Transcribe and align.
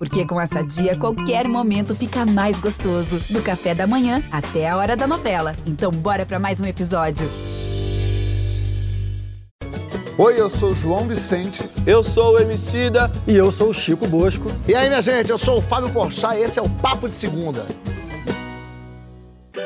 Porque 0.00 0.24
com 0.24 0.40
essa 0.40 0.62
dia, 0.62 0.96
qualquer 0.96 1.46
momento 1.46 1.94
fica 1.94 2.24
mais 2.24 2.58
gostoso. 2.58 3.20
Do 3.28 3.42
café 3.42 3.74
da 3.74 3.86
manhã 3.86 4.22
até 4.32 4.66
a 4.66 4.74
hora 4.78 4.96
da 4.96 5.06
novela. 5.06 5.54
Então, 5.66 5.90
bora 5.90 6.24
para 6.24 6.38
mais 6.38 6.58
um 6.58 6.64
episódio. 6.64 7.30
Oi, 10.16 10.40
eu 10.40 10.48
sou 10.48 10.70
o 10.70 10.74
João 10.74 11.06
Vicente. 11.06 11.68
Eu 11.86 12.02
sou 12.02 12.32
o 12.32 12.38
Emicida. 12.38 13.12
E 13.26 13.36
eu 13.36 13.50
sou 13.50 13.68
o 13.68 13.74
Chico 13.74 14.08
Bosco. 14.08 14.50
E 14.66 14.74
aí, 14.74 14.88
minha 14.88 15.02
gente, 15.02 15.28
eu 15.28 15.36
sou 15.36 15.58
o 15.58 15.62
Fábio 15.62 15.92
Porchat 15.92 16.34
e 16.38 16.44
esse 16.44 16.58
é 16.58 16.62
o 16.62 16.70
Papo 16.70 17.06
de 17.06 17.14
Segunda. 17.14 17.66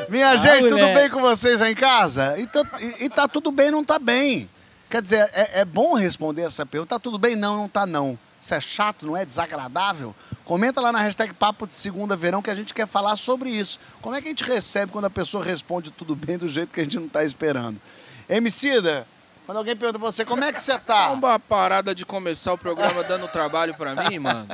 Minha 0.09 0.31
ah, 0.31 0.37
gente, 0.37 0.65
mulher. 0.65 0.85
tudo 0.85 0.95
bem 0.95 1.11
com 1.11 1.21
vocês 1.21 1.63
aí 1.63 1.75
em 1.75 1.77
casa? 1.77 2.37
E 2.41 2.47
tá, 2.49 2.65
e, 2.81 3.05
e 3.05 3.09
tá 3.09 3.29
tudo 3.29 3.53
bem, 3.53 3.71
não 3.71 3.85
tá 3.85 4.01
bem. 4.01 4.51
Quer 4.91 5.01
dizer, 5.01 5.31
é, 5.33 5.61
é 5.61 5.65
bom 5.65 5.95
responder 5.95 6.43
essa 6.43 6.67
pergunta. 6.67 6.97
Tá 6.97 6.99
tudo 6.99 7.21
bem? 7.21 7.37
Não, 7.37 7.57
não 7.57 7.69
tá 7.69 7.87
não. 7.87 8.19
Isso 8.45 8.53
é 8.53 8.61
chato, 8.61 9.07
não 9.07 9.17
é 9.17 9.25
desagradável? 9.25 10.15
Comenta 10.45 10.79
lá 10.79 10.93
na 10.93 11.01
hashtag 11.01 11.33
Papo 11.33 11.67
de 11.67 11.75
Segunda 11.75 12.15
Verão 12.15 12.43
que 12.43 12.51
a 12.51 12.55
gente 12.55 12.75
quer 12.75 12.87
falar 12.87 13.17
sobre 13.17 13.49
isso. 13.49 13.81
Como 14.03 14.15
é 14.15 14.21
que 14.21 14.27
a 14.27 14.31
gente 14.31 14.45
recebe 14.45 14.93
quando 14.93 15.07
a 15.07 15.11
pessoa 15.11 15.43
responde 15.43 15.91
tudo 15.91 16.15
bem 16.15 16.37
do 16.37 16.47
jeito 16.47 16.71
que 16.71 16.79
a 16.79 16.85
gente 16.85 16.99
não 16.99 17.07
está 17.07 17.25
esperando? 17.25 17.81
Emicida, 18.29 19.07
quando 19.47 19.57
alguém 19.57 19.75
pergunta 19.75 19.99
pra 19.99 20.13
você, 20.13 20.27
como 20.27 20.45
é 20.45 20.53
que 20.53 20.61
você 20.61 20.79
tá? 20.79 21.09
Uma 21.17 21.41
parada 21.41 21.95
de 21.95 22.05
começar 22.05 22.53
o 22.53 22.59
programa 22.59 23.03
dando 23.05 23.27
trabalho 23.29 23.73
pra 23.73 23.95
mim, 23.95 24.19
mano. 24.19 24.47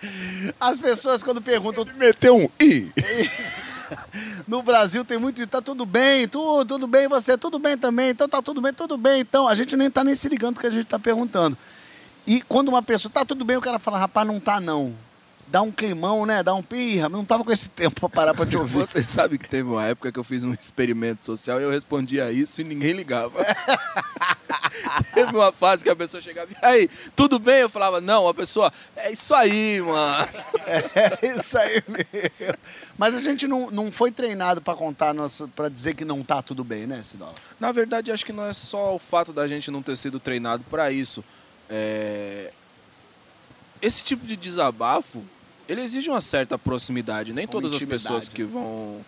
As 0.60 0.78
pessoas 0.78 1.24
quando 1.24 1.40
perguntam... 1.40 1.86
Meteu 1.96 2.36
um 2.36 2.48
i. 2.62 2.92
No 4.46 4.62
Brasil 4.62 5.04
tem 5.04 5.18
muito, 5.18 5.44
tá 5.48 5.60
tudo 5.60 5.84
bem, 5.84 6.28
tudo, 6.28 6.64
tudo 6.64 6.86
bem, 6.86 7.08
você, 7.08 7.36
tudo 7.36 7.58
bem 7.58 7.76
também, 7.76 8.10
então 8.10 8.28
tá 8.28 8.40
tudo 8.40 8.60
bem, 8.60 8.72
tudo 8.72 8.96
bem. 8.96 9.20
Então, 9.20 9.48
a 9.48 9.54
gente 9.56 9.76
nem 9.76 9.90
tá 9.90 10.04
nem 10.04 10.14
se 10.14 10.28
ligando 10.28 10.54
do 10.54 10.60
que 10.60 10.66
a 10.68 10.70
gente 10.70 10.84
tá 10.84 10.96
perguntando. 10.96 11.58
E 12.26 12.42
quando 12.42 12.68
uma 12.68 12.82
pessoa, 12.82 13.12
tá 13.12 13.24
tudo 13.24 13.44
bem, 13.44 13.56
o 13.56 13.60
cara 13.60 13.78
fala, 13.78 13.98
rapaz, 13.98 14.26
não 14.26 14.38
tá 14.38 14.60
não. 14.60 14.94
Dá 15.50 15.62
um 15.62 15.72
climão, 15.72 16.24
né? 16.24 16.44
Dá 16.44 16.54
um 16.54 16.62
pirra. 16.62 17.08
Não 17.08 17.24
tava 17.24 17.42
com 17.42 17.50
esse 17.50 17.68
tempo 17.68 18.00
para 18.00 18.08
parar 18.08 18.34
para 18.34 18.46
te 18.46 18.56
ouvir. 18.56 18.78
Você 18.86 19.02
sabe 19.02 19.36
que 19.36 19.48
teve 19.48 19.68
uma 19.68 19.84
época 19.84 20.12
que 20.12 20.18
eu 20.18 20.22
fiz 20.22 20.44
um 20.44 20.52
experimento 20.52 21.26
social 21.26 21.60
e 21.60 21.64
eu 21.64 21.70
respondia 21.70 22.30
isso 22.30 22.60
e 22.60 22.64
ninguém 22.64 22.92
ligava. 22.92 23.44
teve 25.12 25.34
uma 25.36 25.50
fase 25.50 25.82
que 25.82 25.90
a 25.90 25.96
pessoa 25.96 26.20
chegava 26.20 26.52
e 26.52 26.56
aí, 26.64 26.90
tudo 27.16 27.40
bem? 27.40 27.60
Eu 27.60 27.68
falava, 27.68 28.00
não, 28.00 28.28
a 28.28 28.34
pessoa, 28.34 28.72
é 28.94 29.10
isso 29.10 29.34
aí, 29.34 29.80
mano. 29.82 30.28
É 30.70 31.36
isso 31.36 31.58
aí 31.58 31.82
mesmo. 31.88 32.54
Mas 32.96 33.14
a 33.14 33.18
gente 33.18 33.48
não, 33.48 33.70
não 33.70 33.90
foi 33.90 34.12
treinado 34.12 34.60
para 34.60 34.76
contar, 34.76 35.12
para 35.56 35.68
dizer 35.68 35.94
que 35.94 36.04
não 36.04 36.22
tá 36.22 36.40
tudo 36.42 36.62
bem, 36.62 36.86
né, 36.86 37.02
Sidola? 37.02 37.34
Na 37.58 37.72
verdade, 37.72 38.12
acho 38.12 38.24
que 38.24 38.32
não 38.32 38.46
é 38.46 38.52
só 38.52 38.94
o 38.94 38.98
fato 39.00 39.32
da 39.32 39.48
gente 39.48 39.68
não 39.70 39.82
ter 39.82 39.96
sido 39.96 40.20
treinado 40.20 40.62
para 40.70 40.92
isso. 40.92 41.24
É... 41.70 42.52
Esse 43.80 44.04
tipo 44.04 44.26
de 44.26 44.36
desabafo, 44.36 45.24
ele 45.68 45.80
exige 45.80 46.10
uma 46.10 46.20
certa 46.20 46.58
proximidade. 46.58 47.32
Nem 47.32 47.46
uma 47.46 47.52
todas 47.52 47.72
as 47.72 47.82
pessoas 47.82 48.28
que 48.28 48.44
vão 48.44 49.04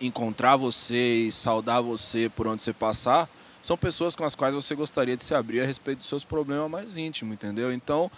encontrar 0.00 0.56
você 0.56 1.26
e 1.26 1.32
saudar 1.32 1.82
você 1.82 2.28
por 2.28 2.46
onde 2.46 2.62
você 2.62 2.72
passar 2.72 3.28
são 3.62 3.76
pessoas 3.76 4.16
com 4.16 4.24
as 4.24 4.34
quais 4.34 4.54
você 4.54 4.74
gostaria 4.74 5.16
de 5.16 5.22
se 5.22 5.34
abrir 5.34 5.60
a 5.60 5.66
respeito 5.66 5.98
dos 5.98 6.08
seus 6.08 6.24
problemas 6.24 6.68
mais 6.68 6.96
íntimos, 6.96 7.34
entendeu? 7.34 7.72
Então, 7.72 8.10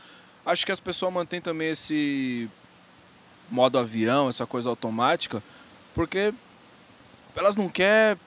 acho 0.45 0.65
que 0.65 0.73
as 0.73 0.81
pessoas 0.81 1.13
mantêm 1.13 1.41
também 1.41 1.69
esse 1.69 2.49
modo 3.51 3.79
avião, 3.79 4.29
essa 4.29 4.47
coisa 4.47 4.71
automática, 4.71 5.43
porque 5.95 6.33
elas 7.37 7.57
não 7.57 7.69
querem 7.69 8.19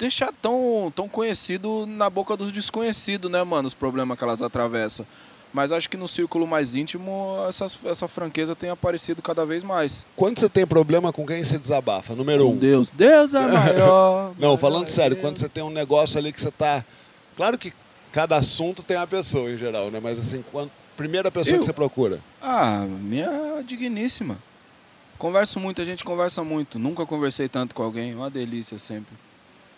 deixar 0.00 0.32
tão, 0.40 0.90
tão 0.96 1.06
conhecido 1.06 1.84
na 1.86 2.08
boca 2.08 2.34
dos 2.34 2.50
desconhecidos, 2.50 3.30
né, 3.30 3.44
mano? 3.44 3.68
Os 3.68 3.74
problemas 3.74 4.16
que 4.16 4.24
elas 4.24 4.40
atravessam. 4.40 5.06
Mas 5.52 5.72
acho 5.72 5.90
que 5.90 5.96
no 5.96 6.08
círculo 6.08 6.46
mais 6.46 6.74
íntimo 6.74 7.36
essa, 7.46 7.66
essa 7.84 8.08
franqueza 8.08 8.56
tem 8.56 8.70
aparecido 8.70 9.20
cada 9.20 9.44
vez 9.44 9.62
mais. 9.62 10.06
Quando 10.16 10.40
você 10.40 10.48
tem 10.48 10.66
problema 10.66 11.12
com 11.12 11.26
quem 11.26 11.44
você 11.44 11.58
desabafa? 11.58 12.14
Número 12.14 12.44
com 12.44 12.52
um. 12.52 12.56
Deus. 12.56 12.90
Deus 12.90 13.34
é 13.34 13.46
maior. 13.46 14.32
Não, 14.38 14.56
falando 14.56 14.88
é 14.88 14.90
sério, 14.90 15.16
Deus. 15.16 15.26
quando 15.26 15.38
você 15.38 15.48
tem 15.48 15.62
um 15.62 15.70
negócio 15.70 16.18
ali 16.18 16.32
que 16.32 16.40
você 16.40 16.50
tá. 16.50 16.84
Claro 17.36 17.58
que 17.58 17.72
cada 18.10 18.36
assunto 18.36 18.82
tem 18.82 18.96
uma 18.96 19.06
pessoa 19.06 19.50
em 19.50 19.58
geral, 19.58 19.90
né? 19.90 20.00
Mas 20.00 20.18
assim, 20.18 20.42
quando... 20.50 20.70
primeira 20.96 21.30
pessoa 21.30 21.56
Eu? 21.56 21.60
que 21.60 21.66
você 21.66 21.72
procura? 21.72 22.20
Ah, 22.40 22.86
minha 22.88 23.62
digníssima. 23.66 24.38
Converso 25.18 25.60
muito, 25.60 25.82
a 25.82 25.84
gente 25.84 26.04
conversa 26.04 26.42
muito. 26.42 26.78
Nunca 26.78 27.04
conversei 27.04 27.48
tanto 27.48 27.74
com 27.74 27.82
alguém, 27.82 28.14
uma 28.14 28.30
delícia 28.30 28.78
sempre. 28.78 29.14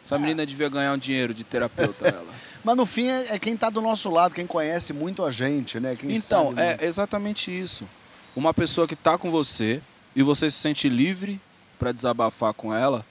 Essa 0.05 0.19
menina 0.19 0.45
devia 0.45 0.69
ganhar 0.69 0.93
um 0.93 0.99
dinheiro 0.99 1.33
de 1.33 1.45
terapeuta, 1.45 2.09
ela. 2.09 2.35
Mas 2.65 2.77
no 2.77 2.87
fim 2.87 3.09
é, 3.09 3.35
é 3.35 3.39
quem 3.39 3.55
está 3.55 3.71
do 3.71 3.81
nosso 3.81 4.11
lado, 4.11 4.35
quem 4.35 4.47
conhece 4.47 4.93
muito 4.93 5.25
a 5.25 5.31
gente, 5.31 5.81
né? 5.81 5.97
Quem 5.97 6.15
então, 6.15 6.55
é 6.57 6.85
exatamente 6.85 7.57
isso. 7.57 7.89
Uma 8.35 8.55
pessoa 8.55 8.87
que 8.87 8.95
está 8.95 9.19
com 9.19 9.31
você 9.31 9.81
e 10.15 10.23
você 10.23 10.51
se 10.51 10.59
sente 10.59 10.89
livre 10.89 11.41
para 11.79 11.93
desabafar 11.93 12.55
com 12.55 12.73
ela 12.73 13.05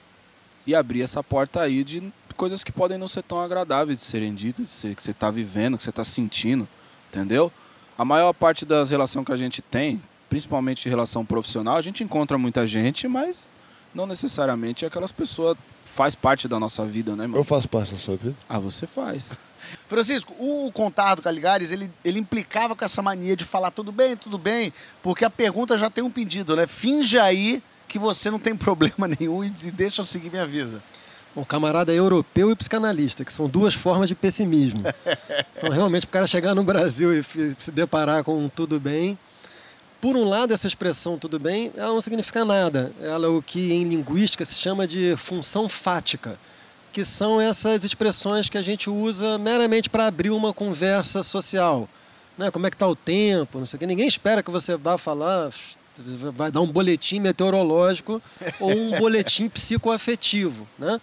e 0.66 0.74
abrir 0.74 1.02
essa 1.02 1.22
porta 1.22 1.60
aí 1.60 1.84
de 1.84 2.12
coisas 2.36 2.64
que 2.64 2.72
podem 2.72 2.98
não 2.98 3.06
ser 3.06 3.22
tão 3.22 3.40
agradáveis 3.40 3.98
de 3.98 4.04
serem 4.04 4.34
ditas, 4.34 4.66
de 4.66 4.72
ser, 4.72 4.94
que 4.94 5.02
você 5.02 5.10
está 5.10 5.30
vivendo, 5.30 5.76
que 5.76 5.84
você 5.84 5.90
está 5.90 6.02
sentindo, 6.02 6.66
entendeu? 7.10 7.52
A 7.96 8.04
maior 8.04 8.32
parte 8.32 8.64
das 8.64 8.90
relações 8.90 9.24
que 9.24 9.32
a 9.32 9.36
gente 9.36 9.60
tem, 9.60 10.02
principalmente 10.28 10.88
relação 10.88 11.24
profissional, 11.24 11.76
a 11.76 11.82
gente 11.82 12.02
encontra 12.02 12.38
muita 12.38 12.66
gente, 12.66 13.06
mas 13.06 13.48
não 13.94 14.06
necessariamente 14.06 14.86
aquelas 14.86 15.12
pessoas 15.12 15.56
faz 15.84 16.14
parte 16.14 16.48
da 16.48 16.58
nossa 16.58 16.84
vida, 16.84 17.14
né, 17.16 17.26
mano? 17.26 17.38
Eu 17.38 17.44
faço 17.44 17.68
parte 17.68 17.92
da 17.92 17.98
sua 17.98 18.16
vida. 18.16 18.34
Ah, 18.48 18.58
você 18.58 18.86
faz. 18.86 19.36
Francisco, 19.88 20.34
o 20.38 20.70
contato 20.72 21.22
Caligares, 21.22 21.72
ele, 21.72 21.90
ele 22.04 22.18
implicava 22.18 22.74
com 22.74 22.84
essa 22.84 23.02
mania 23.02 23.36
de 23.36 23.44
falar 23.44 23.70
tudo 23.70 23.92
bem, 23.92 24.16
tudo 24.16 24.38
bem, 24.38 24.72
porque 25.02 25.24
a 25.24 25.30
pergunta 25.30 25.78
já 25.78 25.88
tem 25.88 26.02
um 26.02 26.10
pedido, 26.10 26.56
né? 26.56 26.66
Finge 26.66 27.18
aí 27.18 27.62
que 27.88 27.98
você 27.98 28.30
não 28.30 28.38
tem 28.38 28.56
problema 28.56 29.08
nenhum 29.08 29.44
e 29.44 29.50
deixa 29.50 30.00
eu 30.00 30.04
seguir 30.04 30.30
minha 30.30 30.46
vida. 30.46 30.82
O 31.34 31.46
camarada 31.46 31.92
é 31.92 31.96
europeu 31.96 32.50
e 32.50 32.56
psicanalista, 32.56 33.24
que 33.24 33.32
são 33.32 33.48
duas 33.48 33.74
formas 33.74 34.08
de 34.08 34.14
pessimismo. 34.14 34.82
Então, 35.56 35.70
realmente, 35.70 36.06
o 36.06 36.08
cara 36.08 36.26
chegar 36.26 36.56
no 36.56 36.64
Brasil 36.64 37.16
e 37.16 37.22
se 37.22 37.70
deparar 37.70 38.24
com 38.24 38.48
tudo 38.48 38.80
bem, 38.80 39.16
por 40.02 40.16
um 40.16 40.24
lado, 40.24 40.52
essa 40.52 40.66
expressão 40.66 41.16
tudo 41.16 41.38
bem, 41.38 41.70
ela 41.76 41.94
não 41.94 42.00
significa 42.00 42.44
nada. 42.44 42.90
Ela 43.00 43.28
é 43.28 43.30
o 43.30 43.40
que 43.40 43.72
em 43.72 43.84
linguística 43.84 44.44
se 44.44 44.56
chama 44.56 44.84
de 44.84 45.14
função 45.16 45.68
fática, 45.68 46.36
que 46.92 47.04
são 47.04 47.40
essas 47.40 47.84
expressões 47.84 48.48
que 48.48 48.58
a 48.58 48.62
gente 48.62 48.90
usa 48.90 49.38
meramente 49.38 49.88
para 49.88 50.08
abrir 50.08 50.30
uma 50.30 50.52
conversa 50.52 51.22
social. 51.22 51.88
Né? 52.36 52.50
Como 52.50 52.66
é 52.66 52.70
que 52.70 52.74
está 52.74 52.88
o 52.88 52.96
tempo, 52.96 53.60
não 53.60 53.64
sei 53.64 53.76
o 53.76 53.78
que. 53.78 53.86
Ninguém 53.86 54.08
espera 54.08 54.42
que 54.42 54.50
você 54.50 54.76
vá 54.76 54.98
falar, 54.98 55.52
vai 56.34 56.50
dar 56.50 56.62
um 56.62 56.66
boletim 56.66 57.20
meteorológico 57.20 58.20
ou 58.58 58.72
um 58.72 58.98
boletim 58.98 59.48
psicoafetivo. 59.48 60.66
Né? 60.76 61.00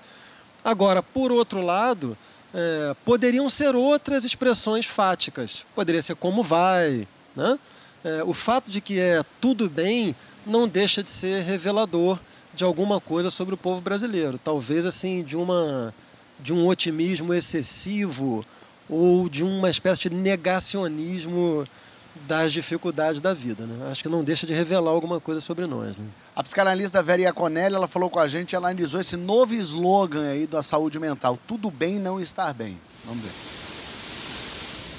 Agora, 0.61 1.01
por 1.01 1.31
outro 1.31 1.61
lado, 1.61 2.17
é, 2.53 2.93
poderiam 3.05 3.49
ser 3.49 3.77
outras 3.77 4.25
expressões 4.25 4.85
fáticas. 4.85 5.65
Poderia 5.73 6.01
ser 6.01 6.17
como 6.17 6.43
vai, 6.43 7.07
né? 7.33 7.57
É, 8.03 8.23
o 8.23 8.33
fato 8.33 8.71
de 8.71 8.79
que 8.81 8.99
é 8.99 9.23
tudo 9.41 9.69
bem 9.69 10.15
não 10.45 10.67
deixa 10.67 11.03
de 11.03 11.09
ser 11.09 11.43
revelador 11.43 12.19
de 12.53 12.63
alguma 12.63 12.99
coisa 12.99 13.29
sobre 13.29 13.53
o 13.53 13.57
povo 13.57 13.81
brasileiro. 13.81 14.37
Talvez 14.37 14.85
assim 14.85 15.23
de 15.23 15.37
uma 15.37 15.93
de 16.39 16.53
um 16.53 16.67
otimismo 16.67 17.33
excessivo 17.33 18.45
ou 18.89 19.27
de 19.27 19.43
uma 19.43 19.69
espécie 19.69 20.09
de 20.09 20.15
negacionismo 20.15 21.67
das 22.27 22.51
dificuldades 22.51 23.21
da 23.21 23.33
vida. 23.33 23.65
Né? 23.65 23.91
Acho 23.91 24.01
que 24.01 24.09
não 24.09 24.23
deixa 24.23 24.47
de 24.47 24.53
revelar 24.53 24.91
alguma 24.91 25.19
coisa 25.19 25.41
sobre 25.41 25.65
nós. 25.65 25.97
Né? 25.97 26.05
A 26.35 26.41
psicanalista 26.41 27.03
Vera 27.03 27.23
Iaconelli, 27.23 27.75
ela 27.75 27.87
falou 27.87 28.09
com 28.09 28.19
a 28.19 28.27
gente, 28.27 28.55
ela 28.55 28.69
analisou 28.69 29.01
esse 29.01 29.17
novo 29.17 29.53
slogan 29.53 30.29
aí 30.29 30.47
da 30.47 30.63
saúde 30.63 30.97
mental, 30.97 31.37
tudo 31.45 31.69
bem 31.69 31.99
não 31.99 32.19
estar 32.19 32.53
bem. 32.53 32.79
Vamos 33.05 33.23
ver 33.23 33.58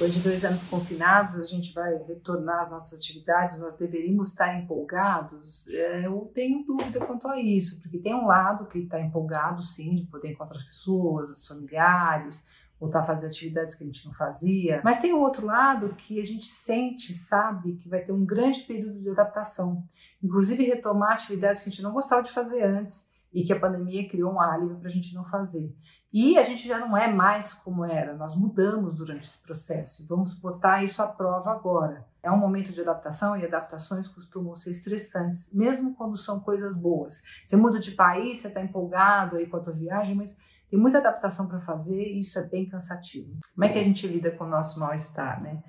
depois 0.01 0.15
de 0.15 0.21
dois 0.21 0.47
anos 0.47 0.63
confinados, 0.63 1.35
a 1.35 1.45
gente 1.45 1.75
vai 1.75 1.95
retornar 2.05 2.61
às 2.61 2.71
nossas 2.71 2.99
atividades, 2.99 3.61
nós 3.61 3.77
deveríamos 3.77 4.31
estar 4.31 4.59
empolgados? 4.59 5.69
É, 5.69 6.07
eu 6.07 6.33
tenho 6.35 6.65
dúvida 6.65 7.05
quanto 7.05 7.29
a 7.29 7.39
isso, 7.39 7.83
porque 7.83 7.99
tem 7.99 8.15
um 8.15 8.25
lado 8.25 8.65
que 8.65 8.79
está 8.79 8.99
empolgado, 8.99 9.63
sim, 9.63 9.95
de 9.95 10.07
poder 10.07 10.31
encontrar 10.31 10.57
as 10.57 10.65
pessoas, 10.65 11.29
os 11.29 11.47
familiares, 11.47 12.49
voltar 12.81 13.01
a 13.01 13.03
fazer 13.03 13.27
atividades 13.27 13.75
que 13.75 13.85
a 13.85 13.87
gente 13.87 14.07
não 14.07 14.15
fazia, 14.15 14.81
mas 14.83 15.03
tem 15.03 15.13
um 15.13 15.21
outro 15.21 15.45
lado 15.45 15.95
que 15.95 16.19
a 16.19 16.25
gente 16.25 16.47
sente, 16.47 17.13
sabe, 17.13 17.77
que 17.77 17.87
vai 17.87 18.01
ter 18.01 18.13
um 18.13 18.25
grande 18.25 18.63
período 18.63 18.99
de 18.99 19.11
adaptação, 19.11 19.85
inclusive 20.23 20.65
retomar 20.65 21.13
atividades 21.13 21.61
que 21.61 21.69
a 21.69 21.73
gente 21.73 21.83
não 21.83 21.93
gostava 21.93 22.23
de 22.23 22.31
fazer 22.31 22.63
antes 22.63 23.11
e 23.35 23.45
que 23.45 23.53
a 23.53 23.61
pandemia 23.61 24.09
criou 24.09 24.33
um 24.33 24.41
álibi 24.41 24.77
para 24.77 24.89
a 24.89 24.91
gente 24.91 25.15
não 25.15 25.25
fazer. 25.27 25.71
E 26.13 26.37
a 26.37 26.43
gente 26.43 26.67
já 26.67 26.79
não 26.79 26.97
é 26.97 27.07
mais 27.07 27.55
como 27.55 27.85
era, 27.85 28.17
nós 28.17 28.35
mudamos 28.35 28.95
durante 28.95 29.25
esse 29.25 29.41
processo 29.43 30.03
e 30.03 30.07
vamos 30.07 30.35
botar 30.35 30.83
isso 30.83 31.01
à 31.01 31.07
prova 31.07 31.53
agora. 31.53 32.05
É 32.21 32.31
um 32.31 32.37
momento 32.37 32.73
de 32.73 32.81
adaptação 32.81 33.37
e 33.37 33.45
adaptações 33.45 34.09
costumam 34.09 34.57
ser 34.57 34.73
estressantes, 34.73 35.55
mesmo 35.55 35.95
quando 35.95 36.17
são 36.17 36.41
coisas 36.41 36.77
boas. 36.77 37.23
Você 37.47 37.57
muda 37.57 37.79
de 37.79 37.93
país, 37.93 38.39
você 38.39 38.49
está 38.49 38.61
empolgado 38.61 39.37
aí 39.37 39.47
com 39.47 39.57
a 39.57 39.61
tua 39.61 39.73
viagem, 39.73 40.17
mas 40.17 40.39
tem 40.69 40.79
muita 40.79 40.99
adaptação 40.99 41.47
para 41.47 41.61
fazer 41.61 42.03
e 42.03 42.21
isso 42.21 42.39
é 42.41 42.43
bem 42.43 42.69
cansativo. 42.69 43.39
Como 43.55 43.65
é 43.65 43.69
que 43.69 43.79
a 43.79 43.85
gente 43.85 44.07
lida 44.09 44.33
com 44.33 44.45
o 44.45 44.49
nosso 44.49 44.81
mal-estar, 44.81 45.41
né? 45.41 45.63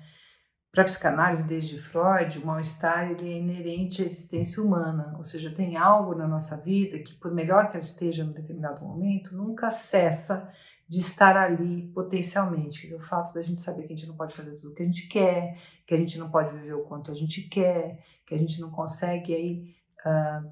Para 0.72 0.84
a 0.84 0.86
psicanálise, 0.86 1.46
desde 1.46 1.76
Freud, 1.76 2.38
o 2.38 2.46
mal-estar 2.46 3.10
ele 3.10 3.30
é 3.30 3.36
inerente 3.36 4.00
à 4.00 4.06
existência 4.06 4.62
humana, 4.62 5.14
ou 5.18 5.22
seja, 5.22 5.54
tem 5.54 5.76
algo 5.76 6.14
na 6.14 6.26
nossa 6.26 6.56
vida 6.62 6.98
que, 6.98 7.14
por 7.14 7.30
melhor 7.30 7.68
que 7.68 7.76
ela 7.76 7.84
esteja 7.84 8.24
em 8.24 8.32
determinado 8.32 8.82
momento, 8.82 9.36
nunca 9.36 9.68
cessa 9.68 10.50
de 10.88 10.98
estar 10.98 11.36
ali 11.36 11.88
potencialmente. 11.88 12.92
O 12.94 13.00
fato 13.00 13.34
da 13.34 13.42
gente 13.42 13.60
saber 13.60 13.86
que 13.86 13.92
a 13.92 13.96
gente 13.96 14.08
não 14.08 14.16
pode 14.16 14.34
fazer 14.34 14.52
tudo 14.52 14.70
o 14.70 14.74
que 14.74 14.82
a 14.82 14.86
gente 14.86 15.08
quer, 15.08 15.58
que 15.86 15.92
a 15.94 15.98
gente 15.98 16.18
não 16.18 16.30
pode 16.30 16.56
viver 16.56 16.72
o 16.72 16.84
quanto 16.84 17.10
a 17.10 17.14
gente 17.14 17.42
quer, 17.42 18.02
que 18.26 18.34
a 18.34 18.38
gente 18.38 18.58
não 18.58 18.70
consegue 18.70 19.34
aí 19.34 19.76
uh, 20.06 20.50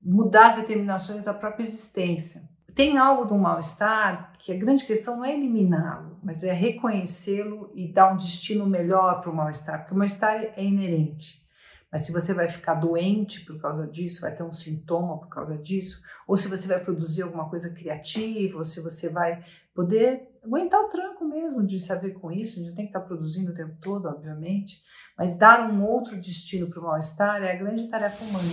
mudar 0.00 0.46
as 0.46 0.56
determinações 0.56 1.22
da 1.24 1.34
própria 1.34 1.64
existência. 1.64 2.48
Tem 2.78 2.96
algo 2.96 3.24
do 3.24 3.34
mal-estar 3.34 4.34
que 4.38 4.52
a 4.52 4.56
grande 4.56 4.84
questão 4.84 5.16
não 5.16 5.24
é 5.24 5.34
eliminá-lo, 5.34 6.16
mas 6.22 6.44
é 6.44 6.52
reconhecê-lo 6.52 7.72
e 7.74 7.92
dar 7.92 8.12
um 8.12 8.16
destino 8.16 8.64
melhor 8.68 9.20
para 9.20 9.32
o 9.32 9.34
mal-estar, 9.34 9.80
porque 9.80 9.92
o 9.92 9.98
mal-estar 9.98 10.36
é 10.56 10.64
inerente. 10.64 11.44
Mas 11.90 12.02
se 12.02 12.12
você 12.12 12.32
vai 12.32 12.46
ficar 12.46 12.74
doente 12.74 13.44
por 13.44 13.60
causa 13.60 13.84
disso, 13.84 14.20
vai 14.20 14.32
ter 14.32 14.44
um 14.44 14.52
sintoma 14.52 15.18
por 15.18 15.28
causa 15.28 15.58
disso, 15.58 16.02
ou 16.24 16.36
se 16.36 16.46
você 16.46 16.68
vai 16.68 16.78
produzir 16.78 17.22
alguma 17.22 17.48
coisa 17.50 17.68
criativa, 17.74 18.58
ou 18.58 18.62
se 18.62 18.80
você 18.80 19.08
vai 19.08 19.44
poder 19.74 20.28
aguentar 20.44 20.80
o 20.80 20.88
tranco 20.88 21.24
mesmo 21.24 21.66
de 21.66 21.80
se 21.80 21.92
haver 21.92 22.14
com 22.14 22.30
isso, 22.30 22.60
a 22.60 22.62
gente 22.62 22.76
tem 22.76 22.84
que 22.84 22.90
estar 22.90 23.00
produzindo 23.00 23.50
o 23.50 23.54
tempo 23.56 23.76
todo, 23.82 24.06
obviamente, 24.06 24.84
mas 25.18 25.36
dar 25.36 25.68
um 25.68 25.84
outro 25.84 26.14
destino 26.14 26.68
para 26.68 26.78
o 26.78 26.84
mal-estar 26.84 27.42
é 27.42 27.50
a 27.50 27.56
grande 27.56 27.88
tarefa 27.88 28.24
humana. 28.24 28.52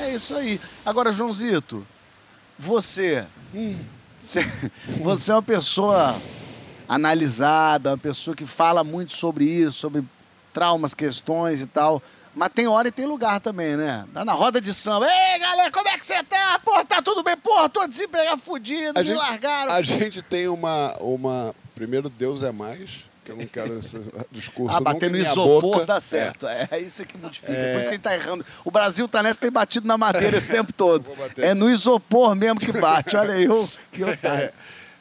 É 0.00 0.12
isso 0.12 0.34
aí. 0.34 0.60
Agora, 0.84 1.12
Joãozito, 1.12 1.86
você, 2.58 3.26
você 5.00 5.30
é 5.30 5.34
uma 5.34 5.42
pessoa 5.42 6.16
analisada, 6.88 7.90
uma 7.90 7.98
pessoa 7.98 8.36
que 8.36 8.46
fala 8.46 8.84
muito 8.84 9.14
sobre 9.14 9.44
isso, 9.44 9.78
sobre 9.78 10.04
traumas, 10.52 10.94
questões 10.94 11.60
e 11.60 11.66
tal. 11.66 12.02
Mas 12.34 12.50
tem 12.52 12.66
hora 12.66 12.88
e 12.88 12.92
tem 12.92 13.06
lugar 13.06 13.40
também, 13.40 13.76
né? 13.76 14.06
Tá 14.12 14.24
na 14.24 14.32
roda 14.32 14.60
de 14.60 14.74
samba. 14.74 15.06
Ei, 15.06 15.38
galera, 15.38 15.70
como 15.70 15.88
é 15.88 15.96
que 15.96 16.04
você 16.04 16.20
tá? 16.24 16.60
Pô, 16.64 16.84
tá 16.84 17.00
tudo 17.00 17.22
bem? 17.22 17.36
Porra, 17.36 17.68
tô 17.68 17.86
desempregado, 17.86 18.40
fudido, 18.40 18.98
a 18.98 19.02
me 19.02 19.06
gente, 19.06 19.16
largaram. 19.16 19.72
A 19.72 19.82
gente 19.82 20.20
tem 20.20 20.48
uma, 20.48 20.96
uma... 21.00 21.54
Primeiro, 21.76 22.08
Deus 22.08 22.42
é 22.42 22.50
mais 22.50 23.04
que 23.24 23.32
eu 23.32 23.36
não 23.36 23.46
quero 23.46 23.78
esse 23.78 23.98
discurso. 24.30 24.76
Ah, 24.76 24.80
bater 24.80 25.10
no 25.10 25.16
isopor 25.16 25.60
boca. 25.60 25.86
dá 25.86 26.00
certo. 26.00 26.46
É. 26.46 26.68
é, 26.70 26.80
isso 26.80 27.04
que 27.04 27.16
modifica. 27.16 27.52
É... 27.52 27.72
Por 27.72 27.80
isso 27.80 27.90
que 27.90 27.96
ele 27.96 28.02
tá 28.02 28.14
errando. 28.14 28.44
O 28.64 28.70
Brasil 28.70 29.08
tá 29.08 29.22
nessa, 29.22 29.40
tem 29.40 29.50
batido 29.50 29.88
na 29.88 29.96
madeira 29.96 30.36
esse 30.36 30.48
tempo 30.48 30.72
todo. 30.72 31.10
É 31.38 31.54
no 31.54 31.70
isopor 31.70 32.34
mesmo 32.34 32.60
que 32.60 32.72
bate. 32.72 33.16
Olha 33.16 33.34
aí, 33.34 33.48
o 33.48 33.68
que 33.90 34.04
otário. 34.04 34.52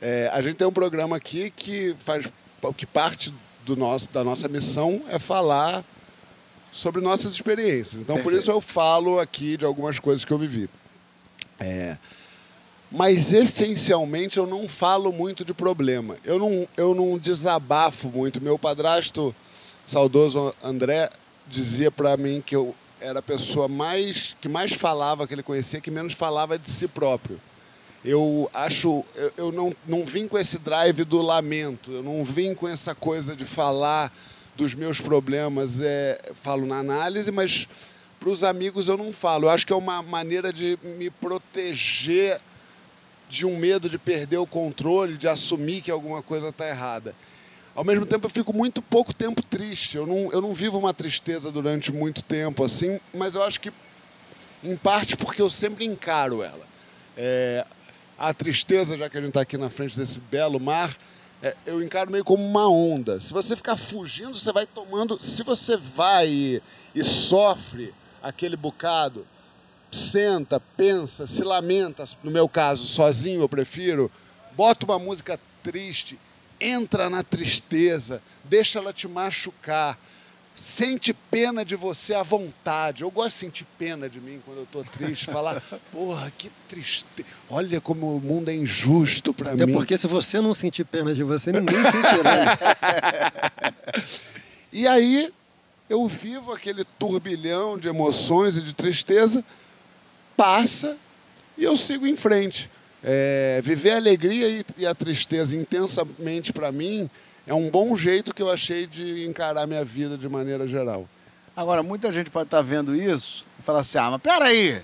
É, 0.02 0.30
a 0.34 0.42
gente 0.42 0.56
tem 0.56 0.68
um 0.68 0.72
programa 0.72 1.16
aqui 1.16 1.52
que 1.52 1.96
faz. 2.00 2.28
que 2.76 2.86
parte 2.86 3.34
do 3.66 3.76
nosso, 3.76 4.10
da 4.10 4.24
nossa 4.24 4.48
missão 4.48 5.02
é 5.10 5.20
falar 5.20 5.84
sobre 6.72 7.02
nossas 7.02 7.34
experiências. 7.34 8.02
Então, 8.02 8.16
Perfeito. 8.16 8.24
por 8.24 8.34
isso 8.34 8.52
eu 8.52 8.60
falo 8.60 9.20
aqui 9.20 9.58
de 9.58 9.66
algumas 9.66 10.00
coisas 10.00 10.26
que 10.26 10.32
eu 10.32 10.38
vivi. 10.38 10.70
É, 11.60 11.98
mas 12.94 13.34
essencialmente 13.34 14.38
eu 14.38 14.46
não 14.46 14.70
falo 14.70 15.12
muito 15.12 15.44
de 15.44 15.52
problema. 15.52 16.16
Eu 16.24 16.38
não, 16.38 16.68
eu 16.78 16.94
não 16.94 17.18
desabafo 17.18 18.08
muito. 18.08 18.40
Meu 18.40 18.60
padrasto, 18.60 19.36
saudoso 19.84 20.54
André, 20.64 21.10
dizia 21.48 21.90
para 21.90 22.16
mim 22.16 22.40
que 22.40 22.56
eu 22.56 22.76
era 23.02 23.18
a 23.18 23.24
pessoa 23.24 23.68
mais 23.68 24.38
que 24.40 24.48
mais 24.48 24.74
falava 24.74 25.28
que 25.28 25.34
ele 25.34 25.42
conhecia, 25.42 25.82
que 25.82 25.90
menos 25.90 26.14
falava 26.14 26.58
de 26.58 26.70
si 26.70 26.88
próprio. 26.88 27.42
Eu 28.06 28.48
acho, 28.54 29.04
eu, 29.16 29.34
eu 29.38 29.52
não, 29.52 29.76
não 29.88 30.06
vim 30.06 30.28
com 30.28 30.38
esse 30.38 30.60
drive 30.60 31.04
do 31.04 31.20
lamento, 31.20 31.92
eu 31.92 32.04
não 32.04 32.24
vim 32.24 32.54
com 32.54 32.68
essa 32.68 32.94
coisa 32.94 33.36
de 33.36 33.44
falar 33.44 34.14
dos 34.56 34.76
meus 34.76 35.02
problemas. 35.02 35.82
É, 35.82 36.20
falo 36.36 36.68
na 36.68 36.78
análise, 36.78 37.32
mas 37.32 37.68
para 38.20 38.30
os 38.30 38.44
amigos 38.44 38.88
eu 38.88 38.98
não 38.98 39.12
falo. 39.12 39.46
Eu 39.46 39.50
acho 39.50 39.66
que 39.66 39.74
é 39.74 39.76
uma 39.76 40.04
maneira 40.04 40.54
de 40.54 40.78
me 40.84 41.10
proteger 41.10 42.40
de 43.34 43.48
um 43.48 43.58
medo 43.58 43.90
de 43.90 43.98
perder 43.98 44.38
o 44.38 44.46
controle, 44.46 45.18
de 45.18 45.28
assumir 45.28 45.82
que 45.82 45.90
alguma 45.90 46.22
coisa 46.22 46.50
está 46.50 46.70
errada. 46.70 47.16
Ao 47.74 47.84
mesmo 47.84 48.06
tempo, 48.06 48.28
eu 48.28 48.30
fico 48.30 48.54
muito 48.54 48.80
pouco 48.80 49.12
tempo 49.12 49.42
triste. 49.42 49.98
Eu 49.98 50.06
não, 50.06 50.32
eu 50.32 50.40
não 50.40 50.54
vivo 50.54 50.78
uma 50.78 50.94
tristeza 50.94 51.52
durante 51.52 51.92
muito 51.92 52.22
tempo, 52.22 52.64
assim, 52.64 53.00
mas 53.12 53.34
eu 53.34 53.42
acho 53.42 53.60
que, 53.60 53.74
em 54.64 54.76
parte, 54.76 55.18
porque 55.18 55.42
eu 55.42 55.50
sempre 55.50 55.84
encaro 55.84 56.44
ela. 56.44 56.62
É, 57.18 57.66
a 58.20 58.32
tristeza, 58.36 58.96
já 58.96 59.10
que 59.10 59.18
a 59.18 59.22
gente 59.22 59.30
está 59.30 59.42
aqui 59.42 59.58
na 59.58 59.72
frente 59.72 59.98
desse 59.98 60.20
belo 60.20 60.60
mar, 60.60 60.96
é, 61.42 61.56
eu 61.66 61.82
encaro 61.82 62.12
meio 62.12 62.24
como 62.24 62.46
uma 62.46 62.70
onda. 62.70 63.20
Se 63.20 63.34
você 63.34 63.56
ficar 63.56 63.76
fugindo, 63.76 64.38
você 64.38 64.54
vai 64.54 64.68
tomando. 64.68 65.20
Se 65.20 65.42
você 65.42 65.76
vai 65.76 66.28
e, 66.30 66.62
e 66.94 67.04
sofre 67.04 67.92
aquele 68.22 68.56
bocado, 68.56 69.26
senta, 69.94 70.60
pensa, 70.60 71.28
se 71.28 71.44
lamenta, 71.44 72.04
no 72.24 72.32
meu 72.32 72.50
caso, 72.50 72.86
sozinho 72.86 73.42
eu 73.42 73.50
prefiro, 73.50 74.12
bota 74.56 74.86
uma 74.86 74.98
música 74.98 75.40
triste, 75.62 76.20
entra 76.60 77.10
na 77.10 77.24
tristeza, 77.24 78.22
deixa 78.44 78.80
ela 78.80 78.92
te 78.92 79.08
machucar. 79.08 79.98
Sente 80.56 81.14
pena 81.14 81.66
de 81.66 81.76
você 81.76 82.14
à 82.14 82.22
vontade. 82.22 83.02
Eu 83.02 83.10
gosto 83.10 83.30
de 83.30 83.40
sentir 83.40 83.66
pena 83.80 84.08
de 84.08 84.22
mim 84.22 84.40
quando 84.46 84.58
eu 84.58 84.64
estou 84.66 84.84
triste. 84.84 85.26
Falar, 85.26 85.60
porra, 85.92 86.32
que 86.38 86.52
tristeza. 86.70 87.28
Olha 87.50 87.82
como 87.82 88.16
o 88.16 88.22
mundo 88.22 88.50
é 88.50 88.56
injusto 88.56 89.34
para 89.34 89.56
mim. 89.56 89.64
É 89.64 89.66
porque 89.66 89.98
se 89.98 90.06
você 90.06 90.40
não 90.40 90.54
sentir 90.54 90.84
pena 90.86 91.12
de 91.16 91.24
você, 91.24 91.52
ninguém 91.52 91.84
sentirá. 91.84 92.58
e 94.72 94.88
aí, 94.88 95.34
eu 95.90 96.08
vivo 96.08 96.52
aquele 96.52 96.86
turbilhão 97.00 97.76
de 97.76 97.88
emoções 97.88 98.56
e 98.56 98.62
de 98.62 98.76
tristeza 98.76 99.44
passa 100.44 100.98
e 101.58 101.64
eu 101.64 101.78
sigo 101.78 102.06
em 102.06 102.18
frente. 102.18 102.70
É, 103.02 103.62
viver 103.64 103.92
a 103.92 103.96
alegria 103.96 104.50
e, 104.50 104.66
e 104.78 104.86
a 104.86 104.94
tristeza 104.94 105.56
intensamente 105.56 106.52
para 106.52 106.70
mim 106.70 107.10
é 107.48 107.54
um 107.54 107.70
bom 107.70 107.96
jeito 107.96 108.36
que 108.36 108.42
eu 108.42 108.52
achei 108.52 108.86
de 108.86 109.26
encarar 109.26 109.66
minha 109.66 109.86
vida 109.86 110.18
de 110.18 110.28
maneira 110.28 110.68
geral. 110.68 111.08
Agora, 111.56 111.82
muita 111.82 112.12
gente 112.12 112.30
pode 112.30 112.48
estar 112.48 112.58
tá 112.58 112.64
vendo 112.64 112.94
isso 112.94 113.48
e 113.58 113.64
falar 113.64 113.80
assim: 113.80 113.98
ah, 113.98 114.12
mas 114.12 114.22
peraí, 114.22 114.82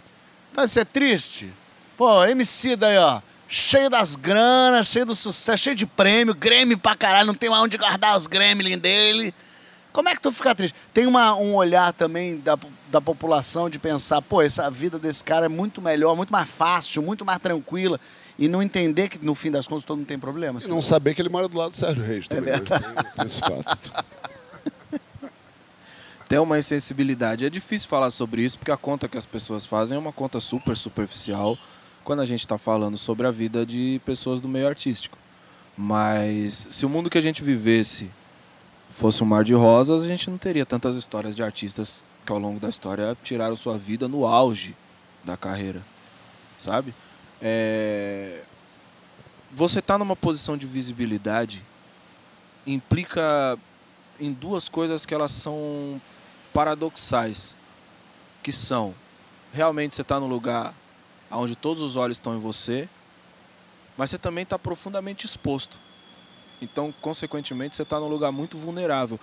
então 0.51 0.63
isso 0.63 0.79
é 0.79 0.85
triste? 0.85 1.51
Pô, 1.97 2.23
MC 2.25 2.77
daí, 2.77 2.97
ó, 2.97 3.21
cheio 3.47 3.89
das 3.89 4.15
granas, 4.15 4.87
cheio 4.87 5.05
do 5.05 5.15
sucesso, 5.15 5.63
cheio 5.63 5.75
de 5.75 5.85
prêmio, 5.85 6.33
Grêmio 6.33 6.77
pra 6.77 6.95
caralho, 6.95 7.27
não 7.27 7.35
tem 7.35 7.49
mais 7.49 7.63
onde 7.63 7.77
guardar 7.77 8.15
os 8.15 8.27
Gremlin 8.27 8.77
dele. 8.77 9.33
Como 9.91 10.07
é 10.07 10.15
que 10.15 10.21
tu 10.21 10.31
fica 10.31 10.55
triste? 10.55 10.75
Tem 10.93 11.05
uma, 11.05 11.35
um 11.35 11.55
olhar 11.55 11.91
também 11.91 12.37
da, 12.37 12.57
da 12.89 12.99
população 12.99 13.69
de 13.69 13.79
pensar, 13.79 14.21
pô, 14.21 14.41
essa 14.41 14.69
vida 14.69 14.97
desse 14.97 15.23
cara 15.23 15.45
é 15.45 15.49
muito 15.49 15.81
melhor, 15.81 16.15
muito 16.15 16.31
mais 16.31 16.49
fácil, 16.49 17.01
muito 17.01 17.23
mais 17.23 17.39
tranquila. 17.39 17.99
E 18.37 18.47
não 18.47 18.63
entender 18.63 19.09
que 19.09 19.23
no 19.23 19.35
fim 19.35 19.51
das 19.51 19.67
contas 19.67 19.83
todo 19.83 19.97
mundo 19.97 20.07
tem 20.07 20.17
problema. 20.17 20.59
E 20.63 20.67
não 20.67 20.81
saber 20.81 21.13
que 21.13 21.21
ele 21.21 21.29
mora 21.29 21.47
do 21.47 21.57
lado 21.57 21.71
do 21.71 21.77
Sérgio 21.77 22.03
Reis 22.03 22.25
é 22.29 22.35
também. 22.35 22.53
É 22.53 22.57
verdade. 22.57 22.85
Esse 23.25 23.39
fato. 23.41 24.05
Tem 26.29 26.39
uma 26.39 26.57
insensibilidade. 26.57 27.45
É 27.45 27.49
difícil 27.49 27.89
falar 27.89 28.11
sobre 28.11 28.43
isso 28.43 28.57
porque 28.57 28.71
a 28.71 28.77
conta 28.77 29.07
que 29.07 29.17
as 29.17 29.25
pessoas 29.25 29.65
fazem 29.65 29.97
é 29.97 29.99
uma 29.99 30.13
conta 30.13 30.39
super 30.39 30.77
superficial 30.77 31.57
quando 32.03 32.21
a 32.21 32.25
gente 32.25 32.41
está 32.41 32.57
falando 32.57 32.97
sobre 32.97 33.27
a 33.27 33.31
vida 33.31 33.65
de 33.65 33.99
pessoas 34.05 34.39
do 34.39 34.47
meio 34.47 34.67
artístico. 34.67 35.17
Mas 35.75 36.67
se 36.69 36.85
o 36.85 36.89
mundo 36.89 37.09
que 37.09 37.17
a 37.17 37.21
gente 37.21 37.43
vivesse 37.43 38.09
fosse 38.89 39.23
um 39.23 39.27
mar 39.27 39.43
de 39.43 39.53
rosas, 39.53 40.03
a 40.03 40.07
gente 40.07 40.29
não 40.29 40.37
teria 40.37 40.65
tantas 40.65 40.95
histórias 40.95 41.35
de 41.35 41.43
artistas 41.43 42.03
que 42.29 42.33
ao 42.33 42.37
longo 42.37 42.59
da 42.59 42.69
história 42.69 43.17
tiraram 43.23 43.55
sua 43.55 43.75
vida 43.75 44.07
no 44.07 44.27
auge 44.27 44.75
da 45.23 45.35
carreira, 45.35 45.83
sabe? 46.59 46.93
É... 47.41 48.43
Você 49.51 49.81
tá 49.81 49.97
numa 49.97 50.15
posição 50.15 50.55
de 50.55 50.67
visibilidade 50.67 51.65
implica 52.67 53.57
em 54.19 54.31
duas 54.31 54.69
coisas 54.69 55.07
que 55.07 55.13
elas 55.15 55.31
são 55.31 55.99
paradoxais, 56.53 57.57
que 58.43 58.51
são 58.51 58.93
realmente 59.51 59.95
você 59.95 60.03
está 60.03 60.19
no 60.19 60.27
lugar 60.27 60.75
onde 61.31 61.55
todos 61.55 61.81
os 61.81 61.95
olhos 61.95 62.17
estão 62.17 62.35
em 62.35 62.39
você, 62.39 62.87
mas 63.97 64.11
você 64.11 64.19
também 64.19 64.43
está 64.43 64.59
profundamente 64.59 65.25
exposto. 65.25 65.79
Então, 66.61 66.93
consequentemente, 67.01 67.75
você 67.75 67.81
está 67.81 67.99
num 67.99 68.07
lugar 68.07 68.31
muito 68.31 68.55
vulnerável. 68.55 69.19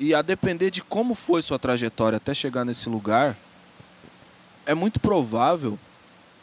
E 0.00 0.14
a 0.14 0.22
depender 0.22 0.70
de 0.70 0.80
como 0.80 1.14
foi 1.14 1.42
sua 1.42 1.58
trajetória 1.58 2.16
até 2.16 2.32
chegar 2.32 2.64
nesse 2.64 2.88
lugar, 2.88 3.36
é 4.64 4.74
muito 4.74 4.98
provável 4.98 5.78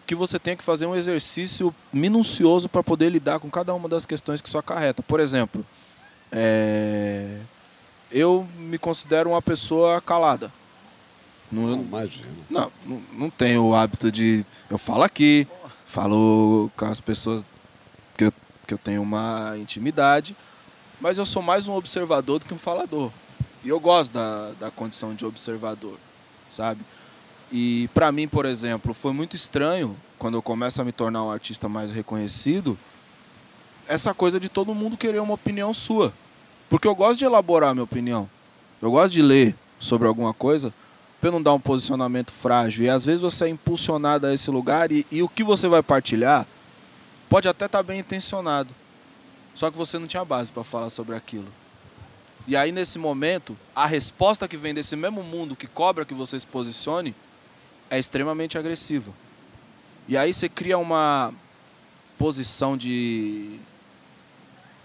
que 0.06 0.14
você 0.14 0.38
tenha 0.38 0.56
que 0.56 0.64
fazer 0.64 0.86
um 0.86 0.96
exercício 0.96 1.74
minucioso 1.92 2.70
para 2.70 2.84
poder 2.84 3.10
lidar 3.10 3.40
com 3.40 3.50
cada 3.50 3.74
uma 3.74 3.90
das 3.90 4.06
questões 4.06 4.42
que 4.44 4.48
isso 4.48 4.60
acarreta. 4.60 5.02
Por 5.02 5.20
exemplo, 5.20 5.66
é... 6.32 7.40
eu 8.12 8.48
me 8.60 8.78
considero 8.78 9.32
uma 9.32 9.42
pessoa 9.42 10.00
calada. 10.02 10.54
Não, 11.52 11.64
não 11.64 11.82
imagino. 11.82 12.46
Não, 12.48 12.72
não, 13.12 13.30
tenho 13.32 13.66
o 13.66 13.76
hábito 13.76 14.12
de. 14.12 14.46
Eu 14.70 14.78
falo 14.78 15.02
aqui, 15.02 15.48
falo 15.88 16.70
com 16.78 16.86
as 16.86 17.02
pessoas 17.02 17.44
que 18.16 18.26
eu 18.26 18.34
que 18.68 18.74
eu 18.74 18.78
tenho 18.78 19.02
uma 19.02 19.56
intimidade, 19.58 20.36
mas 21.00 21.18
eu 21.18 21.26
sou 21.26 21.42
mais 21.42 21.68
um 21.70 21.74
observador 21.74 22.38
do 22.38 22.46
que 22.46 22.54
um 22.54 22.60
falador. 22.60 23.12
E 23.68 23.70
eu 23.70 23.82
gosto 23.82 24.14
da, 24.14 24.52
da 24.58 24.72
condição 24.72 25.14
de 25.14 25.26
observador, 25.26 25.98
sabe? 26.48 26.80
E 27.52 27.90
para 27.94 28.14
mim, 28.14 28.26
por 28.26 28.46
exemplo, 28.46 28.94
foi 28.94 29.12
muito 29.12 29.36
estranho 29.36 29.94
quando 30.18 30.36
eu 30.36 30.42
começo 30.42 30.82
a 30.82 30.86
me 30.86 30.94
tornar 30.94 31.22
um 31.22 31.30
artista 31.30 31.68
mais 31.68 31.92
reconhecido, 31.92 32.80
essa 33.86 34.14
coisa 34.14 34.40
de 34.40 34.48
todo 34.48 34.74
mundo 34.74 34.96
querer 34.96 35.20
uma 35.20 35.34
opinião 35.34 35.74
sua. 35.74 36.14
Porque 36.70 36.88
eu 36.88 36.96
gosto 36.96 37.20
de 37.20 37.26
elaborar 37.26 37.74
minha 37.74 37.84
opinião. 37.84 38.30
Eu 38.82 38.90
gosto 38.90 39.12
de 39.12 39.22
ler 39.22 39.54
sobre 39.78 40.08
alguma 40.08 40.34
coisa 40.34 40.74
para 41.20 41.30
não 41.30 41.44
dar 41.44 41.54
um 41.54 41.60
posicionamento 41.60 42.32
frágil. 42.32 42.86
E 42.86 42.90
às 42.90 43.04
vezes 43.04 43.20
você 43.20 43.48
é 43.48 43.50
impulsionado 43.50 44.28
a 44.28 44.34
esse 44.34 44.50
lugar 44.50 44.94
e, 44.94 45.06
e 45.12 45.22
o 45.22 45.28
que 45.28 45.44
você 45.44 45.68
vai 45.68 45.84
partilhar 45.84 46.48
pode 47.28 47.50
até 47.50 47.66
estar 47.66 47.80
tá 47.80 47.84
bem 47.84 48.00
intencionado. 48.00 48.74
Só 49.54 49.70
que 49.70 49.78
você 49.78 50.00
não 50.00 50.08
tinha 50.08 50.24
base 50.24 50.54
para 50.54 50.64
falar 50.64 50.90
sobre 50.90 51.18
aquilo. 51.18 51.67
E 52.48 52.56
aí, 52.56 52.72
nesse 52.72 52.98
momento, 52.98 53.58
a 53.76 53.86
resposta 53.86 54.48
que 54.48 54.56
vem 54.56 54.74
desse 54.74 54.96
mesmo 54.96 55.22
mundo 55.22 55.56
que 55.56 55.68
cobra 55.68 56.06
que 56.06 56.14
você 56.14 56.40
se 56.40 56.48
posicione 56.48 57.14
é 57.90 58.00
extremamente 58.00 58.58
agressiva. 58.58 59.12
E 60.08 60.16
aí 60.16 60.34
você 60.34 60.48
cria 60.48 60.78
uma 60.78 61.34
posição 62.18 62.78
de, 62.78 63.60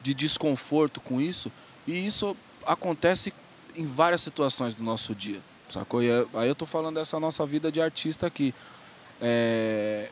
de 0.03 0.13
desconforto 0.13 1.01
com 1.01 1.21
isso, 1.21 1.53
e 1.87 2.05
isso 2.05 2.37
acontece 2.67 3.33
em 3.77 3.87
várias 3.87 4.21
situações 4.21 4.75
do 4.75 4.83
nosso 4.83 5.15
dia, 5.15 5.41
sacou? 5.69 6.03
E 6.03 6.11
aí 6.35 6.49
eu 6.49 6.55
tô 6.55 6.67
falando 6.67 6.97
dessa 6.97 7.19
nossa 7.21 7.47
vida 7.47 7.71
de 7.71 7.81
artista 7.81 8.27
aqui. 8.27 8.53
É, 9.21 10.11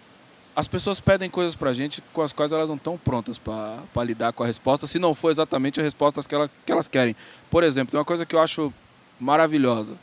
as 0.55 0.67
pessoas 0.67 1.01
pedem 1.01 1.31
coisas 1.31 1.55
pra 1.55 1.73
gente 1.73 2.03
com 2.13 2.23
as 2.23 2.33
quais 2.33 2.53
elas 2.53 2.69
não 2.69 2.77
estão 2.77 2.99
prontas 2.99 3.39
para 3.39 4.05
lidar 4.05 4.33
com 4.33 4.43
a 4.43 4.47
resposta, 4.47 4.87
se 4.87 4.99
não 4.99 5.15
for 5.15 5.31
exatamente 5.31 5.81
a 5.81 5.83
resposta 5.83 6.23
que, 6.23 6.35
ela, 6.35 6.51
que 6.67 6.73
elas 6.73 6.89
querem. 6.89 7.15
Por 7.49 7.63
exemplo, 7.63 7.93
tem 7.93 7.99
uma 7.99 8.05
coisa 8.05 8.27
que 8.27 8.35
eu 8.35 8.41
acho 8.41 8.73
maravilhosa. 9.19 9.97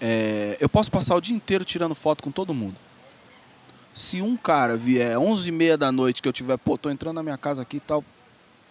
É, 0.00 0.56
eu 0.60 0.68
posso 0.68 0.90
passar 0.90 1.14
o 1.16 1.20
dia 1.20 1.34
inteiro 1.34 1.64
tirando 1.64 1.94
foto 1.94 2.22
com 2.22 2.30
todo 2.30 2.54
mundo. 2.54 2.76
Se 3.94 4.22
um 4.22 4.36
cara 4.36 4.76
vier 4.76 5.18
11 5.18 5.48
e 5.48 5.52
meia 5.52 5.76
da 5.76 5.90
noite 5.90 6.22
que 6.22 6.28
eu 6.28 6.32
tiver, 6.32 6.56
pô, 6.56 6.78
tô 6.78 6.90
entrando 6.90 7.16
na 7.16 7.22
minha 7.22 7.38
casa 7.38 7.62
aqui 7.62 7.78
e 7.78 7.80
tal, 7.80 8.04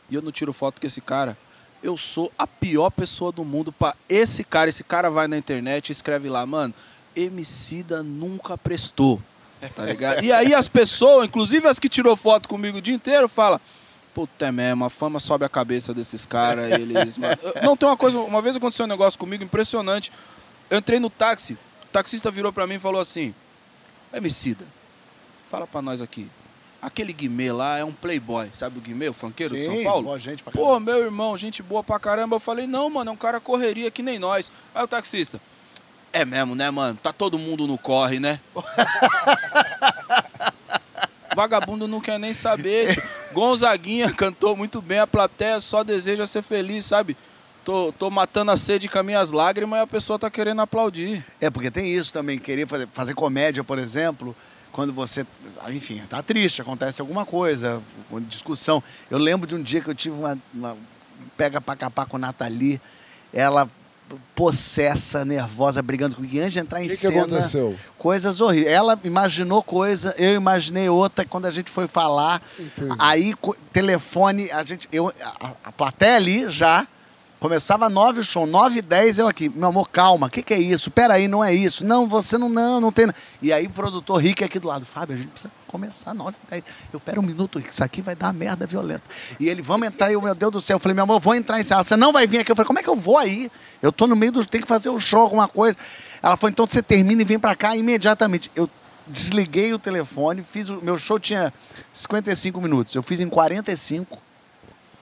e 0.09 0.15
eu 0.15 0.21
não 0.21 0.31
tiro 0.31 0.53
foto 0.53 0.79
com 0.79 0.87
esse 0.87 1.01
cara, 1.01 1.37
eu 1.83 1.97
sou 1.97 2.31
a 2.37 2.47
pior 2.47 2.89
pessoa 2.89 3.31
do 3.31 3.43
mundo 3.43 3.71
para 3.71 3.95
esse 4.09 4.43
cara. 4.43 4.69
Esse 4.69 4.83
cara 4.83 5.09
vai 5.09 5.27
na 5.27 5.37
internet 5.37 5.89
e 5.89 5.91
escreve 5.91 6.29
lá, 6.29 6.45
mano, 6.45 6.73
Emicida 7.15 8.01
nunca 8.03 8.57
prestou. 8.57 9.21
Tá 9.75 9.85
ligado? 9.85 10.23
e 10.23 10.31
aí 10.31 10.53
as 10.53 10.67
pessoas, 10.67 11.25
inclusive 11.25 11.67
as 11.67 11.79
que 11.79 11.89
tirou 11.89 12.15
foto 12.15 12.47
comigo 12.47 12.77
o 12.77 12.81
dia 12.81 12.93
inteiro, 12.93 13.27
fala 13.27 13.59
Puta 14.17 14.47
é 14.47 14.51
mesmo, 14.51 14.83
a 14.83 14.89
fama 14.89 15.19
sobe 15.19 15.45
a 15.45 15.49
cabeça 15.49 15.93
desses 15.93 16.25
caras, 16.25 16.71
eles. 16.71 17.19
Não, 17.61 17.77
tem 17.77 17.87
uma 17.87 17.95
coisa. 17.95 18.17
Uma 18.17 18.41
vez 18.41 18.55
aconteceu 18.55 18.85
um 18.85 18.89
negócio 18.89 19.19
comigo 19.19 19.43
impressionante. 19.43 20.11
Eu 20.71 20.79
entrei 20.79 20.99
no 20.99 21.07
táxi, 21.07 21.53
o 21.83 21.87
taxista 21.91 22.31
virou 22.31 22.51
para 22.51 22.65
mim 22.65 22.75
e 22.75 22.79
falou 22.79 22.99
assim: 22.99 23.31
Emicida, 24.11 24.65
fala 25.47 25.67
para 25.67 25.83
nós 25.83 26.01
aqui. 26.01 26.27
Aquele 26.81 27.13
Guimê 27.13 27.51
lá 27.51 27.77
é 27.77 27.83
um 27.83 27.91
playboy, 27.91 28.49
sabe 28.55 28.79
o 28.79 28.81
Guimê, 28.81 29.07
o 29.07 29.13
funkeiro 29.13 29.53
Sim, 29.53 29.59
de 29.59 29.65
São 29.65 29.83
Paulo? 29.83 30.05
Boa 30.05 30.17
gente 30.17 30.41
pra 30.41 30.51
Pô, 30.51 30.79
meu 30.79 31.03
irmão, 31.03 31.37
gente 31.37 31.61
boa 31.61 31.83
pra 31.83 31.99
caramba. 31.99 32.37
Eu 32.37 32.39
falei, 32.39 32.65
não, 32.65 32.89
mano, 32.89 33.11
é 33.11 33.13
um 33.13 33.17
cara 33.17 33.39
correria 33.39 33.91
que 33.91 34.01
nem 34.01 34.17
nós. 34.17 34.51
Aí 34.73 34.83
o 34.83 34.87
taxista, 34.87 35.39
é 36.13 36.25
mesmo, 36.25 36.55
né, 36.55 36.71
mano? 36.71 36.97
Tá 37.01 37.13
todo 37.13 37.37
mundo 37.37 37.67
no 37.67 37.77
corre, 37.77 38.19
né? 38.19 38.39
Vagabundo 41.35 41.87
não 41.87 42.01
quer 42.01 42.19
nem 42.19 42.33
saber. 42.33 43.01
Gonzaguinha 43.31 44.11
cantou 44.13 44.55
muito 44.55 44.81
bem, 44.81 44.99
a 44.99 45.07
plateia 45.07 45.59
só 45.59 45.83
deseja 45.83 46.25
ser 46.25 46.41
feliz, 46.41 46.85
sabe? 46.85 47.15
tô, 47.67 47.91
tô 47.91 48.09
matando 48.09 48.49
a 48.49 48.55
sede 48.55 48.87
com 48.87 48.97
as 48.97 49.05
minhas 49.05 49.31
lágrimas 49.31 49.77
e 49.77 49.81
a 49.81 49.87
pessoa 49.87 50.17
tá 50.17 50.31
querendo 50.31 50.61
aplaudir. 50.61 51.25
É, 51.41 51.49
porque 51.49 51.69
tem 51.69 51.93
isso 51.93 52.13
também, 52.13 52.39
querer 52.39 52.65
fazer, 52.65 52.87
fazer 52.93 53.13
comédia, 53.13 53.61
por 53.61 53.77
exemplo, 53.77 54.33
quando 54.71 54.93
você, 54.93 55.27
enfim, 55.67 56.01
tá 56.09 56.23
triste, 56.23 56.61
acontece 56.61 57.01
alguma 57.01 57.25
coisa, 57.25 57.83
discussão. 58.21 58.81
Eu 59.11 59.17
lembro 59.17 59.45
de 59.45 59.53
um 59.53 59.61
dia 59.61 59.81
que 59.81 59.89
eu 59.89 59.95
tive 59.95 60.15
uma, 60.15 60.39
uma 60.53 60.77
pega 61.35 61.59
pra 61.59 61.75
capar 61.75 62.05
com 62.05 62.15
a 62.15 62.19
Nathalie, 62.19 62.79
ela 63.33 63.69
possessa, 64.35 65.25
nervosa, 65.25 65.81
brigando 65.81 66.15
comigo. 66.15 66.37
Antes 66.39 66.53
de 66.53 66.59
entrar 66.59 66.83
em 66.83 66.87
que 66.87 66.95
cena. 66.95 67.13
que 67.13 67.19
aconteceu? 67.19 67.77
Coisas 67.97 68.39
horríveis. 68.39 68.71
Ela 68.71 68.99
imaginou 69.03 69.63
coisa, 69.63 70.13
eu 70.17 70.35
imaginei 70.35 70.89
outra. 70.89 71.25
Quando 71.25 71.45
a 71.45 71.51
gente 71.51 71.71
foi 71.71 71.87
falar, 71.87 72.41
Entendi. 72.59 72.95
aí 72.99 73.33
telefone, 73.73 74.51
a 74.51 74.63
gente, 74.63 74.87
eu, 74.91 75.11
a, 75.39 75.51
a 75.65 75.71
plateia 75.71 76.15
ali 76.15 76.49
já 76.49 76.87
Começava 77.39 77.87
nove 77.87 78.21
o 78.21 78.23
show, 78.23 78.47
nove 78.47 78.79
e 78.79 78.81
dez 78.81 79.19
eu 79.19 79.27
aqui. 79.27 79.47
Meu 79.47 79.69
amor, 79.69 79.87
calma, 79.89 80.25
o 80.25 80.29
que, 80.29 80.41
que 80.41 80.55
é 80.55 80.59
isso? 80.59 80.89
Peraí, 80.89 81.27
não 81.27 81.43
é 81.43 81.53
isso. 81.53 81.85
Não, 81.85 82.07
você 82.07 82.35
não, 82.35 82.49
não, 82.49 82.81
não 82.81 82.91
tem. 82.91 83.07
E 83.43 83.53
aí 83.53 83.67
o 83.67 83.69
produtor 83.69 84.17
Rick 84.17 84.43
aqui 84.43 84.57
do 84.57 84.67
lado, 84.67 84.83
Fábio, 84.85 85.13
a 85.13 85.17
gente 85.19 85.29
precisa 85.29 85.51
começar 85.67 86.15
nove 86.15 86.35
e 86.47 86.49
dez. 86.49 86.63
Eu, 86.91 86.99
pera 86.99 87.19
um 87.19 87.23
minuto, 87.23 87.59
isso 87.59 87.83
aqui 87.83 88.01
vai 88.01 88.15
dar 88.15 88.33
merda 88.33 88.65
violenta. 88.65 89.03
E 89.39 89.47
ele, 89.47 89.61
vamos 89.61 89.87
entrar, 89.87 90.11
e 90.11 90.17
meu 90.19 90.33
Deus 90.33 90.51
do 90.51 90.59
céu. 90.59 90.77
Eu 90.77 90.79
falei, 90.79 90.95
meu 90.95 91.03
amor, 91.03 91.19
vou 91.19 91.35
entrar 91.35 91.59
em 91.59 91.63
sala. 91.63 91.83
Você 91.83 91.95
não 91.95 92.11
vai 92.11 92.25
vir 92.25 92.39
aqui. 92.39 92.51
Eu 92.51 92.55
falei, 92.55 92.65
como 92.65 92.79
é 92.79 92.83
que 92.83 92.89
eu 92.89 92.95
vou 92.95 93.19
aí? 93.19 93.51
Eu 93.83 93.91
tô 93.91 94.07
no 94.07 94.15
meio 94.15 94.31
do. 94.31 94.43
Tem 94.43 94.59
que 94.59 94.67
fazer 94.67 94.89
um 94.89 94.99
show, 94.99 95.19
alguma 95.19 95.47
coisa. 95.47 95.77
Ela 96.23 96.35
falou, 96.37 96.49
então 96.49 96.65
você 96.65 96.81
termina 96.81 97.21
e 97.21 97.25
vem 97.25 97.37
pra 97.37 97.55
cá 97.55 97.75
imediatamente. 97.75 98.49
Eu 98.55 98.67
desliguei 99.05 99.71
o 99.75 99.77
telefone, 99.77 100.41
fiz 100.41 100.71
o. 100.71 100.81
Meu 100.81 100.97
show 100.97 101.19
tinha 101.19 101.53
55 101.93 102.59
minutos. 102.59 102.95
Eu 102.95 103.03
fiz 103.03 103.19
em 103.19 103.29
45 103.29 104.26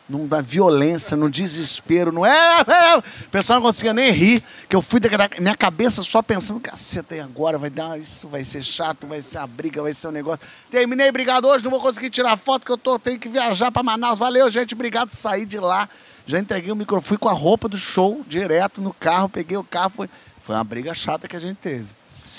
numa 0.08 0.42
violência, 0.42 1.18
no 1.18 1.30
desespero, 1.30 2.12
não 2.12 2.26
é, 2.26 2.62
é, 2.62 2.98
O 2.98 3.30
pessoal 3.32 3.60
não 3.60 3.66
conseguia 3.66 3.94
nem 3.94 4.12
rir, 4.12 4.44
que 4.70 4.76
eu 4.76 4.82
fui 4.82 5.00
da 5.00 5.10
minha 5.40 5.56
cabeça 5.56 6.04
só 6.04 6.22
pensando, 6.22 6.60
caceta, 6.60 7.16
e 7.16 7.20
agora 7.20 7.58
vai 7.58 7.70
dar, 7.70 8.00
isso 8.00 8.28
vai 8.28 8.44
ser 8.44 8.64
chato, 8.64 9.08
vai 9.08 9.22
ser 9.22 9.40
a 9.40 9.48
briga, 9.48 9.82
vai 9.82 9.94
ser 9.94 10.08
um 10.08 10.12
negócio. 10.12 10.46
Terminei, 10.70 11.10
obrigado 11.10 11.48
hoje, 11.48 11.64
não 11.64 11.72
vou 11.72 11.80
conseguir 11.80 12.10
tirar 12.10 12.38
foto 12.38 12.66
que 12.66 12.72
eu 12.72 12.78
tô, 12.78 13.00
tenho 13.00 13.20
que 13.20 13.28
viajar 13.28 13.72
para 13.72 13.82
Manaus. 13.82 14.20
Valeu, 14.20 14.50
gente, 14.50 14.76
obrigado, 14.76 15.10
saí 15.12 15.46
de 15.46 15.60
lá. 15.60 15.90
Já 16.26 16.40
entreguei 16.40 16.72
o 16.72 16.76
microfone, 16.76 17.08
fui 17.08 17.18
com 17.18 17.30
a 17.30 17.34
roupa 17.34 17.68
do 17.68 17.78
show 17.78 18.24
direto 18.28 18.82
no 18.82 18.94
carro, 18.94 19.28
peguei 19.28 19.58
o 19.58 19.64
carro, 19.64 19.92
foi, 19.96 20.10
foi 20.42 20.56
uma 20.56 20.64
briga 20.64 20.94
chata 20.94 21.28
que 21.28 21.36
a 21.36 21.40
gente 21.40 21.58
teve. 21.58 21.86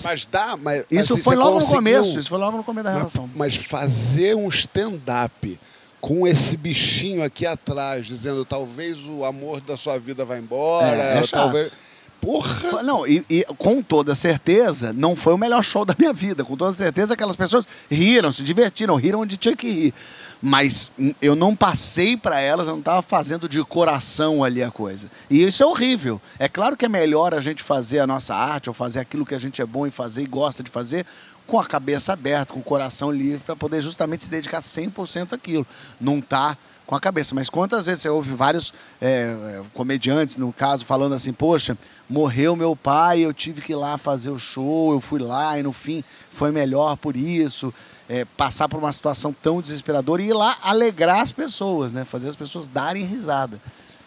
Mas 0.03 0.27
dá, 0.27 0.57
mas 0.57 0.85
isso 0.91 1.15
mas 1.15 1.25
foi 1.25 1.37
logo 1.37 1.61
no 1.61 1.67
começo, 1.67 2.19
isso 2.19 2.29
foi 2.29 2.39
logo 2.39 2.57
no 2.57 2.65
começo 2.65 2.85
da 2.85 2.93
relação. 2.93 3.31
Mas 3.35 3.55
fazer 3.55 4.35
um 4.35 4.49
stand-up 4.49 5.61
com 6.07 6.25
esse 6.25 6.57
bichinho 6.57 7.21
aqui 7.21 7.45
atrás, 7.45 8.07
dizendo 8.07 8.45
talvez 8.45 9.05
o 9.09 9.25
amor 9.25 9.61
da 9.61 9.77
sua 9.77 9.99
vida 9.99 10.25
vá 10.25 10.39
embora, 10.39 10.87
é, 10.87 11.19
é 11.19 11.23
talvez. 11.23 11.77
Porra! 12.21 12.81
Não, 12.85 13.05
e, 13.05 13.25
e, 13.29 13.45
com 13.59 13.83
toda 13.83 14.15
certeza, 14.15 14.93
não 14.93 15.17
foi 15.17 15.35
o 15.35 15.39
melhor 15.39 15.65
show 15.65 15.85
da 15.85 15.97
minha 15.99 16.13
vida. 16.13 16.45
Com 16.45 16.57
toda 16.57 16.77
certeza, 16.77 17.15
aquelas 17.15 17.35
pessoas 17.35 17.67
riram, 17.91 18.31
se 18.31 18.45
divertiram, 18.45 18.95
riram 18.95 19.21
onde 19.21 19.37
tinha 19.37 19.57
que 19.57 19.69
rir. 19.69 19.95
Mas 20.41 20.93
eu 21.21 21.35
não 21.35 21.57
passei 21.57 22.17
para 22.17 22.41
elas, 22.41 22.69
eu 22.69 22.75
não 22.75 22.81
estava 22.81 23.03
fazendo 23.03 23.49
de 23.49 23.61
coração 23.65 24.45
ali 24.45 24.63
a 24.63 24.71
coisa. 24.71 25.09
E 25.29 25.43
isso 25.43 25.61
é 25.65 25.67
horrível. 25.67 26.21
É 26.39 26.49
claro 26.49 26.77
que 26.77 26.85
é 26.85 26.89
melhor 26.89 27.35
a 27.35 27.41
gente 27.41 27.65
fazer 27.65 27.99
a 27.99 28.07
nossa 28.07 28.33
arte, 28.33 28.71
ou 28.71 28.75
fazer 28.75 29.01
aquilo 29.01 29.27
que 29.27 29.35
a 29.35 29.41
gente 29.41 29.61
é 29.61 29.67
bom 29.67 29.85
em 29.85 29.91
fazer 29.91 30.23
e 30.23 30.27
gosta 30.27 30.63
de 30.63 30.71
fazer, 30.71 31.05
com 31.47 31.59
a 31.59 31.65
cabeça 31.65 32.13
aberta, 32.13 32.53
com 32.53 32.61
o 32.61 32.63
coração 32.63 33.11
livre, 33.11 33.43
para 33.45 33.57
poder 33.57 33.81
justamente 33.81 34.25
se 34.25 34.31
dedicar 34.31 34.61
100% 34.61 35.33
àquilo. 35.33 35.67
Não 36.01 36.21
tá 36.21 36.57
com 36.87 36.95
a 36.95 37.01
cabeça. 37.01 37.35
Mas 37.35 37.51
quantas 37.51 37.87
vezes 37.87 38.03
você 38.03 38.09
ouve 38.09 38.33
vários 38.35 38.73
é, 39.01 39.63
comediantes, 39.75 40.37
no 40.37 40.53
caso, 40.53 40.85
falando 40.85 41.15
assim, 41.15 41.33
poxa, 41.33 41.77
morreu 42.09 42.55
meu 42.55 42.77
pai, 42.77 43.21
eu 43.21 43.33
tive 43.33 43.61
que 43.61 43.73
ir 43.73 43.77
lá 43.77 43.99
fazer 43.99 44.31
o 44.31 44.39
show, 44.39 44.93
eu 44.93 45.01
fui 45.01 45.21
lá 45.21 45.59
e 45.59 45.63
no 45.63 45.73
fim 45.73 46.05
foi 46.31 46.51
melhor 46.51 46.97
por 46.97 47.17
isso. 47.17 47.75
É, 48.09 48.25
passar 48.25 48.69
por 48.69 48.79
uma 48.79 48.93
situação 48.93 49.33
tão 49.33 49.61
desesperadora 49.61 50.23
e 50.23 50.29
ir 50.29 50.33
lá 50.33 50.57
alegrar 50.63 51.21
as 51.21 51.33
pessoas, 51.33 51.93
né? 51.93 52.05
Fazer 52.05 52.29
as 52.29 52.37
pessoas 52.37 52.69
darem 52.69 53.05
risada. 53.05 53.61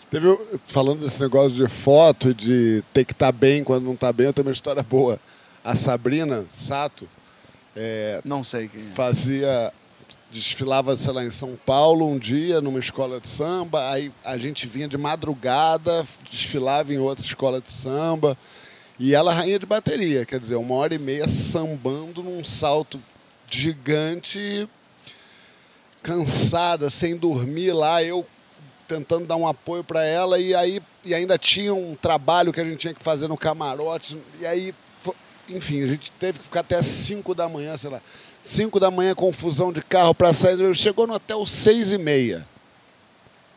Teve, 0.10 0.40
falando 0.68 1.02
desse 1.02 1.22
negócio 1.22 1.52
de 1.52 1.68
foto, 1.68 2.34
de 2.34 2.82
ter 2.94 3.04
que 3.04 3.12
estar 3.12 3.28
tá 3.28 3.32
bem 3.32 3.62
quando 3.62 3.84
não 3.84 3.94
está 3.94 4.14
bem, 4.14 4.28
eu 4.28 4.34
tenho 4.34 4.48
uma 4.48 4.54
história 4.54 4.82
boa. 4.82 5.20
A 5.62 5.76
Sabrina 5.76 6.46
Sato, 6.50 7.08
é, 7.82 8.22
não 8.26 8.44
sei 8.44 8.68
quem. 8.68 8.82
É. 8.82 8.88
Fazia. 8.88 9.74
Desfilava, 10.32 10.96
sei 10.98 11.12
lá, 11.12 11.24
em 11.24 11.30
São 11.30 11.58
Paulo 11.66 12.08
um 12.08 12.18
dia, 12.18 12.62
numa 12.62 12.80
escola 12.80 13.20
de 13.20 13.28
samba. 13.28 13.90
Aí 13.92 14.12
a 14.24 14.38
gente 14.38 14.68
vinha 14.68 14.88
de 14.88 14.98
madrugada, 14.98 16.06
desfilava 16.30 16.94
em 16.94 16.98
outra 16.98 17.24
escola 17.24 17.62
de 17.62 17.72
samba. 17.72 18.38
E 19.00 19.16
ela 19.16 19.34
rainha 19.34 19.58
de 19.58 19.66
bateria, 19.66 20.26
quer 20.26 20.40
dizer, 20.40 20.56
uma 20.56 20.76
hora 20.76 20.94
e 20.94 21.00
meia 21.00 21.28
sambando 21.28 22.22
num 22.22 22.44
salto 22.44 23.00
gigante, 23.50 24.68
cansada, 26.04 26.90
sem 26.90 27.16
dormir 27.16 27.72
lá, 27.72 28.04
eu 28.04 28.28
tentando 28.88 29.26
dar 29.26 29.36
um 29.36 29.48
apoio 29.48 29.84
para 29.84 30.04
ela 30.04 30.40
e 30.40 30.54
aí 30.56 30.82
e 31.06 31.14
ainda 31.14 31.38
tinha 31.38 31.74
um 31.74 31.96
trabalho 31.96 32.52
que 32.52 32.60
a 32.60 32.66
gente 32.66 32.80
tinha 32.80 32.94
que 32.94 33.04
fazer 33.04 33.28
no 33.28 33.38
camarote 33.38 34.18
e 34.40 34.46
aí 34.46 34.74
enfim, 35.50 35.84
a 35.84 35.88
gente 35.88 36.12
teve 36.14 36.40
que 36.40 36.46
ficar 36.46 36.62
até 36.62 36.82
5 36.82 37.34
da 37.34 37.50
manhã, 37.50 37.76
sei 37.78 37.90
lá. 37.90 38.02
5 38.42 38.80
da 38.80 38.90
manhã, 38.90 39.14
confusão 39.14 39.72
de 39.72 39.82
carro 39.82 40.14
para 40.14 40.34
sair. 40.34 40.76
Chegou 40.76 41.08
no 41.08 41.14
hotel 41.14 41.46
6 41.46 41.92
e 41.92 41.98
meia. 41.98 42.48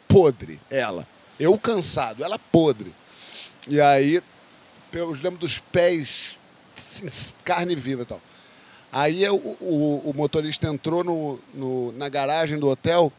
Podre, 0.09 0.61
ela. 0.71 1.07
Eu 1.39 1.57
cansado, 1.59 2.25
ela 2.25 2.39
podre. 2.39 2.93
E 3.69 3.81
aí, 3.81 4.23
eu 4.93 5.11
lembro 5.13 5.39
dos 5.39 5.59
pés, 5.59 6.31
assim, 6.77 7.07
carne 7.45 7.75
viva 7.75 8.03
e 8.03 8.07
tal. 8.07 8.21
Aí 8.91 9.27
o, 9.29 9.37
o, 9.37 10.03
o 10.11 10.13
motorista 10.15 10.69
entrou 10.69 11.03
no, 11.03 11.39
no, 11.55 11.93
na 11.93 12.09
garagem 12.09 12.59
do 12.59 12.69
hotel 12.69 13.11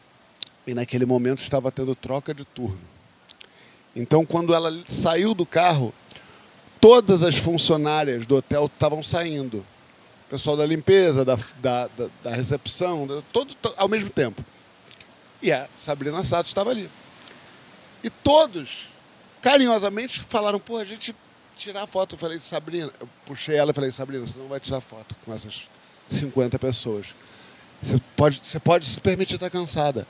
e 0.66 0.72
naquele 0.72 1.04
momento 1.04 1.40
estava 1.40 1.72
tendo 1.72 1.94
troca 1.94 2.32
de 2.32 2.44
turno. 2.44 2.80
Então, 3.96 4.24
quando 4.24 4.54
ela 4.54 4.72
saiu 4.88 5.34
do 5.34 5.46
carro, 5.46 5.92
todas 6.84 7.22
as 7.22 7.38
funcionárias 7.38 8.26
do 8.26 8.36
hotel 8.36 8.66
estavam 8.66 9.02
saindo. 9.02 9.64
O 10.26 10.28
pessoal 10.28 10.54
da 10.54 10.66
limpeza, 10.66 11.24
da, 11.24 11.34
da, 11.62 11.86
da, 11.86 12.08
da 12.22 12.30
recepção, 12.30 13.24
todo, 13.32 13.56
ao 13.78 13.88
mesmo 13.88 14.10
tempo. 14.10 14.44
E 15.40 15.50
a 15.50 15.66
Sabrina 15.78 16.22
Sato 16.22 16.46
estava 16.46 16.68
ali. 16.68 16.90
E 18.02 18.10
todos, 18.10 18.90
carinhosamente, 19.40 20.20
falaram: 20.20 20.60
pô, 20.60 20.76
a 20.76 20.84
gente 20.84 21.16
tirar 21.56 21.86
foto. 21.86 22.16
Eu 22.16 22.18
falei, 22.18 22.38
Sabrina, 22.38 22.92
eu 23.00 23.08
puxei 23.24 23.56
ela 23.56 23.70
e 23.70 23.74
falei, 23.74 23.90
Sabrina, 23.90 24.26
você 24.26 24.38
não 24.38 24.48
vai 24.48 24.60
tirar 24.60 24.82
foto 24.82 25.16
com 25.24 25.32
essas 25.32 25.66
50 26.10 26.58
pessoas. 26.58 27.14
Você 27.80 27.98
pode, 28.14 28.40
você 28.42 28.60
pode 28.60 28.84
se 28.84 29.00
permitir 29.00 29.36
estar 29.36 29.48
cansada. 29.48 30.06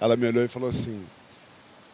Ela 0.00 0.16
me 0.16 0.26
olhou 0.26 0.44
e 0.44 0.48
falou 0.48 0.70
assim: 0.70 1.06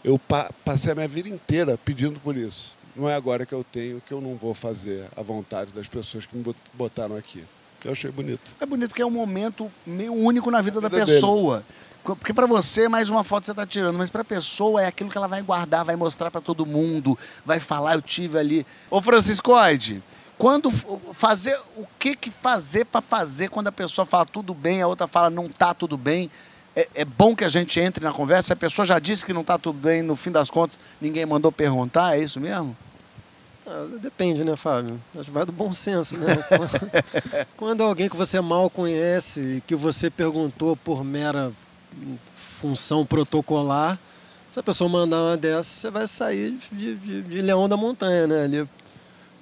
Eu 0.03 0.19
pa 0.19 0.51
passei 0.65 0.93
a 0.93 0.95
minha 0.95 1.09
vida 1.09 1.29
inteira 1.29 1.77
pedindo 1.77 2.19
por 2.19 2.35
isso. 2.35 2.76
Não 2.97 3.09
é 3.09 3.15
agora 3.15 3.45
que 3.45 3.53
eu 3.53 3.63
tenho 3.63 4.01
que 4.01 4.13
eu 4.13 4.21
não 4.21 4.37
vou 4.37 4.55
fazer 4.55 5.07
a 5.17 5.23
vontade 5.23 5.73
das 5.73 5.87
pessoas 5.87 6.25
que 6.25 6.37
me 6.37 6.55
botaram 6.73 7.17
aqui. 7.17 7.45
Eu 7.85 7.93
achei 7.93 8.11
bonito. 8.11 8.53
É 8.59 8.67
bonito 8.67 8.95
que 8.95 9.03
é 9.03 9.07
um 9.07 9.11
momento 9.11 9.71
meio 9.87 10.13
único 10.13 10.51
na 10.51 10.63
vida, 10.63 10.81
na 10.81 10.89
vida 10.89 11.05
da 11.05 11.05
pessoa. 11.05 11.59
Dele. 11.59 11.69
Porque 12.15 12.33
para 12.33 12.47
você, 12.47 12.89
mais 12.89 13.11
uma 13.11 13.25
foto 13.25 13.47
você 13.47 13.51
está 13.51 13.67
tirando, 13.67 13.99
mas 13.99 14.09
para 14.09 14.23
a 14.23 14.25
pessoa 14.25 14.83
é 14.83 14.87
aquilo 14.87 15.11
que 15.11 15.19
ela 15.19 15.27
vai 15.27 15.43
guardar, 15.43 15.85
vai 15.85 15.97
mostrar 15.97 16.31
para 16.31 16.41
todo 16.41 16.65
mundo, 16.65 17.19
vai 17.45 17.59
falar, 17.59 17.95
eu 17.95 18.03
tive 18.03 18.39
ali. 18.39 18.67
Ô 18.89 19.03
Francisco 19.03 19.53
Oide, 19.53 20.03
quando 20.39 20.71
fazer, 21.13 21.59
o 21.77 21.87
que 21.99 22.15
que 22.15 22.31
fazer 22.31 22.85
para 22.85 23.01
fazer 23.01 23.49
quando 23.49 23.69
a 23.69 23.73
pessoa 23.73 24.07
fala 24.07 24.25
tudo 24.25 24.55
bem, 24.55 24.83
a 24.83 24.87
outra 24.87 25.07
fala 25.07 25.31
não 25.31 25.49
tá 25.49 25.75
tudo 25.75 25.97
bem? 25.97 26.31
É, 26.77 26.87
é 26.95 27.05
bom 27.07 27.35
que 27.35 27.43
a 27.43 27.49
gente 27.49 27.81
entre 27.81 28.05
na 28.05 28.13
conversa. 28.13 28.53
A 28.53 28.57
pessoa 28.57 28.85
já 28.85 28.99
disse 28.99 29.25
que 29.25 29.33
não 29.33 29.43
tá 29.43 29.57
tudo 29.57 29.79
bem, 29.79 30.03
no 30.03 30.15
fim 30.15 30.31
das 30.31 30.51
contas, 30.51 30.79
ninguém 31.01 31.25
mandou 31.25 31.51
perguntar, 31.51 32.19
é 32.19 32.23
isso 32.23 32.39
mesmo? 32.39 32.77
Ah, 33.67 33.87
depende, 34.01 34.45
né, 34.45 34.55
Fábio? 34.55 35.01
Vai 35.29 35.47
do 35.47 35.53
bom 35.53 35.73
senso, 35.73 36.19
né? 36.19 36.37
Quando 37.57 37.83
alguém 37.83 38.11
que 38.11 38.17
você 38.17 38.41
mal 38.43 38.69
conhece, 38.69 39.63
que 39.67 39.75
você 39.75 40.11
perguntou 40.11 40.77
por 40.77 41.03
mera 41.03 41.51
função 42.37 43.07
protocolar, 43.07 43.99
se 44.51 44.61
a 44.61 44.63
pessoa 44.63 44.89
mandar 44.89 45.23
uma 45.23 45.37
dessas, 45.37 45.67
você 45.67 45.91
vai 45.91 46.07
sair 46.07 46.57
de, 46.71 46.95
de, 46.95 47.23
de 47.23 47.43
leão 47.43 47.69
da 47.69 47.77
montanha, 47.77 48.27
né? 48.27 48.45
Ali, 48.45 48.69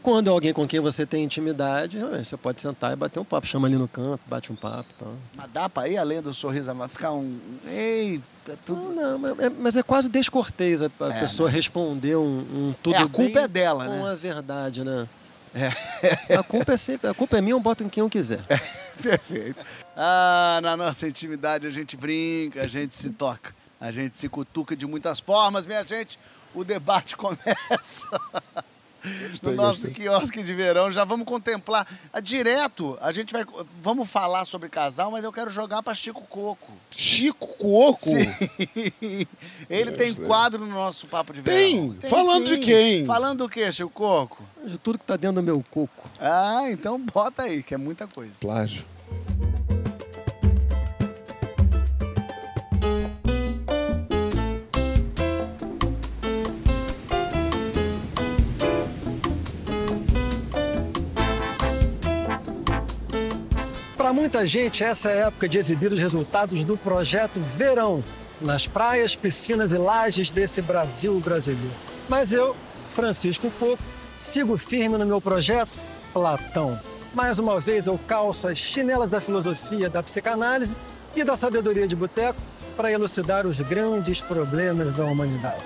quando 0.05 0.29
é 0.29 0.31
alguém 0.31 0.53
com 0.53 0.69
quem 0.69 0.81
você 0.81 1.07
tem 1.07 1.25
intimidade, 1.25 1.99
você 1.99 2.37
pode 2.37 2.61
sentar 2.61 2.93
e 2.93 2.97
bater 2.97 3.19
um 3.19 3.25
papo, 3.25 3.47
chama 3.47 3.67
ali 3.67 3.77
no 3.77 3.89
canto, 3.89 4.21
bate 4.27 4.53
um 4.53 4.55
papo 4.55 4.91
e 4.91 5.03
tal. 5.03 5.15
Mas 5.35 5.51
dá 5.51 5.67
para 5.67 5.89
ir 5.89 5.97
além 5.97 6.21
do 6.21 6.35
sorriso, 6.35 6.73
mas 6.75 6.93
ficar 6.93 7.13
um. 7.13 7.41
Ei, 7.67 8.21
é 8.47 8.53
tudo. 8.67 8.95
Não, 8.95 9.19
não 9.19 9.29
é, 9.41 9.49
mas 9.49 9.77
é 9.77 9.83
quase 9.83 10.11
descortês 10.11 10.83
a, 10.83 10.91
a 11.01 11.09
é, 11.09 11.21
pessoa 11.21 11.49
né? 11.49 11.57
responder 11.57 12.17
um, 12.17 12.39
um 12.39 12.75
tudo 12.83 12.97
é, 12.97 12.99
a 12.99 13.09
culpa 13.09 13.41
é 13.41 13.49
dela, 13.49 13.87
com 13.87 14.05
né? 14.05 14.11
a 14.11 14.15
verdade, 14.15 14.85
né? 14.85 15.09
É. 15.55 16.37
A 16.37 16.43
culpa 16.43 16.73
é 16.75 16.77
sempre, 16.77 17.09
a 17.09 17.15
culpa 17.15 17.39
é 17.39 17.41
minha, 17.41 17.55
eu 17.55 17.61
boto 17.61 17.83
em 17.83 17.89
quem 17.89 18.03
eu 18.03 18.11
quiser. 18.11 18.45
É, 18.51 18.59
perfeito. 19.03 19.65
Ah, 19.97 20.59
na 20.63 20.77
nossa 20.77 21.09
intimidade 21.09 21.67
a 21.67 21.71
gente 21.71 21.97
brinca, 21.97 22.63
a 22.63 22.69
gente 22.69 22.95
se 22.95 23.09
toca, 23.09 23.55
a 23.81 23.91
gente 23.91 24.15
se 24.15 24.29
cutuca 24.29 24.77
de 24.77 24.87
muitas 24.87 25.19
formas, 25.19 25.65
minha 25.65 25.83
gente. 25.83 26.19
O 26.55 26.63
debate 26.63 27.17
começa. 27.19 28.07
No 29.43 29.53
nosso 29.53 29.91
quiosque 29.91 30.43
de 30.43 30.53
verão. 30.55 30.91
Já 30.91 31.05
vamos 31.05 31.27
contemplar. 31.27 31.87
Ah, 32.13 32.21
direto, 32.21 32.99
a 33.01 33.13
gente 33.13 33.33
vai. 33.33 33.45
Vamos 33.81 34.11
falar 34.11 34.45
sobre 34.45 34.69
casal, 34.69 35.11
mas 35.11 35.25
eu 35.25 35.33
quero 35.33 35.51
jogar 35.51 35.83
para 35.83 35.95
Chico 35.95 36.23
Coco. 36.23 36.73
Chico 36.95 37.47
Coco? 37.59 37.99
Sim. 37.99 38.27
Ele 39.69 39.93
tem 39.93 40.15
quadro 40.15 40.65
no 40.65 40.73
nosso 40.73 41.07
papo 41.07 41.33
de 41.33 41.41
verão. 41.41 41.59
Tem? 41.59 41.93
tem 41.93 42.11
Falando 42.11 42.49
sim. 42.49 42.55
de 42.57 42.61
quem? 42.61 43.07
Falando 43.07 43.39
do 43.39 43.49
que, 43.49 43.71
Chico 43.73 43.91
Coco? 43.91 44.43
De 44.65 44.79
tudo 44.79 44.99
que 44.99 45.05
tá 45.05 45.17
dentro 45.17 45.37
do 45.37 45.43
meu 45.43 45.63
coco. 45.71 46.09
Ah, 46.19 46.71
então 46.71 46.99
bota 46.99 47.43
aí, 47.43 47.63
que 47.63 47.75
é 47.75 47.79
muita 47.79 48.07
coisa. 48.07 48.35
Plágio. 48.41 48.85
Muita 64.25 64.47
gente, 64.47 64.83
essa 64.83 65.11
é 65.11 65.23
a 65.23 65.27
época 65.27 65.47
de 65.47 65.59
exibir 65.59 65.93
os 65.93 65.99
resultados 65.99 66.65
do 66.65 66.79
projeto 66.79 67.39
Verão, 67.59 68.03
nas 68.41 68.67
praias, 68.67 69.15
piscinas 69.15 69.71
e 69.71 69.77
lajes 69.77 70.31
desse 70.31 70.63
Brasil 70.63 71.21
brasileiro. 71.21 71.71
Mas 72.09 72.33
eu, 72.33 72.57
Francisco 72.89 73.53
Coco, 73.61 73.79
sigo 74.17 74.57
firme 74.57 74.97
no 74.97 75.05
meu 75.05 75.21
projeto 75.21 75.79
Platão. 76.15 76.81
Mais 77.13 77.39
uma 77.39 77.61
vez 77.61 77.87
eu 77.87 78.01
calço 78.09 78.49
as 78.49 78.57
chinelas 78.57 79.11
da 79.11 79.21
filosofia, 79.21 79.91
da 79.91 80.03
psicanálise 80.03 80.75
e 81.15 81.23
da 81.23 81.37
sabedoria 81.37 81.87
de 81.87 81.95
boteco 81.95 82.41
para 82.79 82.91
elucidar 82.91 83.47
os 83.47 83.61
grandes 83.61 84.23
problemas 84.23 84.95
da 84.95 85.05
humanidade. 85.05 85.63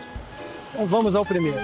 Então 0.74 0.84
vamos 0.84 1.14
ao 1.14 1.24
primeiro. 1.24 1.62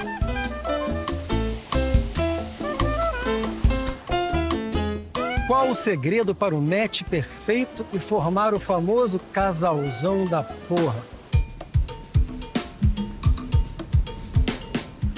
Qual 5.47 5.69
o 5.69 5.75
segredo 5.75 6.35
para 6.35 6.55
o 6.55 6.61
match 6.61 7.03
perfeito 7.03 7.85
e 7.93 7.99
formar 7.99 8.55
o 8.55 8.61
famoso 8.61 9.19
casalzão 9.31 10.25
da 10.25 10.43
porra? 10.43 11.05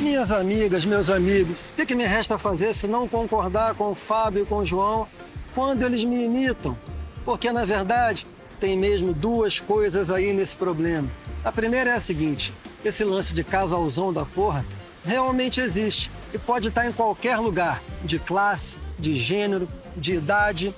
Minhas 0.01 0.33
amigas, 0.33 0.85
meus 0.85 1.11
amigos, 1.11 1.57
o 1.57 1.77
que, 1.77 1.87
que 1.87 1.95
me 1.95 2.05
resta 2.05 2.37
fazer 2.39 2.75
se 2.75 2.89
não 2.89 3.07
concordar 3.07 3.77
com 3.77 3.93
o 3.93 3.95
Fábio 3.95 4.43
e 4.43 4.47
com 4.47 4.57
o 4.57 4.65
João 4.65 5.07
quando 5.55 5.83
eles 5.83 6.03
me 6.03 6.25
imitam? 6.25 6.77
Porque, 7.25 7.53
na 7.53 7.65
verdade, 7.65 8.27
tem 8.59 8.77
mesmo 8.77 9.13
duas 9.13 9.61
coisas 9.61 10.11
aí 10.11 10.33
nesse 10.33 10.57
problema. 10.57 11.09
A 11.45 11.53
primeira 11.53 11.91
é 11.91 11.95
a 11.95 12.01
seguinte: 12.01 12.53
esse 12.85 13.05
lance 13.05 13.33
de 13.33 13.45
casalzão 13.45 14.13
da 14.13 14.25
porra 14.25 14.65
realmente 15.05 15.61
existe 15.61 16.11
e 16.35 16.39
pode 16.39 16.67
estar 16.67 16.85
em 16.85 16.93
qualquer 16.93 17.37
lugar, 17.37 17.81
de 18.05 18.19
classe, 18.19 18.79
de 18.99 19.17
gênero, 19.17 19.69
de 19.97 20.15
idade. 20.15 20.75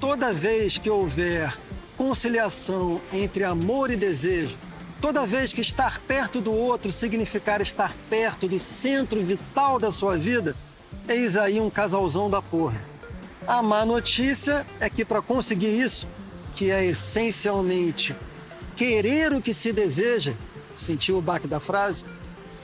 Toda 0.00 0.32
vez 0.32 0.78
que 0.78 0.88
houver 0.88 1.56
conciliação 1.96 3.00
entre 3.12 3.42
amor 3.44 3.90
e 3.90 3.96
desejo, 3.96 4.56
toda 5.00 5.26
vez 5.26 5.52
que 5.52 5.60
estar 5.60 6.00
perto 6.00 6.40
do 6.40 6.52
outro 6.52 6.90
significar 6.90 7.60
estar 7.60 7.92
perto 8.08 8.46
do 8.46 8.58
centro 8.58 9.20
vital 9.20 9.78
da 9.78 9.90
sua 9.90 10.16
vida, 10.16 10.54
eis 11.08 11.36
aí 11.36 11.60
um 11.60 11.70
casalzão 11.70 12.30
da 12.30 12.40
porra. 12.40 12.80
A 13.46 13.62
má 13.62 13.84
notícia 13.84 14.66
é 14.78 14.88
que 14.88 15.04
para 15.04 15.22
conseguir 15.22 15.80
isso, 15.80 16.06
que 16.54 16.70
é 16.70 16.84
essencialmente 16.84 18.14
querer 18.76 19.32
o 19.32 19.42
que 19.42 19.52
se 19.52 19.72
deseja, 19.72 20.34
sentiu 20.76 21.18
o 21.18 21.22
baque 21.22 21.48
da 21.48 21.58
frase? 21.58 22.04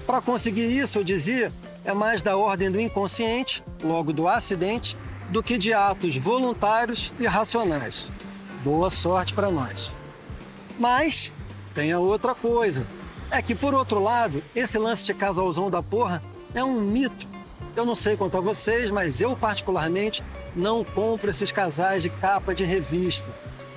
Para 0.06 0.20
conseguir 0.20 0.66
isso, 0.66 0.98
eu 0.98 1.04
dizia, 1.04 1.52
é 1.84 1.92
mais 1.92 2.22
da 2.22 2.36
ordem 2.36 2.70
do 2.70 2.80
inconsciente, 2.80 3.62
logo 3.82 4.12
do 4.12 4.26
acidente, 4.26 4.96
do 5.30 5.42
que 5.42 5.58
de 5.58 5.72
atos 5.72 6.16
voluntários 6.16 7.12
e 7.20 7.26
racionais. 7.26 8.10
Boa 8.62 8.88
sorte 8.88 9.34
para 9.34 9.50
nós. 9.50 9.92
Mas 10.78 11.32
tem 11.74 11.92
a 11.92 11.98
outra 11.98 12.34
coisa. 12.34 12.86
É 13.30 13.42
que, 13.42 13.54
por 13.54 13.74
outro 13.74 14.02
lado, 14.02 14.42
esse 14.54 14.78
lance 14.78 15.04
de 15.04 15.12
casalzão 15.12 15.70
da 15.70 15.82
porra 15.82 16.22
é 16.54 16.62
um 16.64 16.80
mito. 16.80 17.26
Eu 17.76 17.84
não 17.84 17.94
sei 17.94 18.16
quanto 18.16 18.36
a 18.36 18.40
vocês, 18.40 18.90
mas 18.90 19.20
eu, 19.20 19.34
particularmente, 19.34 20.22
não 20.54 20.84
compro 20.84 21.30
esses 21.30 21.50
casais 21.50 22.02
de 22.02 22.10
capa 22.10 22.54
de 22.54 22.64
revista. 22.64 23.26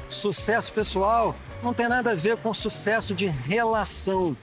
Sucesso 0.08 0.72
pessoal 0.72 1.36
não 1.64 1.74
tem 1.74 1.88
nada 1.88 2.12
a 2.12 2.16
ver 2.16 2.38
com 2.38 2.54
sucesso 2.54 3.16
de 3.16 3.26
relação. 3.26 4.38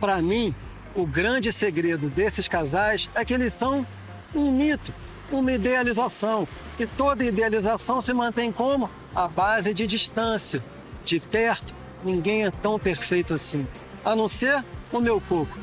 Para 0.00 0.20
mim, 0.20 0.54
o 0.96 1.06
grande 1.06 1.52
segredo 1.52 2.08
desses 2.08 2.48
casais 2.48 3.10
é 3.14 3.24
que 3.24 3.34
eles 3.34 3.52
são 3.52 3.86
um 4.34 4.50
mito, 4.50 4.92
uma 5.30 5.52
idealização. 5.52 6.48
E 6.80 6.86
toda 6.86 7.22
idealização 7.24 8.00
se 8.00 8.12
mantém 8.14 8.50
como? 8.50 8.88
A 9.14 9.28
base 9.28 9.74
de 9.74 9.86
distância. 9.86 10.62
De 11.04 11.20
perto, 11.20 11.74
ninguém 12.02 12.46
é 12.46 12.50
tão 12.50 12.78
perfeito 12.78 13.34
assim. 13.34 13.66
A 14.04 14.16
não 14.16 14.26
ser 14.26 14.64
o 14.90 14.98
meu 14.98 15.20
coco. 15.20 15.56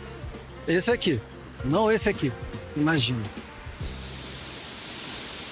Esse 0.68 0.92
aqui, 0.92 1.20
não 1.66 1.92
esse 1.92 2.08
aqui. 2.08 2.32
Imagina. 2.76 3.24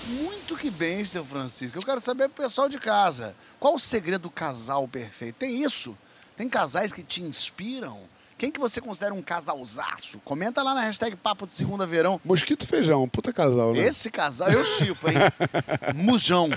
Muito 0.07 0.55
que 0.55 0.69
bem, 0.69 1.03
seu 1.03 1.25
Francisco. 1.25 1.79
Eu 1.79 1.83
quero 1.83 2.01
saber 2.01 2.29
pro 2.29 2.43
pessoal 2.43 2.69
de 2.69 2.77
casa. 2.77 3.35
Qual 3.59 3.75
o 3.75 3.79
segredo 3.79 4.23
do 4.23 4.29
casal 4.29 4.87
perfeito? 4.87 5.37
Tem 5.37 5.63
isso? 5.63 5.97
Tem 6.37 6.47
casais 6.47 6.93
que 6.93 7.03
te 7.03 7.21
inspiram? 7.21 7.99
Quem 8.41 8.51
que 8.51 8.59
você 8.59 8.81
considera 8.81 9.13
um 9.13 9.21
casalzaço? 9.21 10.19
Comenta 10.25 10.63
lá 10.63 10.73
na 10.73 10.81
hashtag 10.81 11.15
Papo 11.15 11.45
de 11.45 11.53
Segunda 11.53 11.85
Verão. 11.85 12.19
Mosquito 12.25 12.63
e 12.63 12.65
Feijão, 12.65 13.07
puta 13.07 13.31
casal, 13.31 13.71
né? 13.71 13.81
Esse 13.85 14.09
casal 14.09 14.49
eu 14.49 14.65
chipo, 14.65 15.07
hein? 15.07 15.17
Mujão. 15.93 16.49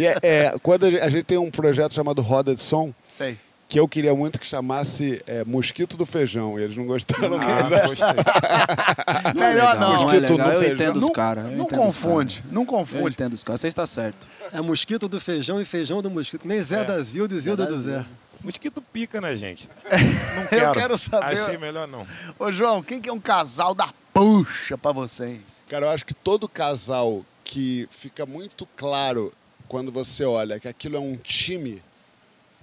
E 0.00 0.06
é, 0.06 0.16
é, 0.22 0.54
quando 0.62 0.86
a 0.86 1.08
gente, 1.10 1.24
tem 1.24 1.36
um 1.36 1.50
projeto 1.50 1.92
chamado 1.92 2.22
Roda 2.22 2.54
de 2.54 2.62
Som, 2.62 2.94
Sei. 3.12 3.38
que 3.68 3.78
eu 3.78 3.86
queria 3.86 4.14
muito 4.14 4.38
que 4.40 4.46
chamasse 4.46 5.22
é, 5.26 5.44
Mosquito 5.44 5.98
do 5.98 6.06
Feijão, 6.06 6.58
e 6.58 6.62
eles 6.62 6.78
não 6.78 6.86
gostaram. 6.86 7.34
Ah, 7.38 7.68
não. 7.68 7.88
gostei. 7.88 9.34
Melhor 9.38 9.74
não. 9.80 9.92
Não 9.92 10.10
é 10.12 10.14
Mosquito 10.14 10.30
legal, 10.30 10.46
no 10.48 10.52
eu 10.54 10.58
feijão. 10.60 10.74
entendo 10.76 10.96
os 10.96 11.02
Não, 11.02 11.12
caras. 11.12 11.44
eu 11.44 11.56
não 11.58 11.66
os 11.66 11.70
confunde, 11.72 12.36
caras. 12.36 12.52
não 12.54 12.62
Eu 12.62 12.66
confunde. 12.66 13.08
entendo 13.10 13.32
os 13.34 13.44
caras. 13.44 13.60
Você 13.60 13.68
está 13.68 13.84
certo. 13.84 14.26
É 14.50 14.62
mosquito 14.62 15.08
do 15.08 15.20
feijão 15.20 15.60
e 15.60 15.64
feijão 15.66 16.00
do 16.00 16.10
mosquito. 16.10 16.48
Nem 16.48 16.58
Zé 16.62 16.84
da 16.84 16.98
Zilda 17.02 17.34
e 17.34 17.38
Zilda 17.38 17.66
do 17.66 17.76
Zé. 17.76 18.06
Mosquito 18.42 18.82
pica, 18.82 19.20
né, 19.20 19.36
gente? 19.36 19.68
Não 20.36 20.46
quero. 20.48 20.72
quero 20.74 20.98
saber- 20.98 21.40
Achei 21.40 21.58
melhor 21.58 21.86
não. 21.86 22.06
Ô, 22.38 22.50
João, 22.50 22.82
quem 22.82 23.00
que 23.00 23.08
é 23.08 23.12
um 23.12 23.20
casal 23.20 23.74
da 23.74 23.88
puxa 24.12 24.76
pra 24.76 24.92
você, 24.92 25.26
hein? 25.26 25.42
Cara, 25.68 25.86
eu 25.86 25.90
acho 25.90 26.04
que 26.04 26.14
todo 26.14 26.48
casal 26.48 27.24
que 27.44 27.86
fica 27.90 28.26
muito 28.26 28.66
claro 28.76 29.32
quando 29.68 29.90
você 29.92 30.24
olha 30.24 30.58
que 30.60 30.68
aquilo 30.68 30.96
é 30.96 31.00
um 31.00 31.16
time, 31.16 31.82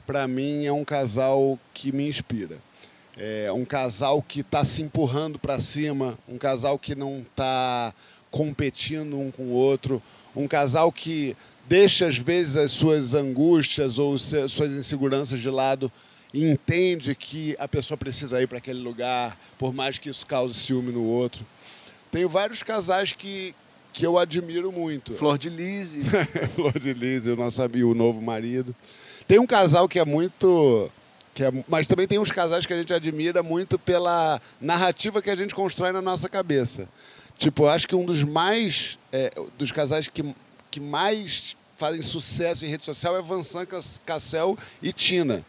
pra 0.05 0.27
mim 0.27 0.65
é 0.65 0.71
um 0.71 0.83
casal 0.85 1.57
que 1.73 1.91
me 1.91 2.07
inspira. 2.07 2.57
É 3.17 3.51
um 3.51 3.65
casal 3.65 4.21
que 4.21 4.41
está 4.41 4.63
se 4.63 4.81
empurrando 4.81 5.39
para 5.39 5.59
cima, 5.59 6.17
um 6.27 6.37
casal 6.37 6.77
que 6.77 6.93
não 6.95 7.19
está 7.19 7.93
competindo 8.31 9.17
um 9.19 9.31
com 9.31 9.43
o 9.43 9.51
outro, 9.51 10.01
um 10.35 10.47
casal 10.47 10.91
que 10.91 11.35
deixa 11.69 12.07
às 12.07 12.17
vezes 12.17 12.57
as 12.57 12.71
suas 12.71 13.13
angústias 13.13 13.99
ou 13.99 14.17
suas 14.17 14.71
inseguranças 14.71 15.39
de 15.39 15.51
lado 15.51 15.91
e 16.33 16.43
entende 16.43 17.13
que 17.13 17.55
a 17.59 17.67
pessoa 17.67 17.95
precisa 17.95 18.41
ir 18.41 18.47
para 18.47 18.57
aquele 18.57 18.79
lugar, 18.79 19.39
por 19.57 19.71
mais 19.71 19.99
que 19.99 20.09
isso 20.09 20.25
cause 20.25 20.55
ciúme 20.55 20.91
no 20.91 21.03
outro. 21.03 21.45
Tenho 22.11 22.27
vários 22.27 22.63
casais 22.63 23.13
que, 23.13 23.53
que 23.93 24.05
eu 24.05 24.17
admiro 24.17 24.71
muito. 24.71 25.13
Flor 25.13 25.37
de 25.37 25.47
Lise. 25.47 26.01
Flor 26.55 26.77
de 26.79 26.91
Lis 26.91 27.27
e 27.27 27.29
o 27.29 27.35
nosso 27.35 27.61
amigo, 27.61 27.91
o 27.91 27.95
novo 27.95 28.19
marido. 28.19 28.75
Tem 29.27 29.37
um 29.37 29.45
casal 29.45 29.87
que 29.87 29.99
é 29.99 30.05
muito. 30.05 30.89
Que 31.35 31.43
é, 31.43 31.51
mas 31.67 31.87
também 31.87 32.07
tem 32.07 32.17
uns 32.17 32.31
casais 32.31 32.65
que 32.65 32.73
a 32.73 32.77
gente 32.77 32.91
admira 32.91 33.43
muito 33.43 33.77
pela 33.77 34.41
narrativa 34.59 35.21
que 35.21 35.29
a 35.29 35.35
gente 35.35 35.53
constrói 35.53 35.91
na 35.91 36.01
nossa 36.01 36.27
cabeça. 36.27 36.89
Tipo, 37.37 37.63
eu 37.63 37.69
acho 37.69 37.87
que 37.87 37.95
um 37.95 38.05
dos 38.05 38.23
mais. 38.23 38.97
é, 39.13 39.31
dos 39.55 39.71
casais 39.71 40.07
que, 40.07 40.33
que 40.71 40.79
mais 40.79 41.55
fazem 41.79 42.01
sucesso 42.01 42.65
em 42.65 42.67
rede 42.67 42.83
social 42.83 43.15
é 43.17 43.21
Vansan 43.21 43.65
Cas- 43.65 44.01
Cassel 44.05 44.57
e 44.81 44.91
Tina. 44.91 45.43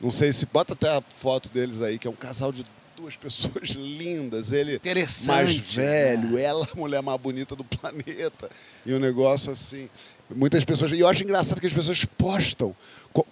Não 0.00 0.12
sei 0.12 0.32
se. 0.32 0.46
Bota 0.46 0.74
até 0.74 0.88
a 0.96 1.02
foto 1.02 1.48
deles 1.48 1.82
aí, 1.82 1.98
que 1.98 2.06
é 2.06 2.10
um 2.10 2.14
casal 2.14 2.52
de 2.52 2.64
duas 2.96 3.16
pessoas 3.18 3.70
lindas. 3.70 4.52
Ele 4.52 4.76
Interessante. 4.76 5.26
mais 5.28 5.56
velho, 5.56 6.38
ela 6.38 6.66
a 6.72 6.76
mulher 6.76 7.02
mais 7.02 7.20
bonita 7.20 7.56
do 7.56 7.64
planeta. 7.64 8.48
E 8.86 8.94
um 8.94 8.98
negócio 9.00 9.50
assim. 9.50 9.88
Muitas 10.34 10.64
pessoas. 10.64 10.92
E 10.92 11.00
eu 11.00 11.08
acho 11.08 11.22
engraçado 11.24 11.60
que 11.60 11.66
as 11.66 11.72
pessoas 11.72 12.04
postam, 12.04 12.74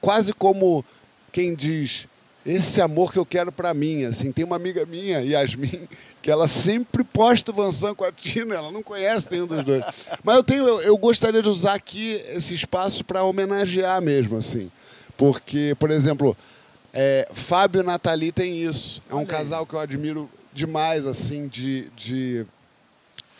quase 0.00 0.32
como 0.32 0.84
quem 1.32 1.54
diz. 1.54 2.08
Esse 2.46 2.80
amor 2.80 3.10
que 3.10 3.18
eu 3.18 3.24
quero 3.24 3.50
pra 3.50 3.72
mim, 3.72 4.04
assim, 4.04 4.30
tem 4.30 4.44
uma 4.44 4.56
amiga 4.56 4.84
minha, 4.84 5.20
Yasmin, 5.20 5.88
que 6.20 6.30
ela 6.30 6.46
sempre 6.46 7.02
posta 7.02 7.50
o 7.50 7.54
Vansan 7.54 7.94
com 7.94 8.04
a 8.04 8.12
Tina, 8.12 8.54
ela 8.54 8.70
não 8.70 8.82
conhece 8.82 9.28
nenhum 9.30 9.46
dos 9.46 9.64
dois. 9.64 9.82
Mas 10.22 10.36
eu 10.36 10.44
tenho, 10.44 10.68
eu, 10.68 10.80
eu 10.82 10.96
gostaria 10.98 11.40
de 11.40 11.48
usar 11.48 11.74
aqui 11.74 12.22
esse 12.28 12.52
espaço 12.52 13.02
para 13.02 13.24
homenagear 13.24 14.02
mesmo, 14.02 14.36
assim. 14.36 14.70
Porque, 15.16 15.74
por 15.78 15.90
exemplo, 15.90 16.36
é, 16.92 17.26
Fábio 17.32 17.80
e 17.80 17.84
Nathalie 17.84 18.30
tem 18.30 18.62
isso. 18.62 19.02
É 19.08 19.14
um 19.14 19.24
casal 19.24 19.66
que 19.66 19.74
eu 19.74 19.80
admiro 19.80 20.28
demais, 20.52 21.06
assim, 21.06 21.48
de, 21.48 21.88
de, 21.96 22.46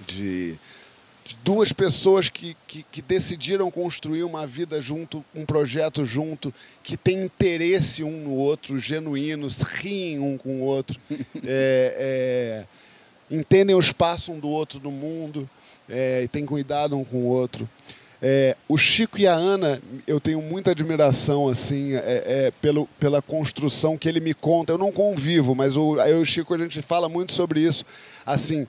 de, 0.06 0.58
de 1.24 1.38
duas 1.42 1.72
pessoas 1.72 2.28
que, 2.28 2.54
que, 2.66 2.84
que 2.92 3.00
decidiram 3.00 3.70
construir 3.70 4.24
uma 4.24 4.46
vida 4.46 4.80
junto, 4.80 5.24
um 5.34 5.46
projeto 5.46 6.04
junto, 6.04 6.52
que 6.82 6.98
tem 6.98 7.24
interesse 7.24 8.04
um 8.04 8.24
no 8.24 8.34
outro, 8.34 8.78
genuínos, 8.78 9.56
riem 9.56 10.18
um 10.18 10.37
com 10.37 10.60
o 10.60 10.64
outro, 10.64 11.00
é, 11.42 12.66
é, 13.30 13.34
entendem 13.34 13.74
o 13.74 13.80
espaço 13.80 14.32
um 14.32 14.38
do 14.38 14.50
outro 14.50 14.78
no 14.80 14.90
mundo 14.90 15.48
é, 15.88 16.22
e 16.24 16.28
têm 16.28 16.44
cuidado 16.44 16.96
um 16.96 17.04
com 17.04 17.22
o 17.22 17.26
outro. 17.26 17.66
É, 18.26 18.56
o 18.68 18.78
Chico 18.78 19.18
e 19.18 19.26
a 19.26 19.34
Ana, 19.34 19.82
eu 20.06 20.18
tenho 20.18 20.40
muita 20.40 20.70
admiração 20.70 21.48
assim, 21.48 21.94
é, 21.94 22.00
é, 22.26 22.52
pelo, 22.60 22.87
pela 22.98 23.20
construção 23.20 23.98
que 23.98 24.08
ele 24.08 24.20
me 24.20 24.32
conta. 24.32 24.72
Eu 24.72 24.78
não 24.78 24.92
convivo, 24.92 25.54
mas 25.54 25.76
o, 25.76 25.96
eu 25.98 26.20
e 26.20 26.22
o 26.22 26.24
Chico 26.24 26.54
a 26.54 26.58
gente 26.58 26.80
fala 26.80 27.08
muito 27.08 27.32
sobre 27.32 27.60
isso. 27.60 27.84
Assim, 28.24 28.66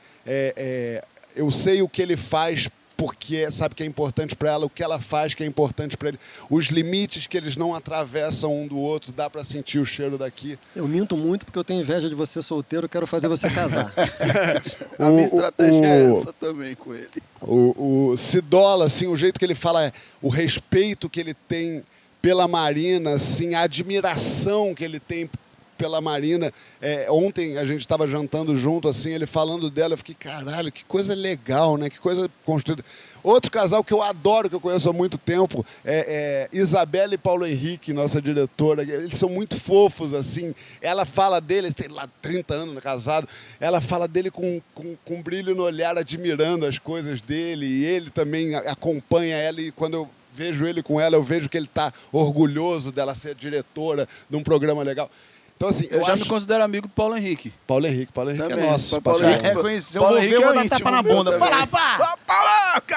eu 1.36 1.52
sei 1.52 1.82
o 1.82 1.90
que 1.90 2.02
ele 2.02 2.16
faz 2.18 2.70
porque 2.98 3.52
sabe 3.52 3.76
que 3.76 3.84
é 3.84 3.86
importante 3.86 4.38
para 4.38 4.52
ela, 4.52 4.66
o 4.66 4.70
que 4.70 4.82
ela 4.82 5.02
faz 5.02 5.34
que 5.34 5.44
é 5.44 5.46
importante 5.46 5.98
para 5.98 6.08
ele, 6.08 6.20
os 6.50 6.68
limites 6.68 7.28
que 7.28 7.36
eles 7.36 7.58
não 7.58 7.76
atravessam 7.76 8.56
um 8.62 8.66
do 8.66 8.78
outro, 8.80 9.12
dá 9.12 9.30
para 9.30 9.44
sentir 9.44 9.80
o 9.80 9.86
cheiro 9.86 10.18
daqui. 10.18 10.58
Eu 10.74 10.88
minto 10.88 11.18
muito 11.18 11.46
porque 11.46 11.60
eu 11.60 11.64
tenho 11.66 11.82
inveja 11.82 12.08
de 12.08 12.16
você 12.16 12.42
solteiro, 12.42 12.88
quero 12.88 13.06
fazer 13.06 13.28
você 13.28 13.50
casar. 13.50 13.92
A 14.98 15.10
minha 15.10 15.24
O- 15.24 15.26
estratégia 15.26 15.86
é 15.86 16.10
o- 16.10 16.20
essa 16.22 16.32
também 16.32 16.74
com 16.74 16.94
ele. 16.96 17.10
O, 17.42 18.12
o 18.12 18.18
Cidola, 18.18 18.86
assim, 18.86 19.08
o 19.08 19.18
jeito 19.18 19.38
que 19.38 19.46
ele 19.46 19.56
fala, 19.56 19.92
o 20.22 20.30
respeito 20.30 21.10
que 21.10 21.20
ele 21.20 21.34
tem 21.34 21.84
pela 22.22 22.48
Marina, 22.48 23.12
assim, 23.16 23.56
a 23.56 23.62
admiração 23.62 24.74
que 24.74 24.86
ele 24.86 25.02
tem 25.02 25.30
pela 25.78 26.02
Marina. 26.02 26.52
É, 26.82 27.08
ontem 27.10 27.58
a 27.58 27.66
gente 27.66 27.82
estava 27.82 28.08
jantando 28.08 28.56
junto, 28.58 28.88
assim, 28.88 29.12
ele 29.12 29.26
falando 29.26 29.70
dela, 29.70 29.94
eu 29.94 29.98
fiquei, 29.98 30.16
caralho, 30.16 30.72
que 30.72 30.84
coisa 30.86 31.14
legal, 31.14 31.78
né? 31.78 31.90
Que 31.90 32.00
coisa 32.00 32.30
construída. 32.46 32.84
Outro 33.24 33.50
casal 33.50 33.84
que 33.84 33.94
eu 33.94 34.04
adoro, 34.04 34.50
que 34.50 34.56
eu 34.56 34.60
conheço 34.60 34.88
há 34.88 34.94
muito 34.94 35.18
tempo, 35.18 35.66
é, 35.84 36.48
é 36.52 36.58
Isabela 36.58 37.16
e 37.16 37.18
Paulo 37.18 37.46
Henrique, 37.46 37.92
nossa 37.92 38.22
diretora. 38.22 38.84
Eles 38.84 39.18
são 39.18 39.30
muito 39.30 39.60
fofos, 39.60 40.14
assim. 40.14 40.54
Ela 40.80 41.06
fala 41.06 41.42
dele, 41.42 41.72
sei 41.76 41.88
lá, 41.88 42.08
30 42.22 42.54
anos 42.54 42.84
casado, 42.84 43.28
ela 43.60 43.82
fala 43.82 44.08
dele 44.08 44.30
com, 44.30 44.62
com, 44.76 44.96
com 45.04 45.22
brilho 45.24 45.56
no 45.56 45.64
olhar, 45.64 45.98
admirando 45.98 46.68
as 46.68 46.78
coisas 46.78 47.22
dele, 47.22 47.66
e 47.66 47.86
ele 47.86 48.12
também 48.12 48.54
acompanha 48.56 49.38
ela, 49.38 49.60
e 49.60 49.72
quando 49.72 49.96
eu 49.96 50.10
vejo 50.36 50.66
ele 50.66 50.84
com 50.84 51.00
ela, 51.00 51.16
eu 51.16 51.24
vejo 51.24 51.48
que 51.50 51.58
ele 51.58 51.66
está 51.66 51.92
orgulhoso 52.12 52.92
dela 52.92 53.16
ser 53.16 53.34
diretora 53.34 54.08
de 54.30 54.36
um 54.36 54.44
programa 54.44 54.84
legal. 54.84 55.10
Então, 55.58 55.70
assim, 55.70 55.88
Eu, 55.90 56.00
eu, 56.00 56.04
já 56.06 56.14
acho... 56.14 56.24
me 56.24 56.30
considero 56.30 56.64
amigo 56.66 56.86
do 56.88 56.94
Paulo 56.94 57.16
Henrique. 57.16 57.54
Paulo 57.66 57.88
Henrique, 57.88 58.12
Paulo 58.12 58.30
Henrique 58.30 58.50
Também. 58.50 58.66
é 58.66 58.72
nosso. 58.72 59.02
Paulo. 59.02 59.24
Henrique- 59.24 59.46
É, 59.46 59.56
conheceu, 59.56 60.02
Paulo 60.02 60.18
vou 60.18 60.22
ver, 60.22 60.28
Henrique 60.28 60.44
vou 60.44 60.52
é 60.52 60.56
dar 60.58 60.66
íntimo 60.66 60.78
tapa 60.80 60.92
na 60.92 61.02
bunda. 61.02 61.40
Fala, 61.40 61.56
rapaz! 61.56 61.98
Paulo, 61.98 62.18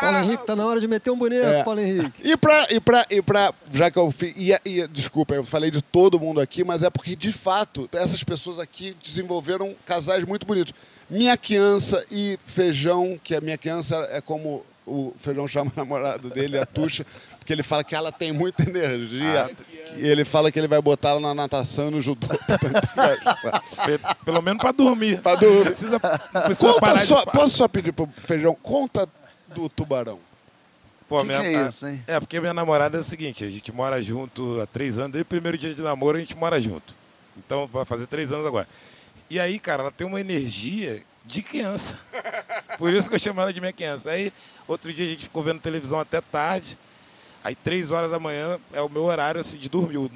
Paulo 0.01 0.19
Henrique, 0.19 0.45
tá 0.47 0.57
na 0.57 0.67
hora 0.67 0.81
de 0.81 0.89
meter 0.89 1.11
um 1.13 1.17
boneco, 1.17 1.47
É. 1.47 1.63
Paulo 1.63 1.81
Henrique. 1.81 2.21
E 2.25 2.37
pra, 2.37 2.67
e 2.69 2.81
pra, 2.81 3.07
e 3.09 3.23
pra 3.23 3.55
já 3.73 3.91
que 3.93 3.99
eu 3.99 4.11
fiz, 4.11 4.35
e, 4.37 4.53
e, 4.65 4.89
desculpa, 4.89 5.35
eu 5.37 5.45
falei 5.45 5.71
de 5.71 5.81
todo 5.81 6.19
mundo 6.19 6.41
aqui, 6.41 6.65
mas 6.65 6.83
é 6.83 6.91
porque, 6.91 7.15
de 7.15 7.31
fato, 7.31 7.89
essas 7.93 8.25
pessoas 8.25 8.59
aqui 8.59 8.97
desenvolveram 9.05 9.73
casais 9.87 10.25
muito 10.25 10.45
bonitos. 10.45 10.73
Minha 11.09 11.37
criança 11.37 12.05
e 12.11 12.39
Feijão, 12.45 13.19
que 13.23 13.37
a 13.37 13.41
minha 13.41 13.57
criança 13.57 13.95
é 14.11 14.21
como 14.21 14.65
o 14.89 15.15
Feijão 15.21 15.47
chama 15.47 15.71
o 15.75 15.79
namorado 15.79 16.31
dele, 16.31 16.59
a 16.59 16.67
Tuxa, 16.67 17.05
porque 17.39 17.53
ele 17.53 17.63
fala 17.63 17.85
que 17.85 17.95
ela 17.95 18.11
tem 18.13 18.33
muita 18.33 18.63
energia. 18.69 19.51
e 19.97 20.07
ele 20.07 20.25
fala 20.25 20.51
que 20.53 20.59
ele 20.59 20.69
vai 20.69 20.81
botar 20.83 21.11
ela 21.11 21.21
na 21.21 21.35
natação 21.35 21.89
e 21.89 21.91
no 21.91 22.01
judô. 22.03 22.27
Pe- 22.29 23.99
Pelo 24.25 24.43
menos 24.43 24.61
pra 24.61 24.73
dormir. 24.73 25.21
Pra 25.21 25.35
dormir. 25.35 25.65
Precisa, 25.67 25.99
precisa 26.01 26.69
Conta 26.69 26.81
parar 26.81 27.07
só, 27.07 27.25
de... 27.25 27.31
posso 27.33 27.57
só 27.57 27.69
pedir 27.69 27.93
pro 27.93 28.09
Feijão, 28.17 28.55
conta 28.63 29.09
do 29.49 29.69
tubarão. 29.69 30.19
Pô, 31.09 31.23
Que 31.23 31.29
que 31.29 31.33
é 31.35 31.67
isso, 31.67 31.87
hein? 31.87 32.03
É, 32.07 32.21
porque 32.21 32.39
minha 32.39 32.53
namorada 32.53 32.99
é 32.99 33.01
o 33.01 33.05
seguinte, 33.05 33.43
a 33.43 33.49
gente 33.51 33.73
mora 33.73 34.03
junto 34.03 34.61
há 34.61 34.67
três 34.67 34.99
anos, 34.99 35.13
desde 35.13 35.23
o 35.23 35.27
primeiro 35.27 35.57
dia 35.57 35.75
de 35.75 35.81
namoro 35.81 36.19
a 36.19 36.21
gente 36.21 36.37
mora 36.37 36.61
junto. 36.61 36.95
Então 37.37 37.67
vai 37.73 37.85
fazer 37.87 38.07
três 38.07 38.31
anos 38.31 38.47
agora. 38.47 38.69
E 39.31 39.41
aí, 39.41 39.59
cara, 39.59 39.83
ela 39.85 39.91
tem 39.91 40.07
uma 40.07 40.21
energia 40.21 41.01
de 41.29 41.43
criança. 41.43 42.01
Por 42.79 42.93
isso 42.93 43.09
que 43.09 43.15
eu 43.15 43.19
chamo 43.19 43.41
ela 43.41 43.53
de 43.53 43.61
minha 43.61 43.73
criança. 43.73 44.11
Aí, 44.11 44.33
outro 44.67 44.93
dia 44.93 45.05
a 45.05 45.09
gente 45.09 45.25
ficou 45.25 45.43
vendo 45.43 45.61
televisão 45.61 46.01
até 46.01 46.21
tarde. 46.21 46.79
Aí, 47.45 47.55
três 47.55 47.91
horas 47.91 48.11
da 48.11 48.19
manhã 48.19 48.59
é 48.73 48.81
o 48.83 48.89
meu 48.89 49.05
horário 49.05 49.41
assim, 49.41 49.59
de 49.59 49.69
dormir. 49.69 50.11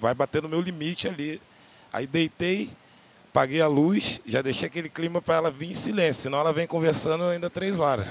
Vai 0.00 0.14
bater 0.14 0.42
no 0.42 0.48
meu 0.48 0.60
limite 0.60 1.08
ali. 1.08 1.42
Aí 1.92 2.06
deitei, 2.06 2.70
paguei 3.32 3.60
a 3.60 3.66
luz, 3.66 4.20
já 4.24 4.42
deixei 4.42 4.68
aquele 4.68 4.88
clima 4.88 5.20
para 5.20 5.36
ela 5.36 5.50
vir 5.50 5.70
em 5.70 5.74
silêncio, 5.74 6.22
senão 6.22 6.38
ela 6.38 6.52
vem 6.52 6.66
conversando 6.66 7.24
ainda 7.24 7.50
três 7.50 7.78
horas. 7.80 8.08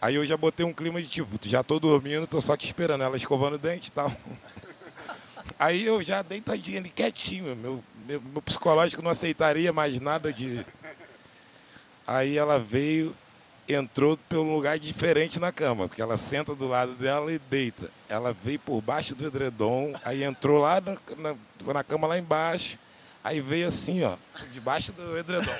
Aí 0.00 0.16
eu 0.16 0.26
já 0.26 0.36
botei 0.36 0.66
um 0.66 0.72
clima 0.72 1.00
de 1.00 1.06
tipo, 1.06 1.38
já 1.42 1.62
tô 1.62 1.78
dormindo, 1.78 2.26
tô 2.26 2.40
só 2.40 2.56
te 2.56 2.66
esperando, 2.66 3.04
ela 3.04 3.16
escovando 3.16 3.54
o 3.54 3.58
dente 3.58 3.88
e 3.88 3.92
tal. 3.92 4.12
Aí 5.58 5.84
eu 5.84 6.02
já 6.02 6.22
deitadinho 6.22 6.78
ali, 6.78 6.90
quietinho, 6.90 7.56
meu, 7.56 7.82
meu, 8.06 8.20
meu 8.20 8.42
psicológico 8.42 9.02
não 9.02 9.10
aceitaria 9.10 9.72
mais 9.72 10.00
nada 10.00 10.32
de. 10.32 10.66
Aí 12.06 12.38
ela 12.38 12.58
veio, 12.58 13.14
entrou 13.68 14.16
pelo 14.28 14.54
lugar 14.54 14.78
diferente 14.78 15.40
na 15.40 15.50
cama, 15.50 15.88
porque 15.88 16.02
ela 16.02 16.16
senta 16.16 16.54
do 16.54 16.68
lado 16.68 16.92
dela 16.92 17.32
e 17.32 17.38
deita. 17.38 17.90
Ela 18.08 18.34
veio 18.44 18.58
por 18.60 18.80
baixo 18.80 19.14
do 19.14 19.26
edredom, 19.26 19.94
aí 20.04 20.22
entrou 20.22 20.60
lá 20.60 20.80
na, 20.80 20.96
na, 21.16 21.36
na 21.72 21.84
cama 21.84 22.06
lá 22.06 22.18
embaixo, 22.18 22.78
Aí 23.26 23.40
veio 23.40 23.66
assim, 23.66 24.04
ó, 24.04 24.14
debaixo 24.52 24.92
do 24.92 25.18
edredom. 25.18 25.52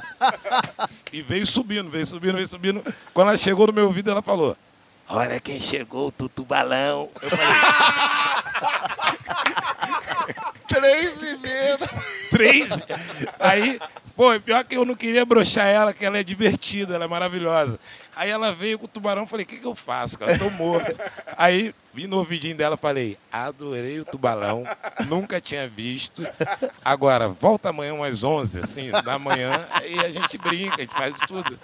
e 1.12 1.20
veio 1.20 1.46
subindo, 1.46 1.90
veio 1.90 2.06
subindo, 2.06 2.36
veio 2.36 2.46
subindo. 2.46 2.94
Quando 3.12 3.28
ela 3.28 3.36
chegou 3.36 3.66
no 3.66 3.72
meu 3.74 3.88
ouvido, 3.88 4.10
ela 4.10 4.22
falou: 4.22 4.56
Olha 5.06 5.38
quem 5.40 5.60
chegou, 5.60 6.06
o 6.06 6.10
tutubalão. 6.10 7.10
Eu 7.20 7.28
falei. 7.28 7.46
Três 10.80 11.20
meninas. 11.20 11.88
Três. 12.30 12.70
Aí, 13.38 13.78
pô, 14.16 14.38
pior 14.40 14.64
que 14.64 14.76
eu 14.76 14.84
não 14.84 14.94
queria 14.94 15.24
broxar 15.24 15.66
ela, 15.66 15.92
que 15.92 16.04
ela 16.04 16.18
é 16.18 16.24
divertida, 16.24 16.94
ela 16.94 17.04
é 17.04 17.08
maravilhosa. 17.08 17.78
Aí 18.16 18.28
ela 18.28 18.52
veio 18.52 18.78
com 18.78 18.84
o 18.84 18.88
tubarão, 18.88 19.26
falei, 19.26 19.44
o 19.44 19.48
que, 19.48 19.56
que 19.56 19.66
eu 19.66 19.74
faço, 19.74 20.18
cara? 20.18 20.32
Eu 20.32 20.38
tô 20.38 20.50
morto. 20.50 20.94
Aí 21.38 21.74
vi 21.94 22.06
no 22.06 22.18
ouvidinho 22.18 22.56
dela, 22.56 22.76
falei, 22.76 23.16
adorei 23.32 23.98
o 24.00 24.04
tubarão, 24.04 24.64
nunca 25.06 25.40
tinha 25.40 25.68
visto. 25.68 26.26
Agora, 26.84 27.28
volta 27.28 27.70
amanhã 27.70 27.94
umas 27.94 28.22
11, 28.22 28.60
assim, 28.60 28.90
da 28.90 29.18
manhã, 29.18 29.66
aí 29.72 29.98
a 30.00 30.10
gente 30.10 30.36
brinca, 30.36 30.76
a 30.76 30.80
gente 30.80 30.94
faz 30.94 31.14
tudo. 31.26 31.58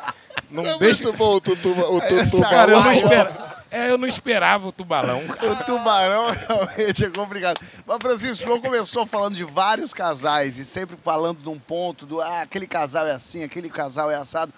Não 0.51 0.67
É 0.67 0.79
deixa... 0.79 1.03
muito 1.03 1.19
bom 1.19 1.35
o 1.37 1.41
tutu, 1.41 1.69
o 1.71 2.01
tutu 2.09 2.41
Cara, 2.41 2.73
eu 2.73 2.83
não, 2.83 2.93
espera... 2.93 3.65
é, 3.71 3.91
eu 3.91 3.99
não 3.99 4.07
esperava 4.07 4.69
o 4.69 4.73
tubarão, 4.73 5.27
cara. 5.27 5.53
O 5.53 5.65
tubarão 5.65 6.31
realmente 6.49 7.05
é 7.05 7.11
complicado. 7.11 7.61
Mas, 7.85 7.99
Francisco, 8.01 8.45
o 8.45 8.47
João 8.47 8.61
começou 8.61 9.05
falando 9.05 9.37
de 9.37 9.45
vários 9.45 9.93
casais 9.93 10.59
e 10.59 10.65
sempre 10.65 10.97
falando 11.03 11.43
num 11.43 11.59
ponto 11.59 12.07
do 12.07 12.21
ah, 12.21 12.43
aquele 12.43 12.67
casal 12.67 13.07
é 13.07 13.13
assim, 13.13 13.43
aquele 13.43 13.69
casal 13.69 14.11
é 14.11 14.15
assado. 14.15 14.53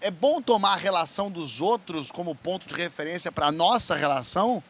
É 0.00 0.10
bom 0.10 0.40
tomar 0.40 0.74
a 0.74 0.76
relação 0.76 1.30
dos 1.30 1.60
outros 1.60 2.10
como 2.10 2.34
ponto 2.34 2.66
de 2.66 2.74
referência 2.74 3.30
para 3.30 3.46
a 3.46 3.52
nossa 3.52 3.94
relação? 3.94 4.62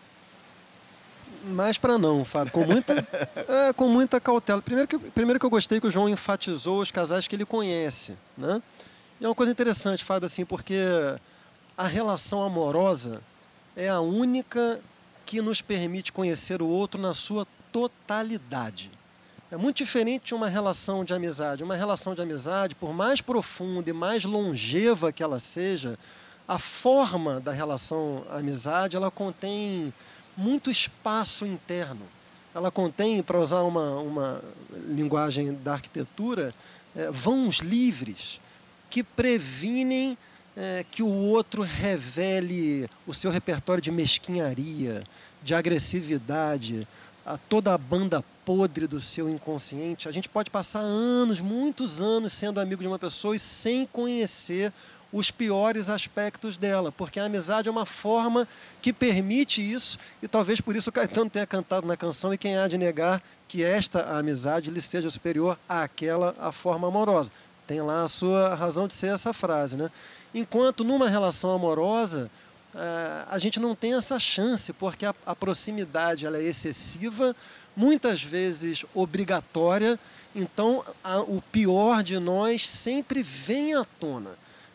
Mais 1.44 1.78
para 1.78 1.96
não, 1.96 2.24
Fábio, 2.24 2.52
com 2.52 2.64
muita, 2.64 2.94
é, 3.68 3.72
com 3.72 3.88
muita 3.88 4.20
cautela. 4.20 4.60
Primeiro 4.60 4.88
que, 4.88 4.98
primeiro 4.98 5.38
que 5.38 5.46
eu 5.46 5.50
gostei 5.50 5.80
que 5.80 5.86
o 5.86 5.90
João 5.90 6.08
enfatizou 6.08 6.80
os 6.80 6.90
casais 6.90 7.28
que 7.28 7.36
ele 7.36 7.44
conhece, 7.44 8.16
né? 8.36 8.60
E 9.20 9.24
é 9.24 9.28
uma 9.28 9.34
coisa 9.34 9.52
interessante, 9.52 10.04
Fábio, 10.04 10.26
assim, 10.26 10.44
porque 10.44 10.76
a 11.76 11.86
relação 11.86 12.42
amorosa 12.42 13.20
é 13.78 13.88
a 13.88 14.00
única 14.00 14.80
que 15.24 15.40
nos 15.40 15.62
permite 15.62 16.12
conhecer 16.12 16.60
o 16.60 16.66
outro 16.66 17.00
na 17.00 17.14
sua 17.14 17.46
totalidade. 17.70 18.90
É 19.52 19.56
muito 19.56 19.76
diferente 19.76 20.26
de 20.26 20.34
uma 20.34 20.48
relação 20.48 21.04
de 21.04 21.14
amizade. 21.14 21.62
Uma 21.62 21.76
relação 21.76 22.12
de 22.12 22.20
amizade, 22.20 22.74
por 22.74 22.92
mais 22.92 23.20
profunda 23.20 23.88
e 23.88 23.92
mais 23.92 24.24
longeva 24.24 25.12
que 25.12 25.22
ela 25.22 25.38
seja, 25.38 25.96
a 26.46 26.58
forma 26.58 27.38
da 27.38 27.52
relação 27.52 28.26
amizade, 28.28 28.96
ela 28.96 29.12
contém 29.12 29.94
muito 30.36 30.72
espaço 30.72 31.46
interno. 31.46 32.02
Ela 32.52 32.72
contém, 32.72 33.22
para 33.22 33.38
usar 33.38 33.62
uma, 33.62 34.00
uma 34.00 34.42
linguagem 34.88 35.54
da 35.54 35.74
arquitetura, 35.74 36.52
é, 36.96 37.12
vãos 37.12 37.58
livres 37.58 38.40
que 38.90 39.04
previnem 39.04 40.18
é, 40.58 40.84
que 40.90 41.04
o 41.04 41.08
outro 41.08 41.62
revele 41.62 42.90
o 43.06 43.14
seu 43.14 43.30
repertório 43.30 43.80
de 43.80 43.92
mesquinharia, 43.92 45.04
de 45.40 45.54
agressividade, 45.54 46.86
a 47.24 47.38
toda 47.38 47.72
a 47.72 47.78
banda 47.78 48.24
podre 48.44 48.88
do 48.88 49.00
seu 49.00 49.28
inconsciente. 49.28 50.08
A 50.08 50.12
gente 50.12 50.28
pode 50.28 50.50
passar 50.50 50.80
anos, 50.80 51.40
muitos 51.40 52.02
anos, 52.02 52.32
sendo 52.32 52.58
amigo 52.58 52.82
de 52.82 52.88
uma 52.88 52.98
pessoa 52.98 53.36
e 53.36 53.38
sem 53.38 53.86
conhecer 53.86 54.72
os 55.12 55.30
piores 55.30 55.88
aspectos 55.88 56.58
dela, 56.58 56.90
porque 56.90 57.20
a 57.20 57.24
amizade 57.24 57.68
é 57.68 57.70
uma 57.70 57.86
forma 57.86 58.46
que 58.82 58.92
permite 58.92 59.62
isso, 59.62 59.98
e 60.22 60.28
talvez 60.28 60.60
por 60.60 60.76
isso 60.76 60.90
o 60.90 60.92
Caetano 60.92 61.30
tenha 61.30 61.46
cantado 61.46 61.86
na 61.86 61.96
canção, 61.96 62.34
e 62.34 62.36
quem 62.36 62.58
há 62.58 62.68
de 62.68 62.76
negar 62.76 63.22
que 63.46 63.64
esta 63.64 64.18
amizade 64.18 64.70
lhe 64.70 64.80
seja 64.82 65.08
superior 65.08 65.58
àquela, 65.66 66.34
a 66.38 66.52
forma 66.52 66.88
amorosa. 66.88 67.30
Tem 67.66 67.80
lá 67.80 68.02
a 68.02 68.08
sua 68.08 68.54
razão 68.54 68.86
de 68.86 68.92
ser 68.92 69.08
essa 69.08 69.32
frase, 69.32 69.76
né? 69.76 69.90
Enquanto 70.34 70.84
numa 70.84 71.08
relação 71.08 71.50
amorosa, 71.50 72.30
a 73.28 73.38
gente 73.38 73.58
não 73.58 73.74
tem 73.74 73.94
essa 73.94 74.18
chance, 74.18 74.72
porque 74.72 75.06
a, 75.06 75.34
proximidade 75.34 76.26
ela 76.26 76.38
é 76.38 76.42
excessiva, 76.42 77.34
muitas 77.76 78.22
vezes 78.22 78.84
obrigatória, 78.94 79.98
então 80.34 80.84
o 81.26 81.40
pior 81.40 82.02
de 82.02 82.18
nós 82.18 82.68
sempre 82.68 83.22
vem 83.22 83.74
à 83.74 83.84
tona. 83.84 84.30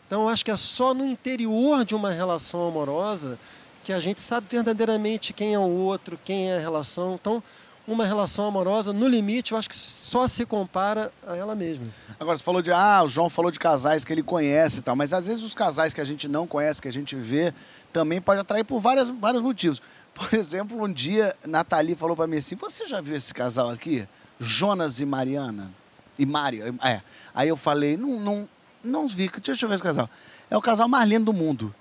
Então, 0.06 0.28
acho 0.28 0.44
que 0.44 0.50
é 0.50 0.56
só 0.56 0.92
no 0.92 1.04
interior 1.04 1.84
de 1.84 1.94
uma 1.94 2.10
relação 2.10 2.68
amorosa 2.68 3.38
que 3.82 3.92
a 3.92 4.00
gente 4.00 4.20
sabe 4.20 4.46
verdadeiramente 4.50 5.32
quem 5.32 5.54
é 5.54 5.58
o 5.58 5.62
outro, 5.62 6.18
quem 6.24 6.50
é 6.50 6.56
a 6.56 6.60
relação. 6.60 7.14
Então, 7.14 7.42
uma 7.86 8.04
relação 8.04 8.46
amorosa, 8.46 8.92
no 8.92 9.06
limite, 9.06 9.52
eu 9.52 9.58
acho 9.58 9.68
que 9.68 9.76
só 9.76 10.26
se 10.26 10.46
compara 10.46 11.12
a 11.26 11.36
ela 11.36 11.54
mesma. 11.54 11.86
Agora, 12.18 12.36
você 12.36 12.42
falou 12.42 12.62
de, 12.62 12.72
ah, 12.72 13.02
o 13.04 13.08
João 13.08 13.28
falou 13.28 13.50
de 13.50 13.58
casais 13.58 14.04
que 14.04 14.12
ele 14.12 14.22
conhece 14.22 14.78
e 14.78 14.82
tal, 14.82 14.96
mas 14.96 15.12
às 15.12 15.26
vezes 15.26 15.42
os 15.42 15.54
casais 15.54 15.92
que 15.92 16.00
a 16.00 16.04
gente 16.04 16.26
não 16.26 16.46
conhece, 16.46 16.80
que 16.80 16.88
a 16.88 16.92
gente 16.92 17.14
vê, 17.14 17.52
também 17.92 18.20
pode 18.20 18.40
atrair 18.40 18.64
por 18.64 18.80
várias, 18.80 19.10
vários 19.10 19.42
motivos. 19.42 19.82
Por 20.14 20.32
exemplo, 20.32 20.82
um 20.82 20.92
dia, 20.92 21.34
Nathalie 21.46 21.94
falou 21.94 22.16
para 22.16 22.26
mim 22.26 22.36
assim, 22.36 22.54
você 22.54 22.86
já 22.86 23.00
viu 23.00 23.16
esse 23.16 23.34
casal 23.34 23.70
aqui? 23.70 24.06
Jonas 24.38 25.00
e 25.00 25.04
Mariana? 25.04 25.70
E 26.18 26.24
Mária, 26.24 26.72
é. 26.82 27.00
Aí 27.34 27.48
eu 27.48 27.56
falei, 27.56 27.96
não, 27.96 28.20
não, 28.20 28.48
não 28.82 29.08
vi, 29.08 29.28
deixa 29.42 29.64
eu 29.64 29.68
ver 29.68 29.74
esse 29.74 29.82
casal. 29.82 30.08
É 30.48 30.56
o 30.56 30.62
casal 30.62 30.88
mais 30.88 31.08
lindo 31.08 31.24
do 31.24 31.32
mundo. 31.32 31.74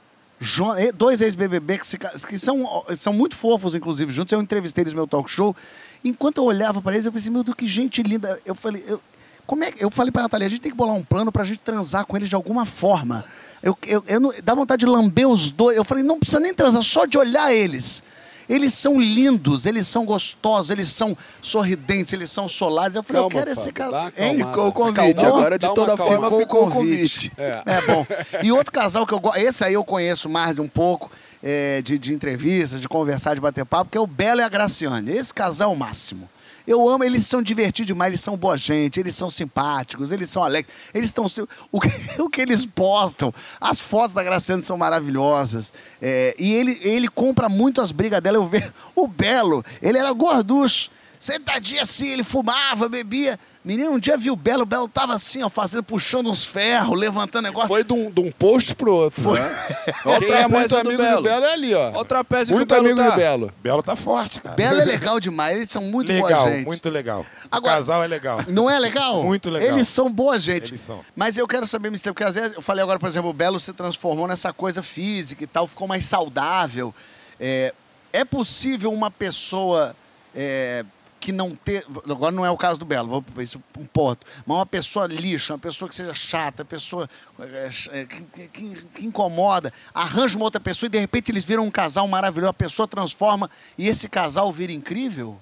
Dois 0.95 1.21
ex-BBB 1.21 1.77
que, 1.77 1.87
se, 1.87 1.97
que 1.97 2.37
são, 2.37 2.83
são 2.97 3.13
muito 3.13 3.35
fofos, 3.35 3.75
inclusive, 3.75 4.11
juntos. 4.11 4.31
Eu 4.33 4.41
entrevistei 4.41 4.83
eles 4.83 4.93
no 4.93 4.97
meu 4.97 5.07
talk 5.07 5.29
show. 5.29 5.55
Enquanto 6.03 6.37
eu 6.39 6.43
olhava 6.43 6.81
para 6.81 6.93
eles, 6.93 7.05
eu 7.05 7.11
pensei, 7.11 7.31
meu 7.31 7.43
Deus, 7.43 7.55
que 7.55 7.67
gente 7.67 8.03
linda. 8.03 8.39
Eu 8.45 8.55
falei, 8.55 8.83
eu, 8.87 9.01
como 9.45 9.63
é 9.63 9.71
que 9.71 9.83
eu 9.83 9.89
falei 9.89 10.11
para 10.11 10.23
Natália, 10.23 10.47
a 10.47 10.49
gente 10.49 10.61
tem 10.61 10.71
que 10.71 10.77
bolar 10.77 10.95
um 10.95 11.03
plano 11.03 11.31
para 11.31 11.43
a 11.43 11.45
gente 11.45 11.59
transar 11.59 12.05
com 12.05 12.15
eles 12.17 12.29
de 12.29 12.35
alguma 12.35 12.65
forma. 12.65 13.25
Eu, 13.61 13.77
eu, 13.87 14.03
eu 14.07 14.19
não, 14.19 14.33
dá 14.43 14.53
vontade 14.53 14.81
de 14.81 14.85
lamber 14.85 15.27
os 15.27 15.49
dois. 15.49 15.77
Eu 15.77 15.85
falei, 15.85 16.03
não 16.03 16.19
precisa 16.19 16.39
nem 16.39 16.53
transar, 16.53 16.83
só 16.83 17.05
de 17.05 17.17
olhar 17.17 17.53
eles. 17.53 18.03
Eles 18.47 18.73
são 18.73 18.99
lindos, 18.99 19.65
eles 19.65 19.87
são 19.87 20.05
gostosos, 20.05 20.69
eles 20.69 20.89
são 20.89 21.17
sorridentes, 21.41 22.11
eles 22.13 22.29
são 22.29 22.47
solares. 22.47 22.95
Eu 22.95 23.03
falei, 23.03 23.21
Calma, 23.21 23.33
eu 23.33 23.39
quero 23.39 23.51
esse 23.51 23.71
casal. 23.71 24.11
Ficou 24.11 24.67
o 24.67 24.71
convite. 24.73 25.19
Acalmou? 25.19 25.39
Agora, 25.39 25.59
de 25.59 25.73
toda 25.73 25.97
calma. 25.97 26.05
forma, 26.05 26.39
ficou 26.39 26.67
o 26.67 26.71
convite. 26.71 27.31
É. 27.37 27.61
É 27.65 27.81
bom. 27.81 28.05
E 28.43 28.51
outro 28.51 28.73
casal 28.73 29.07
que 29.07 29.13
eu 29.13 29.19
gosto, 29.19 29.37
esse 29.39 29.63
aí 29.63 29.73
eu 29.73 29.83
conheço 29.83 30.27
mais 30.27 30.55
de 30.55 30.61
um 30.61 30.67
pouco, 30.67 31.09
é, 31.43 31.81
de, 31.81 31.99
de 31.99 32.13
entrevistas, 32.13 32.79
de 32.79 32.87
conversar, 32.87 33.35
de 33.35 33.41
bater 33.41 33.65
papo, 33.65 33.91
que 33.91 33.97
é 33.97 34.01
o 34.01 34.07
Belo 34.07 34.39
e 34.39 34.43
a 34.43 34.49
Graciane. 34.49 35.11
Esse 35.11 35.33
casal 35.33 35.71
é 35.71 35.73
o 35.73 35.77
máximo. 35.77 36.29
Eu 36.65 36.87
amo, 36.87 37.03
eles 37.03 37.25
são 37.25 37.41
divertidos 37.41 37.87
demais, 37.87 38.11
eles 38.11 38.21
são 38.21 38.37
boa 38.37 38.57
gente, 38.57 38.97
eles 38.97 39.13
são 39.13 39.29
simpáticos, 39.29 40.13
eles 40.13 40.29
são 40.29 40.41
alegres, 40.41 40.73
eles 40.93 41.09
estão. 41.09 41.25
O 41.69 41.81
que, 41.81 41.89
o 42.21 42.29
que 42.29 42.39
eles 42.39 42.65
postam, 42.65 43.33
as 43.59 43.81
fotos 43.81 44.13
da 44.13 44.23
Graciane 44.23 44.61
são 44.61 44.77
maravilhosas. 44.77 45.73
É, 46.01 46.33
e 46.39 46.53
ele, 46.53 46.79
ele 46.81 47.09
compra 47.09 47.49
muito 47.49 47.81
as 47.81 47.91
brigas 47.91 48.21
dela. 48.21 48.37
Eu 48.37 48.45
vejo 48.45 48.71
o 48.95 49.07
Belo, 49.07 49.65
ele 49.81 49.97
era 49.97 50.11
gorducho, 50.13 50.89
sentadinho 51.23 51.81
assim, 51.81 52.09
ele 52.09 52.23
fumava, 52.23 52.89
bebia. 52.89 53.39
Menino, 53.63 53.91
um 53.91 53.99
dia 53.99 54.17
viu 54.17 54.33
o 54.33 54.35
Belo, 54.35 54.63
o 54.63 54.65
Belo 54.65 54.89
tava 54.89 55.13
assim, 55.13 55.41
ó, 55.41 55.47
fazendo, 55.49 55.83
puxando 55.83 56.29
uns 56.29 56.43
ferros, 56.43 56.99
levantando 56.99 57.45
negócio. 57.45 57.69
Foi 57.69 57.81
de 57.81 57.93
um, 57.93 58.11
de 58.11 58.19
um 58.19 58.29
post 58.29 58.75
pro 58.75 58.93
outro, 58.93 59.31
né? 59.31 59.41
Olha 60.03 60.17
o 60.17 60.19
Quem 60.19 60.33
é 60.33 60.47
muito 60.49 60.67
trapézio 60.67 60.67
do 60.69 60.77
amigo 60.89 61.01
Belo. 61.01 61.17
do 61.17 61.23
Belo 61.23 61.45
é 61.45 61.53
ali, 61.53 61.73
ó. 61.73 61.89
Olha 61.91 61.99
o 61.99 62.05
trapézio 62.05 62.55
muito 62.57 62.67
que 62.67 62.73
o 62.73 62.83
Belo 62.83 62.87
amigo 62.87 63.01
tá. 63.01 63.15
do 63.15 63.15
Belo. 63.15 63.53
Belo 63.63 63.83
tá 63.83 63.95
forte, 63.95 64.41
cara. 64.41 64.55
Belo 64.55 64.81
é 64.81 64.83
legal 64.83 65.17
demais, 65.21 65.55
eles 65.55 65.71
são 65.71 65.81
muito 65.81 66.09
legal, 66.09 66.29
boa 66.29 66.51
gente. 66.51 66.65
muito 66.65 66.89
legal. 66.89 67.25
Agora- 67.49 67.75
o 67.75 67.77
casal 67.77 68.03
é 68.03 68.07
legal. 68.07 68.39
Não 68.49 68.69
é 68.69 68.77
legal? 68.77 69.23
Muito 69.23 69.49
legal. 69.49 69.69
Eles 69.69 69.87
são 69.87 70.11
boa 70.11 70.37
gente. 70.37 70.71
Eles 70.71 70.81
são. 70.81 71.05
Mas 71.15 71.37
eu 71.37 71.47
quero 71.47 71.65
saber, 71.65 71.89
Mister, 71.89 72.11
porque 72.13 72.25
às 72.25 72.35
vezes 72.35 72.53
eu 72.53 72.61
falei 72.61 72.83
agora, 72.83 72.99
por 72.99 73.07
exemplo, 73.07 73.29
o 73.29 73.33
Belo 73.33 73.61
se 73.61 73.71
transformou 73.71 74.27
nessa 74.27 74.51
coisa 74.51 74.83
física 74.83 75.41
e 75.41 75.47
tal, 75.47 75.67
ficou 75.67 75.87
mais 75.87 76.05
saudável. 76.05 76.93
É, 77.39 77.73
é 78.11 78.25
possível 78.25 78.91
uma 78.91 79.09
pessoa 79.09 79.95
é, 80.35 80.83
que 81.23 81.31
não 81.31 81.55
ter. 81.55 81.85
Agora 82.09 82.35
não 82.35 82.45
é 82.45 82.51
o 82.51 82.57
caso 82.57 82.77
do 82.77 82.83
Belo, 82.85 83.07
vou 83.07 83.21
para 83.21 83.41
isso 83.41 83.61
um 83.77 83.85
ponto. 83.85 84.27
Mas 84.45 84.57
uma 84.57 84.65
pessoa 84.65 85.07
lixa, 85.07 85.53
uma 85.53 85.59
pessoa 85.59 85.87
que 85.87 85.95
seja 85.95 86.13
chata, 86.13 86.65
pessoa 86.65 87.09
é, 87.39 87.69
é, 87.91 88.05
que, 88.05 88.21
que- 88.49 88.75
que 88.93 89.05
incomoda, 89.05 89.71
arranja 89.93 90.35
uma 90.35 90.43
outra 90.43 90.59
pessoa 90.59 90.87
e 90.87 90.89
de 90.89 90.99
repente 90.99 91.31
eles 91.31 91.45
viram 91.45 91.63
um 91.63 91.71
casal 91.71 92.05
maravilhoso, 92.09 92.49
a 92.49 92.53
pessoa 92.53 92.87
transforma 92.87 93.49
e 93.77 93.87
esse 93.87 94.09
casal 94.09 94.51
vira 94.51 94.73
incrível? 94.73 95.39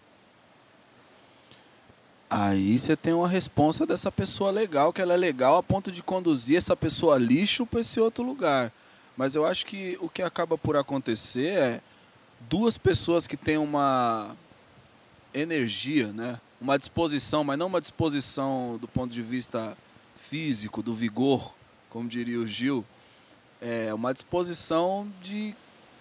Aí 2.30 2.78
você 2.78 2.96
tem 2.96 3.12
uma 3.14 3.28
responsa 3.28 3.86
dessa 3.86 4.12
pessoa 4.12 4.52
legal, 4.52 4.94
que 4.94 5.02
ela 5.02 5.14
é 5.14 5.18
legal 5.18 5.58
a 5.58 5.64
ponto 5.64 5.92
de 5.92 6.02
conduzir 6.02 6.58
essa 6.58 6.76
pessoa 6.76 7.18
lixo 7.18 7.66
para 7.66 7.82
esse 7.82 8.00
outro 8.00 8.24
lugar. 8.24 8.72
Mas 9.18 9.36
eu 9.36 9.46
acho 9.46 9.66
que 9.66 9.98
o 10.00 10.08
que 10.08 10.22
acaba 10.22 10.58
por 10.58 10.78
acontecer 10.78 11.48
é 11.58 11.82
duas 12.42 12.78
pessoas 12.78 13.28
que 13.28 13.36
têm 13.36 13.58
uma 13.58 14.36
energia, 15.34 16.08
né? 16.08 16.40
Uma 16.60 16.78
disposição, 16.78 17.44
mas 17.44 17.58
não 17.58 17.68
uma 17.68 17.82
disposição 17.82 18.78
do 18.80 18.88
ponto 18.88 19.14
de 19.14 19.22
vista 19.22 19.78
físico, 20.16 20.84
do 20.84 20.94
vigor, 20.94 21.56
como 21.90 22.08
diria 22.08 22.40
o 22.40 22.46
Gil, 22.46 22.86
é 23.60 23.94
uma 23.94 24.14
disposição 24.14 25.08
de 25.22 25.56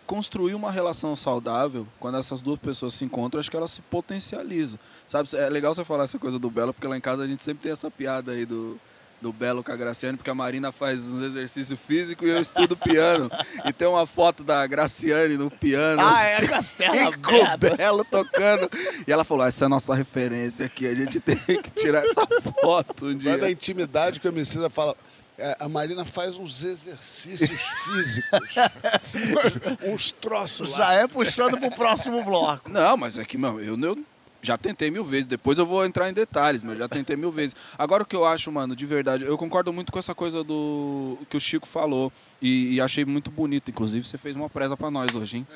construir 0.06 0.54
uma 0.54 0.72
relação 0.72 1.14
saudável, 1.14 1.86
quando 2.00 2.18
essas 2.18 2.42
duas 2.42 2.58
pessoas 2.58 2.94
se 2.94 3.04
encontram, 3.04 3.38
acho 3.38 3.50
que 3.50 3.56
elas 3.56 3.70
se 3.70 3.80
potencializam. 3.82 4.78
Sabe, 5.06 5.28
é 5.36 5.48
legal 5.48 5.72
você 5.72 5.84
falar 5.84 6.04
essa 6.04 6.18
coisa 6.18 6.38
do 6.38 6.50
Belo, 6.50 6.74
porque 6.74 6.88
lá 6.88 6.96
em 6.96 7.00
casa 7.00 7.22
a 7.22 7.26
gente 7.26 7.44
sempre 7.44 7.62
tem 7.62 7.72
essa 7.72 7.90
piada 7.90 8.32
aí 8.32 8.44
do, 8.44 8.78
do 9.20 9.32
Belo 9.32 9.62
com 9.62 9.70
a 9.70 9.76
Graciane, 9.76 10.16
porque 10.16 10.30
a 10.30 10.34
Marina 10.34 10.72
faz 10.72 11.08
uns 11.08 11.22
exercícios 11.22 11.78
físicos 11.78 12.26
e 12.26 12.30
eu 12.30 12.40
estudo 12.40 12.76
piano. 12.76 13.30
E 13.64 13.72
tem 13.72 13.86
uma 13.86 14.06
foto 14.06 14.42
da 14.42 14.66
Graciane 14.66 15.36
no 15.36 15.50
piano. 15.50 16.02
Ah, 16.02 16.24
é, 16.24 16.46
com 16.46 16.54
as 16.54 16.68
pernas 16.68 17.08
assim, 17.08 17.20
com 17.20 17.34
o 17.34 17.76
Belo 17.76 18.04
tocando. 18.04 18.70
E 19.06 19.12
ela 19.12 19.24
falou, 19.24 19.46
essa 19.46 19.64
é 19.64 19.66
a 19.66 19.68
nossa 19.68 19.94
referência 19.94 20.66
aqui, 20.66 20.86
a 20.86 20.94
gente 20.94 21.20
tem 21.20 21.36
que 21.36 21.70
tirar 21.70 22.00
essa 22.00 22.26
foto 22.60 23.06
um 23.06 23.16
dia. 23.16 23.32
Vai 23.32 23.40
da 23.40 23.50
intimidade 23.50 24.20
que 24.20 24.26
o 24.26 24.30
homicida 24.30 24.70
fala... 24.70 24.96
É, 25.42 25.56
a 25.58 25.70
Marina 25.70 26.04
faz 26.04 26.36
uns 26.36 26.62
exercícios 26.62 27.62
físicos. 27.84 28.40
uns 29.82 30.10
troços 30.10 30.72
lá. 30.72 30.76
Já 30.76 30.92
é 30.92 31.08
puxando 31.08 31.58
pro 31.58 31.70
próximo 31.70 32.22
bloco. 32.22 32.68
Não, 32.68 32.94
mas 32.98 33.16
é 33.16 33.24
que, 33.24 33.38
meu, 33.38 33.58
eu, 33.58 33.74
eu 33.80 33.98
já 34.42 34.56
tentei 34.56 34.90
mil 34.90 35.04
vezes. 35.04 35.26
Depois 35.26 35.58
eu 35.58 35.66
vou 35.66 35.84
entrar 35.84 36.08
em 36.08 36.12
detalhes, 36.12 36.62
mas 36.62 36.78
já 36.78 36.88
tentei 36.88 37.16
mil 37.16 37.30
vezes. 37.30 37.54
Agora 37.78 38.02
o 38.02 38.06
que 38.06 38.16
eu 38.16 38.24
acho, 38.24 38.50
mano, 38.50 38.74
de 38.74 38.86
verdade, 38.86 39.24
eu 39.24 39.36
concordo 39.36 39.72
muito 39.72 39.92
com 39.92 39.98
essa 39.98 40.14
coisa 40.14 40.42
do 40.42 41.18
que 41.28 41.36
o 41.36 41.40
Chico 41.40 41.66
falou. 41.66 42.12
E, 42.40 42.74
e 42.74 42.80
achei 42.80 43.04
muito 43.04 43.30
bonito. 43.30 43.70
Inclusive, 43.70 44.06
você 44.06 44.16
fez 44.16 44.36
uma 44.36 44.48
presa 44.48 44.76
pra 44.76 44.90
nós 44.90 45.14
hoje, 45.14 45.38
hein? 45.38 45.46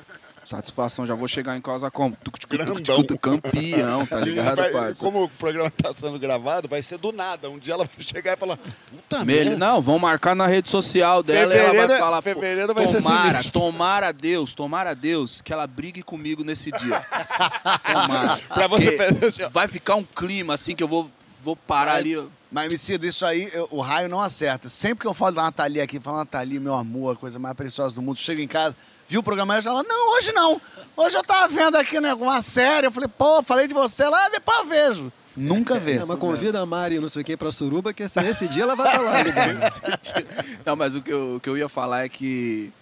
Satisfação, 0.45 1.07
já 1.07 1.15
vou 1.15 1.27
chegar 1.27 1.57
em 1.57 1.61
casa 1.61 1.91
como? 1.91 2.17
Tuc, 2.23 2.39
tuc, 2.39 2.51
tuc, 2.67 2.83
tuc, 2.83 3.07
tuc, 3.07 3.19
Campeão, 3.21 4.05
tá 4.07 4.21
ligado, 4.21 4.57
Vai- 4.57 4.71
parça? 4.73 5.03
como 5.05 5.25
o 5.25 5.29
programa 5.29 5.69
está 5.69 5.93
sendo 5.93 6.19
gravado, 6.19 6.69
vai 6.69 6.83
ser 6.83 6.99
do 6.99 7.13
nada. 7.13 7.49
Um 7.49 7.59
dia 7.59 7.75
ela 7.75 7.85
vai 7.87 8.05
chegar 8.05 8.35
e 8.35 8.37
falar: 8.37 8.57
Puta 8.59 9.25
merda. 9.25 9.57
Não, 9.57 9.81
vão 9.81 9.99
marcar 9.99 10.35
na 10.37 10.47
rede 10.47 10.69
social 10.69 11.23
dela 11.23 11.55
e 11.55 11.59
ela 11.59 11.69
vai 11.69 11.75
Fevereiro- 11.81 12.03
falar. 12.05 12.23
fevereiro 12.23 12.75
vai 12.75 12.87
ser 12.87 13.03
tomara, 13.03 13.29
sinistro." 13.31 13.61
tomara 13.61 14.09
a 14.09 14.13
Deus, 14.13 14.55
tomara 14.55 14.91
a 14.91 14.95
Deus 14.95 15.41
que 15.41 15.53
ela 15.53 15.67
brigue 15.67 16.03
comigo 16.03 16.45
nesse 16.45 16.71
dia. 16.73 17.05
Tomara. 17.93 18.37
Pra 18.55 18.67
você 18.67 18.89
assim, 19.03 19.49
vai 19.51 19.69
ficar 19.69 19.95
um 19.97 20.05
clima 20.05 20.55
assim 20.55 20.75
que 20.75 20.83
eu 20.83 20.89
vou, 20.89 21.11
vou 21.43 21.57
parar 21.57 21.95
ali. 21.95 22.17
ó. 22.17 22.25
Mas, 22.51 22.69
Emicida, 22.69 23.05
isso 23.07 23.27
aí, 23.27 23.51
eu- 23.53 23.67
o 23.71 23.81
raio 23.81 24.09
não 24.09 24.21
acerta. 24.21 24.69
Sempre 24.69 25.01
que 25.03 25.07
eu 25.09 25.15
falo 25.15 25.35
da 25.35 25.43
Nathalie 25.43 25.81
aqui, 25.81 25.99
falo, 25.99 26.19
Nathalie, 26.19 26.61
meu 26.61 26.75
amor, 26.75 27.15
a 27.15 27.17
coisa 27.19 27.37
mais 27.39 27.57
preciosa 27.57 27.95
do 27.97 28.01
mundo, 28.03 28.17
chega 28.19 28.41
em 28.41 28.47
casa, 28.47 28.77
viu 29.09 29.21
o 29.21 29.23
programa, 29.23 29.55
ela 29.55 29.63
fala, 29.63 29.83
não, 29.83 30.17
hoje 30.17 30.33
não. 30.33 30.61
Hoje 30.97 31.17
eu 31.17 31.23
tava 31.23 31.49
vendo 31.49 31.77
aqui 31.77 32.01
né, 32.01 32.15
uma 32.15 32.41
série, 32.41 32.87
eu 32.87 32.93
falei, 32.93 33.09
pô, 33.09 33.43
falei 33.43 33.67
de 33.67 33.75
você 33.75 34.05
lá, 34.05 34.29
depois 34.29 34.59
eu 34.59 34.65
vejo. 34.65 35.13
Nunca 35.37 35.79
vê. 35.81 35.97
É, 35.97 36.05
mas 36.05 36.19
convida 36.19 36.61
a 36.61 36.67
Mari, 36.67 37.01
não 37.01 37.09
sei 37.09 37.23
o 37.23 37.25
que, 37.25 37.37
pra 37.37 37.51
Suruba, 37.51 37.93
que 37.93 38.05
esse, 38.05 38.21
esse 38.21 38.47
dia 38.47 38.63
ela 38.63 38.77
vai 38.77 38.87
estar 38.87 39.01
lá. 39.03 39.23
ligado? 39.23 40.61
Não, 40.65 40.77
mas 40.77 40.95
o 40.95 41.03
que, 41.03 41.13
eu, 41.13 41.37
o 41.37 41.41
que 41.41 41.49
eu 41.49 41.59
ia 41.59 41.69
falar 41.69 42.05
é 42.05 42.09
que 42.09 42.73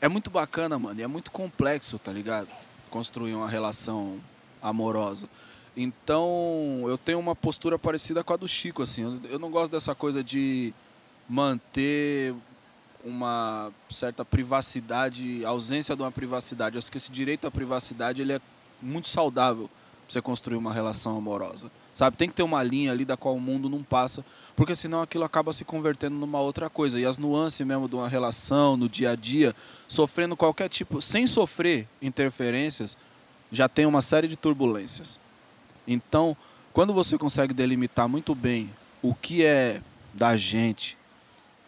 é 0.00 0.08
muito 0.08 0.30
bacana, 0.30 0.78
mano, 0.78 0.98
e 0.98 1.02
é 1.02 1.06
muito 1.06 1.30
complexo, 1.30 1.98
tá 1.98 2.12
ligado? 2.12 2.48
Construir 2.90 3.34
uma 3.34 3.48
relação 3.48 4.18
amorosa. 4.62 5.28
Então, 5.76 6.84
eu 6.86 6.96
tenho 6.96 7.18
uma 7.18 7.34
postura 7.34 7.78
parecida 7.78 8.24
com 8.24 8.32
a 8.32 8.36
do 8.36 8.48
Chico, 8.48 8.82
assim. 8.82 9.02
Eu, 9.02 9.32
eu 9.32 9.38
não 9.38 9.50
gosto 9.50 9.72
dessa 9.72 9.94
coisa 9.94 10.22
de 10.22 10.72
manter 11.28 12.34
uma 13.04 13.70
certa 13.90 14.24
privacidade, 14.24 15.44
ausência 15.44 15.94
de 15.94 16.02
uma 16.02 16.10
privacidade. 16.10 16.76
Eu 16.76 16.78
acho 16.78 16.90
que 16.90 16.96
esse 16.96 17.12
direito 17.12 17.46
à 17.46 17.50
privacidade 17.50 18.22
ele 18.22 18.32
é 18.32 18.40
muito 18.80 19.08
saudável 19.08 19.68
pra 19.68 20.12
você 20.12 20.22
construir 20.22 20.56
uma 20.56 20.72
relação 20.72 21.16
amorosa. 21.16 21.70
Sabe? 21.92 22.16
Tem 22.16 22.28
que 22.28 22.34
ter 22.34 22.42
uma 22.42 22.62
linha 22.62 22.90
ali 22.90 23.04
da 23.04 23.16
qual 23.16 23.36
o 23.36 23.40
mundo 23.40 23.68
não 23.68 23.82
passa, 23.82 24.24
porque 24.56 24.74
senão 24.74 25.00
aquilo 25.00 25.22
acaba 25.22 25.52
se 25.52 25.64
convertendo 25.64 26.16
numa 26.16 26.40
outra 26.40 26.68
coisa. 26.68 26.98
E 26.98 27.06
as 27.06 27.18
nuances 27.18 27.64
mesmo 27.64 27.88
de 27.88 27.94
uma 27.94 28.08
relação, 28.08 28.76
no 28.76 28.88
dia 28.88 29.10
a 29.10 29.16
dia, 29.16 29.54
sofrendo 29.86 30.36
qualquer 30.36 30.68
tipo, 30.68 31.00
sem 31.00 31.26
sofrer 31.26 31.86
interferências, 32.02 32.96
já 33.52 33.68
tem 33.68 33.86
uma 33.86 34.02
série 34.02 34.26
de 34.26 34.36
turbulências. 34.36 35.20
Então, 35.86 36.36
quando 36.72 36.92
você 36.92 37.16
consegue 37.16 37.54
delimitar 37.54 38.08
muito 38.08 38.34
bem 38.34 38.70
o 39.00 39.14
que 39.14 39.44
é 39.44 39.80
da 40.12 40.36
gente 40.36 40.98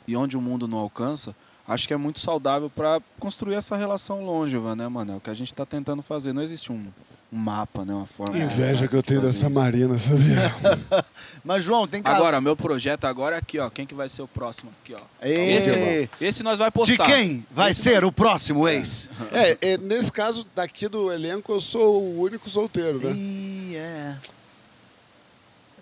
e 0.07 0.17
onde 0.17 0.37
o 0.37 0.41
mundo 0.41 0.67
não 0.69 0.79
alcança, 0.79 1.35
acho 1.67 1.87
que 1.89 1.95
é 1.95 1.97
muito 1.97 2.21
saudável 2.21 2.71
para 2.71 3.01
construir 3.19 3.55
essa 3.57 3.77
relação 3.77 4.25
longeva, 4.25 4.75
né, 4.77 4.87
mano? 4.89 5.15
É 5.15 5.17
o 5.17 5.21
que 5.21 5.31
a 5.31 5.35
gente 5.35 5.53
está 5.53 5.67
tentando 5.67 6.01
fazer. 6.03 6.33
Não 6.33 6.43
existe 6.43 6.71
um, 6.71 6.87
um 7.33 7.37
mapa, 7.37 7.85
né, 7.85 7.93
uma 7.93 8.07
forma. 8.07 8.35
Que 8.35 8.41
inveja 8.41 8.87
que 8.87 8.95
eu 8.95 9.03
de 9.03 9.09
tenho 9.09 9.21
dessa 9.21 9.47
isso. 9.47 9.51
Marina, 9.51 9.99
sabia? 9.99 10.55
Mas, 11.45 11.65
João, 11.65 11.87
tem 11.89 12.01
que... 12.03 12.09
Agora, 12.09 12.41
meu 12.41 12.57
projeto 12.57 13.05
agora 13.05 13.35
é 13.37 13.39
aqui, 13.41 13.59
ó. 13.59 13.69
Quem 13.69 13.85
que 13.87 13.95
vai 13.95 14.09
ser 14.09 14.23
o 14.23 14.29
próximo 14.29 14.71
aqui, 14.83 14.95
ó? 14.95 15.01
Esse, 15.21 16.09
esse 16.21 16.43
nós 16.45 16.59
vai 16.59 16.69
De 16.69 16.73
postar. 16.73 17.05
quem 17.07 17.45
vai 17.51 17.71
Esse 17.73 17.83
ser 17.83 18.05
o 18.05 18.13
próximo 18.13 18.69
ex? 18.69 19.11
É, 19.33 19.59
é, 19.61 19.79
nesse 19.79 20.13
caso, 20.13 20.47
daqui 20.55 20.87
do 20.89 21.13
elenco, 21.13 21.53
eu 21.53 21.61
sou 21.61 22.01
o 22.03 22.21
único 22.21 22.49
solteiro, 22.49 22.99
né? 23.01 23.11
Ih, 23.13 23.75
é. 23.77 24.17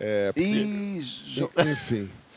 É, 0.01 0.33
porque- 0.33 0.49
Ih, 0.49 1.01
Jo- 1.03 1.51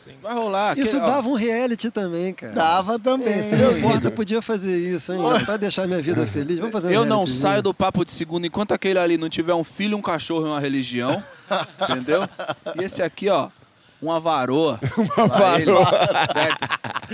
enfim. 0.08 0.18
Vai 0.22 0.34
rolar. 0.34 0.78
Isso 0.78 0.96
ó, 0.98 1.06
dava 1.06 1.28
um 1.28 1.34
reality 1.34 1.90
também, 1.90 2.32
cara. 2.34 2.52
Dava 2.52 2.98
também. 2.98 3.34
É, 3.34 3.42
se 3.42 3.56
não 3.56 3.76
importa, 3.76 4.10
podia 4.10 4.42
fazer 4.42 4.76
isso, 4.76 5.12
hein? 5.12 5.20
Pra 5.44 5.56
deixar 5.56 5.86
minha 5.86 6.02
vida 6.02 6.26
feliz. 6.26 6.58
Vamos 6.58 6.72
fazer 6.72 6.88
um 6.88 6.92
Eu 6.92 7.04
não 7.04 7.26
saio 7.26 7.62
do 7.62 7.72
papo 7.74 8.04
de 8.04 8.10
segundo 8.10 8.46
enquanto 8.46 8.72
aquele 8.72 8.98
ali 8.98 9.16
não 9.16 9.28
tiver 9.28 9.54
um 9.54 9.64
filho, 9.64 9.96
um 9.96 10.02
cachorro 10.02 10.46
e 10.46 10.50
uma 10.50 10.60
religião. 10.60 11.22
entendeu? 11.82 12.28
E 12.78 12.84
esse 12.84 13.02
aqui, 13.02 13.28
ó, 13.28 13.48
uma 14.00 14.20
varoa. 14.20 14.78
Uma 15.16 15.26
varoa. 15.26 15.86
certo? 16.32 16.66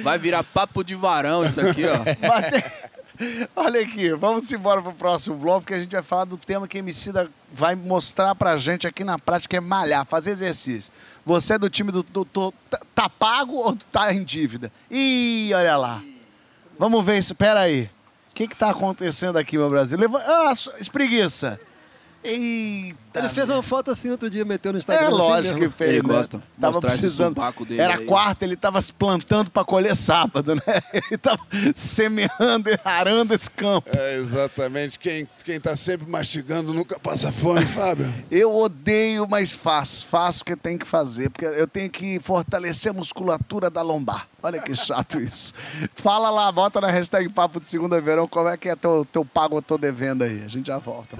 Vai 0.02 0.18
virar 0.18 0.42
papo 0.44 0.84
de 0.84 0.94
varão 0.94 1.44
isso 1.44 1.60
aqui, 1.60 1.82
ó. 1.86 3.04
Olha 3.54 3.80
aqui, 3.80 4.12
vamos 4.12 4.50
embora 4.52 4.82
pro 4.82 4.92
próximo 4.92 5.36
bloco, 5.36 5.60
porque 5.60 5.74
a 5.74 5.80
gente 5.80 5.92
vai 5.92 6.02
falar 6.02 6.24
do 6.24 6.36
tema 6.36 6.66
que 6.66 6.76
a 6.76 6.80
Emicida 6.80 7.30
vai 7.52 7.76
mostrar 7.76 8.34
pra 8.34 8.56
gente 8.56 8.88
aqui 8.88 9.04
na 9.04 9.18
prática, 9.18 9.50
que 9.50 9.56
é 9.56 9.60
malhar, 9.60 10.04
fazer 10.04 10.32
exercício. 10.32 10.92
Você 11.26 11.54
é 11.54 11.58
do 11.58 11.70
time 11.70 11.90
do... 11.90 12.02
do- 12.02 12.24
do- 12.32 12.52
tá, 12.70 12.80
tá 12.94 13.08
pago 13.08 13.54
ou 13.54 13.76
tá 13.90 14.12
em 14.12 14.22
dívida? 14.22 14.70
Ih, 14.90 15.52
olha 15.54 15.76
lá. 15.76 16.02
Vamos 16.78 17.04
ver 17.04 17.18
isso, 17.18 17.34
pera 17.34 17.60
aí. 17.60 17.90
O 18.30 18.34
que 18.34 18.48
que 18.48 18.56
tá 18.56 18.70
acontecendo 18.70 19.36
aqui, 19.38 19.56
meu 19.56 19.70
Brasil? 19.70 19.96
Leva... 19.98 20.18
Ah, 20.18 20.52
espreguiça. 20.80 21.58
Eita. 22.24 23.04
Ele 23.14 23.28
fez 23.28 23.48
uma 23.50 23.62
foto 23.62 23.90
assim 23.90 24.10
outro 24.10 24.28
dia, 24.28 24.44
meteu 24.44 24.72
no 24.72 24.78
Instagram. 24.78 25.04
É 25.04 25.08
assim 25.08 25.16
lógico 25.16 25.54
que 25.54 25.60
mesmo. 25.60 25.74
fez. 25.76 25.90
Ele 25.90 26.02
né? 26.02 26.14
gosta. 26.14 26.42
Tava 26.60 26.80
precisando. 26.80 27.40
dele 27.66 27.80
Era 27.80 27.98
aí. 27.98 28.06
quarta, 28.06 28.44
ele 28.44 28.56
tava 28.56 28.80
se 28.80 28.92
plantando 28.92 29.50
pra 29.50 29.64
colher 29.64 29.94
sábado, 29.94 30.54
né? 30.54 30.62
Ele 30.92 31.18
tava 31.18 31.38
semeando, 31.76 32.70
arando 32.84 33.34
esse 33.34 33.50
campo. 33.50 33.88
É, 33.94 34.16
exatamente. 34.16 34.98
Quem, 34.98 35.28
quem 35.44 35.60
tá 35.60 35.76
sempre 35.76 36.10
mastigando 36.10 36.72
nunca 36.72 36.98
passa 36.98 37.30
fome, 37.30 37.64
Fábio. 37.66 38.12
Eu 38.30 38.54
odeio, 38.54 39.28
mas 39.28 39.52
faço. 39.52 40.06
Faço 40.06 40.42
o 40.42 40.44
que 40.44 40.56
tem 40.56 40.78
que 40.78 40.86
fazer, 40.86 41.30
porque 41.30 41.44
eu 41.44 41.66
tenho 41.68 41.90
que 41.90 42.18
fortalecer 42.20 42.90
a 42.90 42.94
musculatura 42.94 43.68
da 43.70 43.82
lombar. 43.82 44.26
Olha 44.42 44.60
que 44.60 44.74
chato 44.74 45.20
isso. 45.20 45.52
Fala 45.94 46.30
lá, 46.30 46.50
bota 46.50 46.80
na 46.80 46.88
hashtag 46.88 47.28
Papo 47.28 47.60
de 47.60 47.66
Segunda 47.66 48.00
Verão, 48.00 48.26
como 48.26 48.48
é 48.48 48.56
que 48.56 48.68
é 48.68 48.76
teu, 48.76 49.06
teu 49.10 49.24
pago 49.24 49.58
eu 49.58 49.62
tô 49.62 49.76
devendo 49.76 50.22
aí. 50.22 50.42
A 50.44 50.48
gente 50.48 50.66
já 50.66 50.78
volta. 50.78 51.16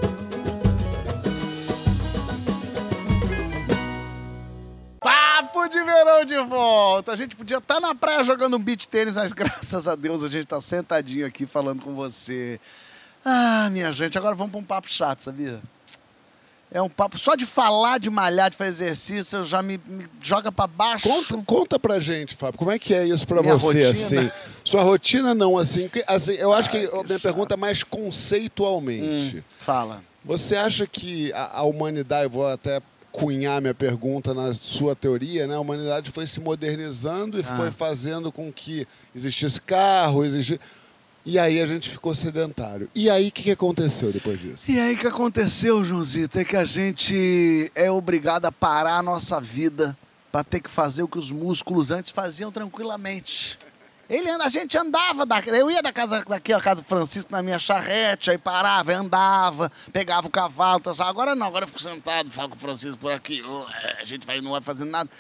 De 5.74 5.82
verão 5.84 6.24
de 6.24 6.36
volta. 6.48 7.12
A 7.12 7.16
gente 7.16 7.36
podia 7.36 7.58
estar 7.58 7.80
na 7.80 7.94
praia 7.94 8.22
jogando 8.24 8.56
um 8.56 8.60
beach 8.62 8.88
tênis, 8.88 9.16
mas 9.16 9.32
graças 9.34 9.86
a 9.88 9.94
Deus 9.94 10.22
a 10.24 10.28
gente 10.28 10.46
tá 10.46 10.60
sentadinho 10.60 11.26
aqui 11.26 11.44
falando 11.46 11.82
com 11.82 11.94
você. 11.94 12.58
Ah, 13.24 13.68
minha 13.70 13.90
gente, 13.92 14.16
agora 14.16 14.34
vamos 14.34 14.52
para 14.52 14.60
um 14.60 14.64
papo 14.64 14.90
chato, 14.90 15.22
sabia? 15.22 15.60
É 16.70 16.82
um 16.82 16.88
papo. 16.88 17.16
Só 17.18 17.36
de 17.36 17.46
falar, 17.46 17.98
de 18.00 18.10
malhar, 18.10 18.50
de 18.50 18.56
fazer 18.56 18.86
exercício, 18.86 19.44
já 19.44 19.62
me, 19.62 19.80
me 19.86 20.06
joga 20.20 20.50
para 20.50 20.66
baixo. 20.66 21.08
Conta, 21.08 21.42
conta 21.46 21.78
pra 21.78 22.00
gente, 22.00 22.34
Fábio, 22.34 22.58
como 22.58 22.70
é 22.72 22.78
que 22.80 22.92
é 22.92 23.06
isso 23.06 23.26
pra 23.28 23.40
Minha 23.42 23.56
você, 23.56 23.84
rotina? 23.92 24.20
assim? 24.20 24.30
Sua 24.64 24.82
rotina 24.82 25.34
não, 25.34 25.56
assim, 25.56 25.88
que- 25.88 26.02
assim 26.06 26.32
eu 26.32 26.52
acho 26.52 26.68
que 26.70 26.78
a 26.86 27.02
minha 27.04 27.20
pergunta 27.20 27.54
é 27.54 27.56
mais 27.56 27.84
conceitualmente. 27.84 29.36
Hum, 29.36 29.42
fala. 29.60 30.02
Você 30.24 30.56
acha 30.56 30.86
que 30.86 31.32
a, 31.32 31.58
a 31.60 31.62
humanidade, 31.62 32.24
eu 32.24 32.30
vou 32.30 32.46
até 32.48 32.80
cunhar 33.14 33.60
minha 33.60 33.72
pergunta 33.72 34.34
na 34.34 34.52
sua 34.54 34.96
teoria, 34.96 35.46
né? 35.46 35.54
A 35.54 35.60
humanidade 35.60 36.10
foi 36.10 36.26
se 36.26 36.40
modernizando 36.40 37.38
e 37.38 37.44
Ah. 37.46 37.56
foi 37.56 37.70
fazendo 37.70 38.32
com 38.32 38.52
que 38.52 38.86
existisse 39.14 39.60
carro, 39.60 40.24
existisse... 40.24 40.60
E 41.24 41.38
aí 41.38 41.60
a 41.60 41.66
gente 41.66 41.88
ficou 41.88 42.12
sedentário. 42.14 42.90
E 42.94 43.08
aí, 43.08 43.28
o 43.28 43.32
que, 43.32 43.44
que 43.44 43.50
aconteceu 43.52 44.12
depois 44.12 44.38
disso? 44.38 44.64
E 44.68 44.78
aí 44.78 44.94
o 44.94 44.98
que 44.98 45.06
aconteceu, 45.06 45.82
Joãozito, 45.82 46.38
é 46.38 46.44
que 46.44 46.56
a 46.56 46.64
gente 46.66 47.70
é 47.74 47.90
obrigado 47.90 48.44
a 48.46 48.52
parar 48.52 48.98
a 48.98 49.02
nossa 49.02 49.40
vida 49.40 49.96
para 50.30 50.44
ter 50.44 50.60
que 50.60 50.68
fazer 50.68 51.02
o 51.04 51.08
que 51.08 51.18
os 51.18 51.30
músculos 51.30 51.90
antes 51.92 52.10
faziam 52.10 52.50
tranquilamente. 52.52 53.58
Ele 54.14 54.30
anda, 54.30 54.44
a 54.44 54.48
gente 54.48 54.78
andava, 54.78 55.26
da, 55.26 55.40
eu 55.40 55.70
ia 55.70 55.82
da 55.82 55.92
casa 55.92 56.22
daqui 56.28 56.52
a 56.52 56.60
casa 56.60 56.82
do 56.82 56.86
Francisco 56.86 57.32
na 57.32 57.42
minha 57.42 57.58
charrete, 57.58 58.30
aí 58.30 58.38
parava, 58.38 58.92
andava, 58.92 59.72
pegava 59.92 60.28
o 60.28 60.30
cavalo, 60.30 60.80
traçava. 60.80 61.10
agora 61.10 61.34
não, 61.34 61.46
agora 61.46 61.64
eu 61.64 61.68
fico 61.68 61.82
sentado, 61.82 62.30
falo 62.30 62.50
com 62.50 62.56
o 62.56 62.58
Francisco 62.58 62.96
por 62.96 63.10
aqui, 63.10 63.42
ô, 63.42 63.66
é, 63.68 64.02
a 64.02 64.04
gente 64.04 64.24
vai, 64.24 64.40
não 64.40 64.52
vai 64.52 64.60
fazendo 64.60 64.90
nada. 64.90 65.10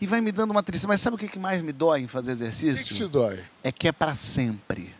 E 0.00 0.06
vai 0.06 0.20
me 0.20 0.30
dando 0.30 0.50
uma 0.50 0.62
tristeza. 0.62 0.88
Mas 0.88 1.00
sabe 1.00 1.16
o 1.16 1.18
que 1.18 1.28
que 1.28 1.38
mais 1.38 1.62
me 1.62 1.72
dói 1.72 2.00
em 2.00 2.08
fazer 2.08 2.32
O 2.32 2.34
que, 2.34 2.40
que 2.40 2.44
exercício? 2.44 2.96
te 2.96 3.06
dói? 3.06 3.42
É 3.62 3.72
que 3.72 3.88
é 3.88 3.92
para 3.92 4.14
sempre. 4.14 4.94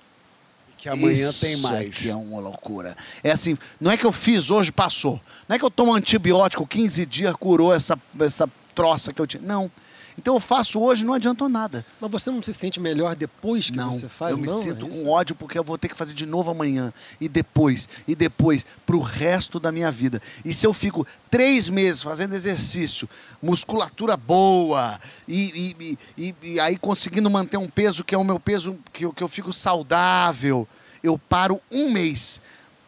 Que 0.78 0.88
amanhã 0.88 1.28
Isso 1.28 1.40
tem 1.40 1.56
mais. 1.58 1.88
aqui 1.88 2.08
é 2.08 2.14
uma 2.14 2.40
loucura. 2.40 2.96
É 3.22 3.30
assim, 3.30 3.56
não 3.80 3.90
é 3.90 3.96
que 3.96 4.04
eu 4.04 4.12
fiz 4.12 4.50
hoje, 4.50 4.70
passou. 4.70 5.20
Não 5.48 5.56
é 5.56 5.58
que 5.58 5.64
eu 5.64 5.70
tomo 5.70 5.92
antibiótico 5.94 6.66
15 6.66 7.06
dias, 7.06 7.34
curou 7.34 7.72
essa, 7.72 7.98
essa 8.20 8.48
troça 8.74 9.12
que 9.12 9.20
eu 9.20 9.26
tinha. 9.26 9.42
Não. 9.42 9.70
Então 10.16 10.34
eu 10.34 10.40
faço 10.40 10.78
hoje, 10.80 11.04
não 11.04 11.12
adiantou 11.14 11.48
nada. 11.48 11.84
Mas 12.00 12.10
você 12.10 12.30
não 12.30 12.42
se 12.42 12.54
sente 12.54 12.78
melhor 12.78 13.16
depois 13.16 13.68
que 13.68 13.76
não, 13.76 13.92
você 13.92 14.08
faz? 14.08 14.30
eu 14.32 14.38
me 14.38 14.46
não, 14.46 14.60
sinto 14.60 14.86
é 14.86 14.88
com 14.88 15.08
ódio 15.08 15.34
porque 15.34 15.58
eu 15.58 15.64
vou 15.64 15.76
ter 15.76 15.88
que 15.88 15.96
fazer 15.96 16.14
de 16.14 16.24
novo 16.24 16.50
amanhã. 16.50 16.92
E 17.20 17.28
depois, 17.28 17.88
e 18.06 18.14
depois, 18.14 18.64
pro 18.86 19.00
resto 19.00 19.58
da 19.58 19.72
minha 19.72 19.90
vida. 19.90 20.22
E 20.44 20.54
se 20.54 20.66
eu 20.66 20.72
fico 20.72 21.06
três 21.30 21.68
meses 21.68 22.02
fazendo 22.02 22.34
exercício, 22.34 23.08
musculatura 23.42 24.16
boa, 24.16 25.00
e, 25.26 25.74
e, 25.78 25.98
e, 26.16 26.34
e 26.42 26.60
aí 26.60 26.76
conseguindo 26.78 27.28
manter 27.28 27.56
um 27.56 27.68
peso 27.68 28.04
que 28.04 28.14
é 28.14 28.18
o 28.18 28.24
meu 28.24 28.38
peso, 28.38 28.78
que, 28.92 29.04
eu- 29.04 29.12
que 29.12 29.22
eu 29.22 29.28
fico 29.28 29.52
saudável, 29.52 30.66
eu 31.02 31.18
paro 31.18 31.60
um 31.70 31.90
mês. 31.92 32.40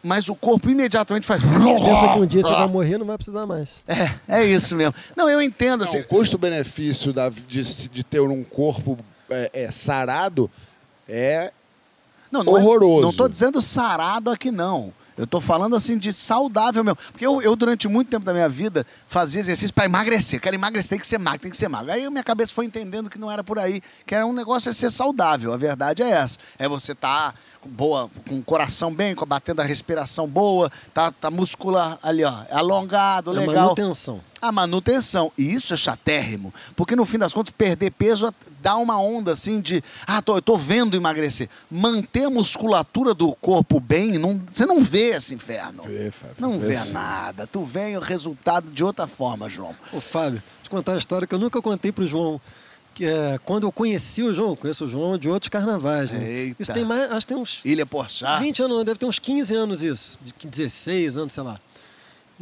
Mas 0.07 0.29
o 0.29 0.35
corpo 0.35 0.69
imediatamente 0.69 1.27
faz. 1.27 1.41
Pensa 1.41 1.53
que 2.13 2.19
um 2.19 2.25
dia 2.25 2.41
você 2.41 2.49
vai 2.53 2.67
morrer 2.67 2.95
e 2.95 2.97
não 2.97 3.05
vai 3.05 3.17
precisar 3.17 3.45
mais. 3.45 3.69
É, 3.87 4.39
é 4.39 4.45
isso 4.45 4.75
mesmo. 4.75 4.93
Não, 5.15 5.29
eu 5.29 5.41
entendo 5.41 5.81
Não, 5.81 5.87
assim. 5.87 5.99
o 5.99 6.07
custo-benefício 6.07 7.13
de, 7.47 7.89
de 7.89 8.03
ter 8.03 8.21
um 8.21 8.43
corpo 8.43 8.97
é, 9.29 9.51
é, 9.53 9.71
sarado 9.71 10.49
é 11.07 11.51
Não, 12.31 12.43
não 12.43 12.57
é- 12.57 12.61
horroroso. 12.61 13.01
não 13.01 13.09
estou 13.09 13.27
dizendo 13.27 13.61
sarado 13.61 14.31
aqui, 14.31 14.49
não. 14.49 14.93
Eu 15.17 15.23
estou 15.23 15.41
falando 15.41 15.75
assim 15.75 15.97
de 15.97 16.13
saudável 16.13 16.83
mesmo. 16.83 16.97
Porque 17.11 17.25
eu, 17.25 17.41
eu, 17.41 17.55
durante 17.55 17.87
muito 17.87 18.09
tempo 18.09 18.23
da 18.23 18.31
minha 18.31 18.47
vida, 18.47 18.85
fazia 19.07 19.39
exercício 19.39 19.73
para 19.73 19.85
emagrecer. 19.85 20.39
Quero 20.39 20.55
emagrecer, 20.55 20.91
tem 20.91 20.99
que 20.99 21.07
ser 21.07 21.17
magro, 21.17 21.39
tem 21.39 21.49
que 21.49 21.57
ser 21.57 21.67
magro. 21.67 21.91
Aí 21.91 22.07
minha 22.07 22.23
cabeça 22.23 22.53
foi 22.53 22.65
entendendo 22.65 23.09
que 23.09 23.17
não 23.17 23.31
era 23.31 23.43
por 23.43 23.57
aí, 23.57 23.81
que 24.05 24.13
era 24.13 24.27
um 24.27 24.31
negócio 24.31 24.69
é 24.69 24.73
ser 24.73 24.91
saudável. 24.91 25.51
A 25.51 25.57
verdade 25.57 26.03
é 26.03 26.09
essa. 26.11 26.37
É 26.59 26.67
você 26.67 26.91
estar 26.91 27.33
boa, 27.65 28.09
com 28.27 28.37
o 28.39 28.43
coração 28.43 28.93
bem, 28.93 29.15
com 29.15 29.23
a 29.23 29.27
batendo 29.27 29.61
a 29.61 29.63
respiração 29.63 30.27
boa, 30.27 30.71
tá, 30.93 31.11
tá 31.11 31.31
muscular 31.31 31.97
ali, 32.03 32.23
ó, 32.23 32.33
alongado, 32.51 33.31
É 33.31 33.39
legal. 33.39 33.63
manutenção. 33.65 34.21
A 34.39 34.51
manutenção. 34.51 35.31
E 35.37 35.51
isso 35.51 35.73
é 35.73 35.77
chatérrimo. 35.77 36.53
Porque 36.75 36.95
no 36.95 37.05
fim 37.05 37.17
das 37.17 37.33
contas, 37.33 37.51
perder 37.51 37.91
peso 37.91 38.31
dá 38.61 38.75
uma 38.75 38.99
onda 38.99 39.31
assim 39.31 39.59
de. 39.59 39.83
Ah, 40.05 40.21
tô, 40.21 40.35
eu 40.35 40.41
tô 40.41 40.55
vendo 40.55 40.95
emagrecer. 40.95 41.49
Manter 41.71 42.25
a 42.25 42.29
musculatura 42.29 43.13
do 43.15 43.33
corpo 43.35 43.79
bem, 43.79 44.19
não, 44.19 44.39
você 44.51 44.65
não 44.65 44.79
vê 44.81 45.15
esse 45.15 45.33
inferno. 45.33 45.83
Vê, 45.83 46.11
Fábio, 46.11 46.35
não 46.37 46.59
vê 46.59 46.75
vê 46.75 46.91
nada. 46.91 47.47
Tu 47.47 47.63
vê 47.63 47.97
o 47.97 47.99
resultado 47.99 48.69
de 48.69 48.83
outra 48.83 49.07
forma, 49.07 49.49
João. 49.49 49.75
Ô, 49.91 49.99
Fábio, 49.99 50.41
eu 50.63 50.69
contar 50.69 50.91
uma 50.91 50.99
história 50.99 51.25
que 51.25 51.33
eu 51.33 51.39
nunca 51.39 51.59
contei 51.61 51.91
pro 51.91 52.05
João. 52.05 52.39
Que 52.97 53.05
é 53.05 53.39
quando 53.45 53.67
eu 53.67 53.71
conheci 53.71 54.23
o 54.23 54.33
João, 54.33 54.55
conheço 54.55 54.85
o 54.85 54.87
João 54.87 55.19
de 55.19 55.29
outros 55.29 55.49
carnavais, 55.49 56.11
né? 56.11 56.27
Eita. 56.27 56.63
Isso 56.63 56.73
tem 56.73 56.83
mais, 56.83 57.11
acho 57.11 57.27
que 57.27 57.33
tem 57.33 57.39
uns 57.39 57.63
Ilha 57.63 57.85
Porchat. 57.85 58.41
20 58.41 58.63
anos, 58.63 58.77
não, 58.77 58.83
deve 58.83 58.97
ter 58.97 59.05
uns 59.05 59.19
15 59.19 59.53
anos 59.53 59.83
isso. 59.83 60.17
De 60.19 60.47
16 60.47 61.15
anos, 61.15 61.31
sei 61.31 61.43
lá. 61.43 61.61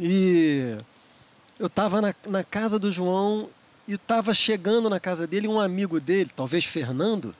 E 0.00 0.78
eu 1.60 1.68
tava 1.68 2.00
na, 2.00 2.14
na 2.26 2.42
casa 2.42 2.78
do 2.78 2.90
João 2.90 3.50
e 3.86 3.98
tava 3.98 4.32
chegando 4.32 4.88
na 4.88 4.98
casa 4.98 5.26
dele 5.26 5.46
um 5.46 5.60
amigo 5.60 6.00
dele, 6.00 6.30
talvez 6.34 6.64
Fernando, 6.64 7.34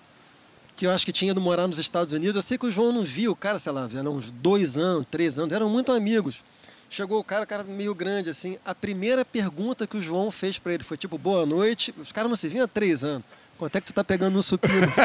que 0.76 0.86
eu 0.86 0.90
acho 0.90 1.06
que 1.06 1.12
tinha 1.12 1.30
ido 1.30 1.40
morar 1.40 1.66
nos 1.66 1.78
Estados 1.78 2.12
Unidos. 2.12 2.36
Eu 2.36 2.42
sei 2.42 2.58
que 2.58 2.66
o 2.66 2.70
João 2.70 2.92
não 2.92 3.00
viu 3.00 3.32
o 3.32 3.36
cara, 3.36 3.56
sei 3.56 3.72
lá, 3.72 3.88
eram 3.96 4.16
uns 4.16 4.30
dois 4.30 4.76
anos, 4.76 5.06
três 5.10 5.38
anos, 5.38 5.54
eram 5.54 5.70
muito 5.70 5.90
amigos. 5.90 6.44
Chegou 6.88 7.18
o 7.18 7.24
cara, 7.24 7.44
o 7.44 7.46
cara 7.46 7.64
meio 7.64 7.94
grande, 7.94 8.30
assim. 8.30 8.58
A 8.64 8.74
primeira 8.74 9.24
pergunta 9.24 9.86
que 9.86 9.96
o 9.96 10.02
João 10.02 10.30
fez 10.30 10.58
pra 10.58 10.72
ele 10.72 10.84
foi 10.84 10.96
tipo, 10.96 11.18
boa 11.18 11.44
noite. 11.44 11.94
Os 11.98 12.12
caras 12.12 12.28
não 12.28 12.36
se 12.36 12.48
viam 12.48 12.64
há 12.64 12.68
três 12.68 13.02
anos. 13.04 13.24
Quanto 13.58 13.76
é 13.76 13.80
que 13.80 13.86
tu 13.86 13.92
tá 13.94 14.04
pegando 14.04 14.34
no 14.34 14.42
supino? 14.42 14.86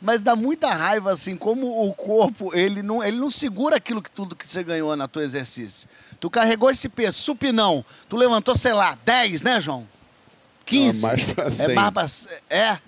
Mas 0.00 0.22
dá 0.22 0.36
muita 0.36 0.72
raiva, 0.72 1.12
assim, 1.12 1.36
como 1.36 1.86
o 1.86 1.92
corpo, 1.94 2.54
ele 2.54 2.82
não, 2.82 3.02
ele 3.02 3.16
não 3.16 3.30
segura 3.30 3.76
aquilo 3.76 4.02
que 4.02 4.10
tudo 4.10 4.36
que 4.36 4.48
você 4.48 4.62
ganhou 4.62 4.94
na 4.96 5.08
tua 5.08 5.24
exercício. 5.24 5.88
Tu 6.20 6.30
carregou 6.30 6.70
esse 6.70 6.88
peso, 6.88 7.18
supinão. 7.18 7.84
Tu 8.08 8.16
levantou, 8.16 8.54
sei 8.54 8.72
lá, 8.72 8.96
10, 9.04 9.42
né, 9.42 9.60
João? 9.60 9.88
15? 10.66 11.04
Ah, 11.04 11.08
mais 11.08 11.24
pra 11.24 11.44
É 11.44 11.50
100. 11.50 11.74
mais 11.74 12.26
pra... 12.26 12.56
É. 12.56 12.78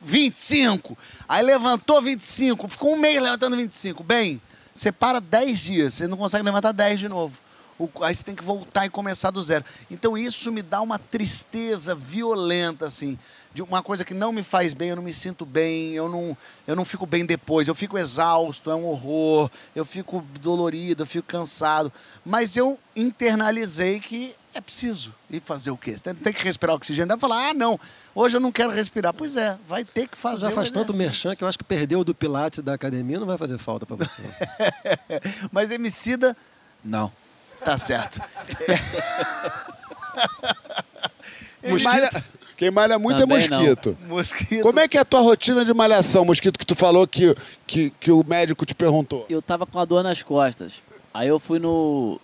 25. 0.00 0.96
Aí 1.28 1.42
levantou 1.44 2.00
25. 2.00 2.68
Ficou 2.68 2.94
um 2.94 2.98
mês 2.98 3.20
levantando 3.20 3.56
25. 3.56 4.02
Bem, 4.02 4.40
você 4.74 4.90
para 4.92 5.20
10 5.20 5.58
dias, 5.58 5.94
você 5.94 6.06
não 6.06 6.16
consegue 6.16 6.44
levantar 6.44 6.72
10 6.72 6.98
de 7.00 7.08
novo. 7.08 7.36
O- 7.78 7.88
Aí 8.02 8.14
você 8.14 8.22
tem 8.22 8.34
que 8.34 8.44
voltar 8.44 8.86
e 8.86 8.90
começar 8.90 9.30
do 9.30 9.42
zero. 9.42 9.64
Então 9.90 10.16
isso 10.16 10.52
me 10.52 10.62
dá 10.62 10.80
uma 10.80 10.98
tristeza 10.98 11.94
violenta, 11.94 12.86
assim. 12.86 13.18
De 13.54 13.60
uma 13.62 13.82
coisa 13.82 14.02
que 14.04 14.14
não 14.14 14.32
me 14.32 14.42
faz 14.42 14.72
bem, 14.72 14.90
eu 14.90 14.96
não 14.96 15.02
me 15.02 15.12
sinto 15.12 15.44
bem, 15.44 15.92
eu 15.92 16.08
não, 16.08 16.36
eu 16.66 16.74
não 16.74 16.84
fico 16.86 17.04
bem 17.04 17.26
depois, 17.26 17.68
eu 17.68 17.74
fico 17.74 17.98
exausto, 17.98 18.70
é 18.70 18.74
um 18.74 18.86
horror, 18.86 19.50
eu 19.76 19.84
fico 19.84 20.24
dolorido, 20.40 21.02
eu 21.02 21.06
fico 21.06 21.26
cansado. 21.28 21.92
Mas 22.24 22.56
eu 22.56 22.78
internalizei 22.96 24.00
que 24.00 24.34
é 24.54 24.60
preciso. 24.60 25.14
E 25.30 25.40
fazer 25.40 25.70
o 25.70 25.76
quê? 25.76 25.96
Tem, 26.02 26.14
tem 26.14 26.32
que 26.32 26.44
respirar 26.44 26.76
oxigênio. 26.76 27.08
Dá 27.08 27.16
pra 27.16 27.28
falar, 27.28 27.48
ah, 27.50 27.54
não, 27.54 27.78
hoje 28.14 28.36
eu 28.36 28.40
não 28.40 28.52
quero 28.52 28.70
respirar. 28.70 29.12
Pois 29.14 29.36
é, 29.36 29.56
vai 29.66 29.84
ter 29.84 30.06
que 30.06 30.16
fazer 30.16 30.44
Já 30.44 30.50
o 30.50 30.52
faz 30.52 30.70
tanto 30.70 30.92
merchan 30.94 31.34
que 31.34 31.42
eu 31.42 31.48
acho 31.48 31.58
que 31.58 31.64
perdeu 31.64 32.00
o 32.00 32.04
do 32.04 32.14
Pilates 32.14 32.62
da 32.62 32.74
academia, 32.74 33.18
não 33.18 33.26
vai 33.26 33.38
fazer 33.38 33.56
falta 33.58 33.86
pra 33.86 33.96
você. 33.96 34.22
Mas 35.50 35.70
Emicida, 35.70 36.36
Não. 36.84 37.10
tá 37.64 37.78
certo. 37.78 38.20
Quem 41.62 41.78
malha, 41.78 42.10
quem 42.56 42.70
malha 42.70 42.98
muito 42.98 43.18
Também 43.18 43.44
é 43.44 43.48
não. 43.48 43.58
mosquito. 43.60 43.96
Mosquito. 44.08 44.62
Como 44.62 44.80
é 44.80 44.88
que 44.88 44.98
é 44.98 45.00
a 45.00 45.04
tua 45.04 45.20
rotina 45.20 45.64
de 45.64 45.72
malhação, 45.72 46.24
mosquito, 46.24 46.58
que 46.58 46.66
tu 46.66 46.74
falou 46.74 47.06
que, 47.06 47.34
que, 47.66 47.90
que 48.00 48.10
o 48.10 48.24
médico 48.26 48.66
te 48.66 48.74
perguntou? 48.74 49.24
Eu 49.28 49.40
tava 49.40 49.64
com 49.64 49.78
a 49.78 49.84
dor 49.84 50.02
nas 50.02 50.22
costas. 50.22 50.82
Aí 51.14 51.28
eu 51.28 51.38
fui 51.38 51.58
no. 51.58 52.20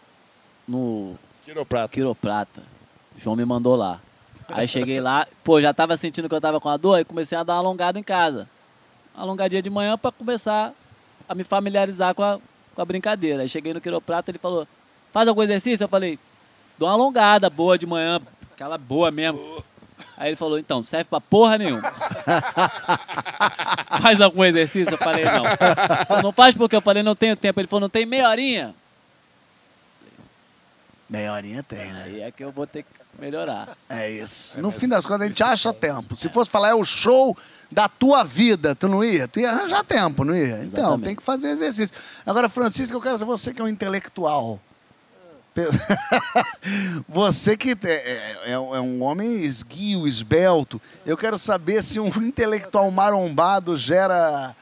no 0.67 1.15
Quiroprata. 1.49 1.89
quiroprata. 1.89 2.63
O 3.17 3.21
João 3.21 3.35
me 3.35 3.43
mandou 3.43 3.75
lá. 3.75 4.01
Aí 4.53 4.69
cheguei 4.69 5.01
lá, 5.01 5.27
pô, 5.43 5.59
já 5.61 5.73
tava 5.73 5.97
sentindo 5.97 6.29
que 6.29 6.35
eu 6.35 6.41
tava 6.41 6.61
com 6.61 6.69
a 6.69 6.77
dor, 6.77 6.97
aí 6.97 7.05
comecei 7.07 7.39
a 7.39 7.43
dar 7.43 7.55
uma 7.55 7.61
alongada 7.61 7.99
em 7.99 8.03
casa. 8.03 8.47
Uma 9.15 9.25
alongadinha 9.25 9.63
de 9.63 9.71
manhã 9.71 9.97
pra 9.97 10.13
começar 10.13 10.75
a 11.27 11.35
me 11.35 11.45
familiarizar 11.45 12.15
com 12.15 12.23
a, 12.23 12.39
com 12.75 12.83
a 12.83 12.85
brincadeira. 12.85 13.43
Aí 13.43 13.49
cheguei 13.49 13.73
no 13.73 13.81
quiroprata, 13.81 14.31
ele 14.31 14.39
falou: 14.39 14.69
faz 15.11 15.27
algum 15.27 15.43
exercício? 15.43 15.85
Eu 15.85 15.89
falei: 15.89 16.19
dou 16.77 16.87
uma 16.87 16.95
alongada 16.95 17.49
boa 17.49 17.79
de 17.79 17.87
manhã, 17.87 18.21
aquela 18.53 18.77
boa 18.77 19.11
mesmo. 19.11 19.65
Aí 20.19 20.29
ele 20.29 20.37
falou: 20.37 20.59
então, 20.59 20.83
serve 20.83 21.05
pra 21.05 21.21
porra 21.21 21.57
nenhuma. 21.57 21.91
faz 24.03 24.21
algum 24.21 24.45
exercício? 24.45 24.93
Eu 24.93 24.99
falei: 24.99 25.25
não. 25.25 25.45
Falou, 26.07 26.23
não 26.25 26.33
faz 26.33 26.55
porque 26.55 26.77
eu 26.77 26.83
falei: 26.83 27.03
não 27.03 27.15
tenho 27.15 27.35
tempo. 27.37 27.59
Ele 27.59 27.69
falou: 27.69 27.81
não 27.81 27.89
tem 27.89 28.05
meia 28.05 28.29
horinha? 28.29 28.75
Meia 31.09 31.33
horinha 31.33 31.63
tem, 31.63 31.91
né? 31.93 32.03
Aí 32.05 32.21
é 32.21 32.31
que 32.31 32.45
eu 32.45 32.53
vou 32.53 32.67
ter 32.67 32.83
que 32.83 32.89
melhorar. 33.19 33.77
É 33.89 34.11
isso. 34.11 34.61
No 34.61 34.71
fim 34.71 34.87
das 34.89 35.07
contas, 35.07 35.23
a 35.23 35.27
gente 35.29 35.43
acha 35.43 35.73
tempo. 35.73 36.15
Se 36.15 36.29
fosse 36.29 36.51
falar, 36.51 36.69
é 36.69 36.75
o 36.75 36.85
show 36.85 37.37
da 37.71 37.89
tua 37.89 38.23
vida, 38.25 38.75
tu 38.75 38.89
não 38.89 39.03
ia? 39.03 39.27
Tu 39.27 39.41
ia 39.41 39.51
arranjar 39.51 39.83
tempo, 39.85 40.23
não 40.25 40.37
ia? 40.37 40.63
Então, 40.65 40.81
Exatamente. 40.85 41.05
tem 41.05 41.17
que 41.17 41.23
fazer 41.23 41.49
exercício. 41.49 41.97
Agora, 42.27 42.49
Francisco, 42.49 42.97
eu 42.97 43.01
quero 43.01 43.17
saber, 43.17 43.31
você 43.31 43.55
que 43.55 43.61
é 43.61 43.65
um 43.65 43.69
intelectual. 43.69 44.61
Você 47.09 47.57
que 47.57 47.71
é, 47.83 48.39
é- 48.47 48.53
é 48.53 48.59
um 48.59 49.03
homem 49.03 49.41
esguio, 49.43 50.07
esbelto. 50.07 50.81
Eu 51.05 51.17
quero 51.17 51.37
saber 51.37 51.83
se 51.83 51.99
um 51.99 52.07
intelectual 52.23 52.89
marombado 52.93 53.77
gera, 53.77 54.55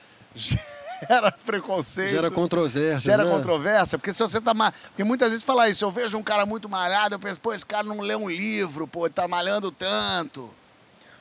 gera 1.08 1.32
preconceito. 1.32 2.10
Gera 2.10 2.30
controvérsia. 2.30 2.98
Gera 3.12 3.24
né? 3.24 3.30
controvérsia, 3.30 3.98
porque 3.98 4.12
se 4.12 4.20
você 4.20 4.40
tá 4.40 4.54
ma... 4.54 4.72
Porque 4.72 5.04
muitas 5.04 5.30
vezes 5.30 5.44
fala 5.44 5.68
isso, 5.68 5.84
eu 5.84 5.90
vejo 5.90 6.16
um 6.18 6.22
cara 6.22 6.46
muito 6.46 6.68
malhado, 6.68 7.14
eu 7.14 7.18
penso, 7.18 7.40
pô, 7.40 7.52
esse 7.52 7.66
cara 7.66 7.84
não 7.84 8.00
lê 8.00 8.14
um 8.14 8.28
livro, 8.28 8.86
pô, 8.86 9.06
ele 9.06 9.14
tá 9.14 9.26
malhando 9.28 9.70
tanto. 9.70 10.50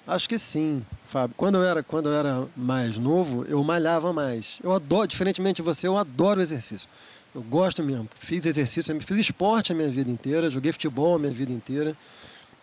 Acho 0.07 0.29
que 0.29 0.37
sim, 0.37 0.85
Fábio. 1.07 1.33
Quando 1.35 1.55
eu 1.55 1.63
era, 1.63 1.81
quando 1.81 2.09
eu 2.09 2.13
era 2.13 2.47
mais 2.55 2.97
novo, 2.97 3.43
eu 3.47 3.63
malhava 3.63 4.13
mais. 4.13 4.59
Eu 4.63 4.71
adoro, 4.71 5.07
diferentemente 5.07 5.57
de 5.57 5.61
você, 5.63 5.87
eu 5.87 5.97
adoro 5.97 6.41
exercício. 6.41 6.87
Eu 7.33 7.41
gosto 7.41 7.81
mesmo. 7.81 8.07
Fiz 8.13 8.45
exercício, 8.45 9.01
fiz 9.01 9.17
esporte 9.17 9.71
a 9.71 9.75
minha 9.75 9.89
vida 9.89 10.09
inteira, 10.11 10.49
joguei 10.49 10.71
futebol 10.71 11.15
a 11.15 11.19
minha 11.19 11.33
vida 11.33 11.51
inteira. 11.51 11.97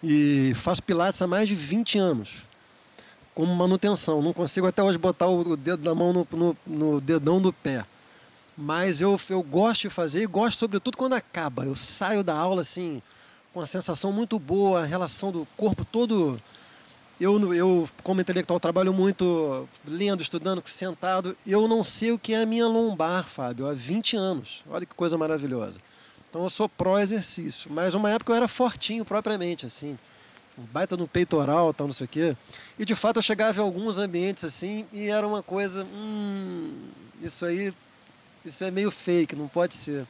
E 0.03 0.53
faço 0.55 0.83
pilates 0.83 1.21
há 1.21 1.27
mais 1.27 1.49
de 1.49 1.55
20 1.55 1.99
anos. 1.99 2.47
Como 3.35 3.55
manutenção. 3.55 4.20
Não 4.20 4.33
consigo 4.33 4.66
até 4.66 4.83
hoje 4.83 4.99
botar 4.99 5.26
o 5.26 5.57
dedo 5.57 5.83
da 5.83 5.95
mão 5.95 6.12
no, 6.12 6.26
no- 6.33 6.57
no 6.66 7.01
dedão 7.01 7.41
do 7.41 7.53
pé. 7.53 7.85
Mas 8.57 9.01
eu, 9.01 9.18
eu 9.30 9.43
gosto 9.43 9.83
de 9.83 9.91
fazer 9.91 10.22
e 10.22 10.26
gosto, 10.26 10.59
sobretudo, 10.59 10.97
quando 10.97 11.14
acaba. 11.14 11.64
Eu 11.64 11.74
saio 11.74 12.22
da 12.22 12.35
aula 12.37 12.61
assim, 12.61 13.01
com 13.53 13.61
uma 13.61 13.66
sensação 13.66 14.12
muito 14.12 14.39
boa, 14.39 14.83
a 14.83 14.85
relação 14.85 15.33
do 15.33 15.47
corpo 15.57 15.85
todo. 15.85 16.39
Eu, 17.18 17.55
eu, 17.55 17.89
como 18.03 18.20
intelectual, 18.20 18.59
trabalho 18.61 18.93
muito 18.93 19.66
lendo, 19.87 20.20
estudando, 20.22 20.62
sentado. 20.66 21.35
Eu 21.47 21.66
não 21.68 21.83
sei 21.85 22.12
o 22.12 22.18
que 22.18 22.35
é 22.35 22.43
a 22.43 22.47
minha 22.47 22.66
lombar, 22.66 23.24
Fábio, 23.26 23.66
há 23.68 23.72
20 23.72 24.16
anos. 24.16 24.64
Olha 24.68 24.85
que 24.85 24.95
coisa 24.95 25.16
maravilhosa. 25.16 25.78
Então 26.28 26.43
eu 26.43 26.51
sou 26.51 26.68
pró-exercício. 26.68 27.70
Mas 27.72 27.95
uma 27.95 28.11
época 28.11 28.33
eu 28.33 28.37
era 28.37 28.49
fortinho 28.49 29.05
propriamente, 29.05 29.64
assim. 29.64 29.99
Um 30.59 30.64
baita 30.64 30.96
no 30.96 31.09
peitoral, 31.09 31.72
tal, 31.72 31.86
não 31.86 31.94
sei 31.94 32.05
o 32.05 32.09
quê. 32.09 32.36
E 32.78 32.84
de 32.84 32.94
fato 32.94 33.16
eu 33.16 33.22
chegava 33.22 33.59
em 33.59 33.64
alguns 33.64 33.98
ambientes 33.98 34.44
assim 34.44 34.86
e 34.92 35.09
era 35.09 35.26
uma 35.26 35.42
coisa, 35.42 35.84
hum, 35.84 36.88
isso 37.22 37.46
aí, 37.46 37.72
isso 38.44 38.62
é 38.62 38.70
meio 38.70 38.90
fake, 38.90 39.34
não 39.34 39.48
pode 39.48 39.74
ser. 39.74 40.07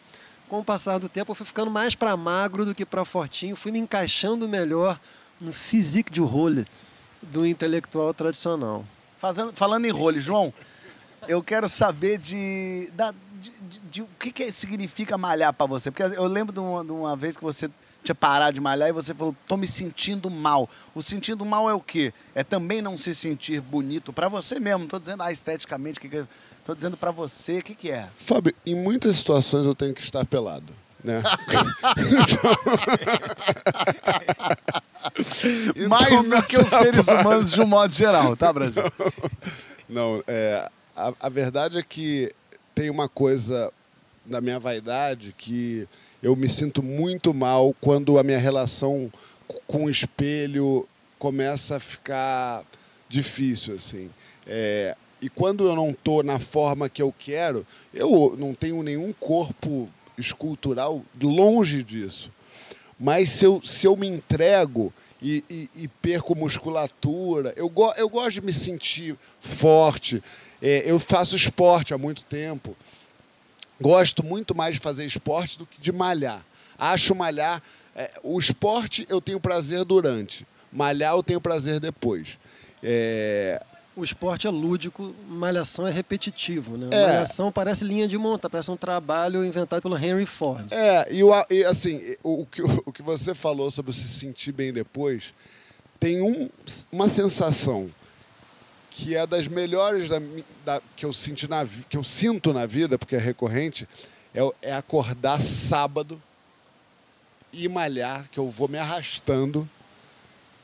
Com 0.49 0.61
o 0.61 0.64
passar 0.64 0.99
do 0.99 1.09
tempo 1.09 1.30
eu 1.30 1.34
fui 1.34 1.47
ficando 1.47 1.70
mais 1.70 1.95
para 1.95 2.16
magro 2.16 2.64
do 2.64 2.74
que 2.74 2.84
para 2.84 3.05
fortinho, 3.05 3.57
fui 3.57 3.72
me 3.72 3.78
encaixando 3.78 4.49
melhor 4.49 4.99
no 5.40 5.53
physique 5.53 6.11
de 6.11 6.20
role 6.20 6.66
do 7.22 7.47
intelectual 7.47 8.12
tradicional. 8.12 8.84
Fazendo, 9.18 9.53
falando 9.53 9.84
em 9.84 9.90
role, 9.90 10.18
João, 10.18 10.53
eu 11.28 11.43
quero 11.43 11.68
saber 11.68 12.18
de, 12.18 12.90
da, 12.95 13.14
de, 13.40 13.51
de, 13.51 13.80
de 13.90 14.03
o 14.03 14.09
que, 14.18 14.32
que 14.32 14.51
significa 14.51 15.16
malhar 15.16 15.53
para 15.53 15.66
você. 15.66 15.90
Porque 15.90 16.03
eu 16.03 16.26
lembro 16.26 16.53
de 16.53 16.59
uma, 16.59 16.84
de 16.84 16.90
uma 16.90 17.14
vez 17.14 17.36
que 17.36 17.43
você 17.43 17.70
tinha 18.03 18.15
parado 18.15 18.55
de 18.55 18.61
malhar 18.61 18.89
e 18.89 18.93
você 18.93 19.15
falou, 19.15 19.35
tô 19.47 19.57
me 19.57 19.67
sentindo 19.67 20.29
mal. 20.29 20.69
O 20.95 21.03
sentindo 21.03 21.45
mal 21.45 21.71
é 21.71 21.75
o 21.75 21.81
quê? 21.81 22.13
É 22.35 22.43
também 22.43 22.83
não 22.83 22.99
se 22.99 23.15
sentir 23.15 23.61
bonito 23.61 24.13
para 24.13 24.29
você 24.29 24.59
mesmo. 24.59 24.81
Não 24.81 24.89
tô 24.89 24.99
dizendo 24.99 25.23
ah, 25.23 25.31
esteticamente, 25.31 26.01
que 26.01 26.09
que, 26.09 26.25
tô 26.65 26.75
dizendo 26.75 26.97
para 26.97 27.11
você, 27.11 27.59
o 27.59 27.63
que, 27.63 27.75
que 27.75 27.91
é? 27.91 28.09
Fábio, 28.17 28.55
em 28.67 28.75
muitas 28.75 29.17
situações 29.17 29.67
eu 29.67 29.75
tenho 29.75 29.95
que 29.95 30.03
estar 30.03 30.25
pelado. 30.27 30.73
Né? 31.03 31.23
Mais 35.89 36.27
do 36.27 36.43
que 36.47 36.57
os 36.57 36.71
seres 36.71 37.07
humanos 37.09 37.53
de 37.53 37.61
um 37.61 37.67
modo 37.67 37.93
geral, 37.93 38.37
tá, 38.37 38.53
Brasil? 38.53 38.85
Não, 39.89 40.23
é, 40.27 40.69
a, 40.97 41.13
a 41.21 41.29
verdade 41.29 41.79
é 41.79 41.83
que 41.83 42.31
tem 42.75 42.89
uma 42.91 43.09
coisa 43.09 43.73
na 44.27 44.41
minha 44.41 44.59
vaidade 44.59 45.35
que 45.37 45.89
eu 46.23 46.37
me 46.37 46.49
sinto 46.49 46.83
muito 46.83 47.35
mal 47.35 47.75
quando 47.81 48.18
a 48.18 48.23
minha 48.23 48.39
relação 48.39 49.11
com 49.66 49.85
o 49.85 49.91
espelho 49.91 50.89
começa 51.18 51.77
a 51.77 51.81
ficar 51.81 52.64
difícil, 53.09 53.75
assim. 53.75 54.11
É, 54.47 54.97
e 55.20 55.29
quando 55.29 55.68
eu 55.68 55.77
não 55.77 55.91
estou 55.91 56.23
na 56.23 56.39
forma 56.39 56.89
que 56.89 57.01
eu 57.01 57.14
quero, 57.16 57.64
eu 57.95 58.35
não 58.39 58.55
tenho 58.55 58.83
nenhum 58.83 59.12
corpo 59.12 59.89
escultural 60.18 61.05
longe 61.20 61.83
disso. 61.83 62.31
Mas 62.99 63.31
se 63.31 63.45
eu, 63.45 63.61
se 63.64 63.87
eu 63.87 63.97
me 63.97 64.07
entrego 64.07 64.93
e, 65.20 65.45
e, 65.49 65.70
e 65.77 65.89
perco 65.89 66.35
musculatura, 66.35 67.53
eu, 67.57 67.68
go, 67.68 67.93
eu 67.97 68.09
gosto 68.09 68.33
de 68.33 68.41
me 68.43 68.53
sentir 68.53 69.16
forte. 69.41 70.23
É, 70.61 70.83
eu 70.85 70.99
faço 70.99 71.37
esporte 71.37 71.95
há 71.95 71.99
muito 71.99 72.25
tempo. 72.25 72.77
Gosto 73.83 74.24
muito 74.24 74.55
mais 74.55 74.74
de 74.74 74.80
fazer 74.80 75.05
esporte 75.05 75.59
do 75.59 75.66
que 75.66 75.80
de 75.80 75.93
malhar. 75.93 76.45
Acho 76.78 77.14
malhar. 77.14 77.62
É, 77.95 78.11
o 78.22 78.39
esporte 78.39 79.07
eu 79.09 79.20
tenho 79.20 79.39
prazer 79.39 79.85
durante, 79.85 80.47
malhar 80.72 81.14
eu 81.14 81.22
tenho 81.22 81.41
prazer 81.41 81.78
depois. 81.78 82.39
É, 82.83 83.62
o 83.95 84.03
esporte 84.03 84.47
é 84.47 84.51
lúdico, 84.51 85.14
malhação 85.28 85.87
é 85.87 85.91
repetitivo, 85.91 86.78
né? 86.78 86.89
É. 86.91 87.07
Malhação 87.07 87.53
parece 87.53 87.85
linha 87.85 88.09
de 88.09 88.16
monta, 88.16 88.49
parece 88.49 88.70
um 88.70 88.76
trabalho 88.76 89.45
inventado 89.45 89.83
pelo 89.83 89.97
Henry 89.99 90.24
Ford. 90.24 90.64
É, 90.70 91.12
e, 91.12 91.22
o, 91.22 91.30
e 91.51 91.62
assim, 91.64 92.16
o, 92.22 92.43
o, 92.43 92.47
que, 92.47 92.62
o 92.62 92.93
que 92.93 93.03
você 93.03 93.35
falou 93.35 93.70
sobre 93.70 93.93
se 93.93 94.09
sentir 94.09 94.53
bem 94.53 94.72
depois, 94.72 95.35
tem 96.01 96.22
um, 96.22 96.49
uma 96.91 97.09
sensação 97.09 97.91
que 98.95 99.16
é 99.16 99.26
das 99.26 99.49
melhores 99.49 100.09
da, 100.09 100.20
da, 100.64 100.82
que, 100.95 101.05
eu 101.05 101.12
senti 101.12 101.49
na, 101.49 101.66
que 101.88 101.97
eu 101.97 102.05
sinto 102.05 102.53
na 102.53 102.66
vida, 102.66 102.99
porque 102.99 103.16
é 103.16 103.18
recorrente, 103.18 103.88
é, 104.34 104.40
é 104.61 104.72
acordar 104.74 105.40
sábado 105.40 106.20
e 107.53 107.68
malhar, 107.68 108.28
que 108.30 108.38
eu 108.38 108.49
vou 108.51 108.68
me 108.68 108.78
arrastando 108.78 109.68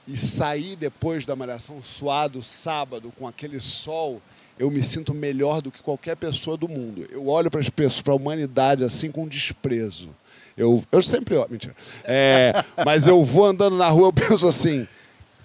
e 0.07 0.17
sair 0.17 0.77
depois 0.77 1.27
da 1.27 1.37
malhação 1.37 1.83
suado 1.83 2.43
sábado 2.43 3.13
com 3.19 3.27
aquele 3.27 3.61
sol, 3.61 4.23
eu 4.59 4.71
me 4.71 4.83
sinto 4.83 5.15
melhor 5.15 5.61
do 5.61 5.71
que 5.71 5.83
qualquer 5.83 6.17
pessoa 6.17 6.57
do 6.57 6.69
mundo. 6.69 7.07
Eu 7.11 7.29
olho 7.29 7.51
para 7.51 7.61
as 7.61 7.69
pessoas, 7.69 8.03
para 8.03 8.13
a 8.13 8.17
humanidade 8.17 8.85
assim 8.85 9.11
com 9.11 9.29
desprezo. 9.29 10.09
Eu, 10.57 10.85
eu 10.91 11.01
sempre 11.01 11.37
olho, 11.37 11.51
mentira. 11.51 11.77
É, 12.05 12.53
mas 12.85 13.07
eu 13.07 13.25
vou 13.25 13.47
andando 13.47 13.77
na 13.77 13.89
rua, 13.89 14.09
eu 14.09 14.13
penso 14.13 14.49
assim, 14.49 14.89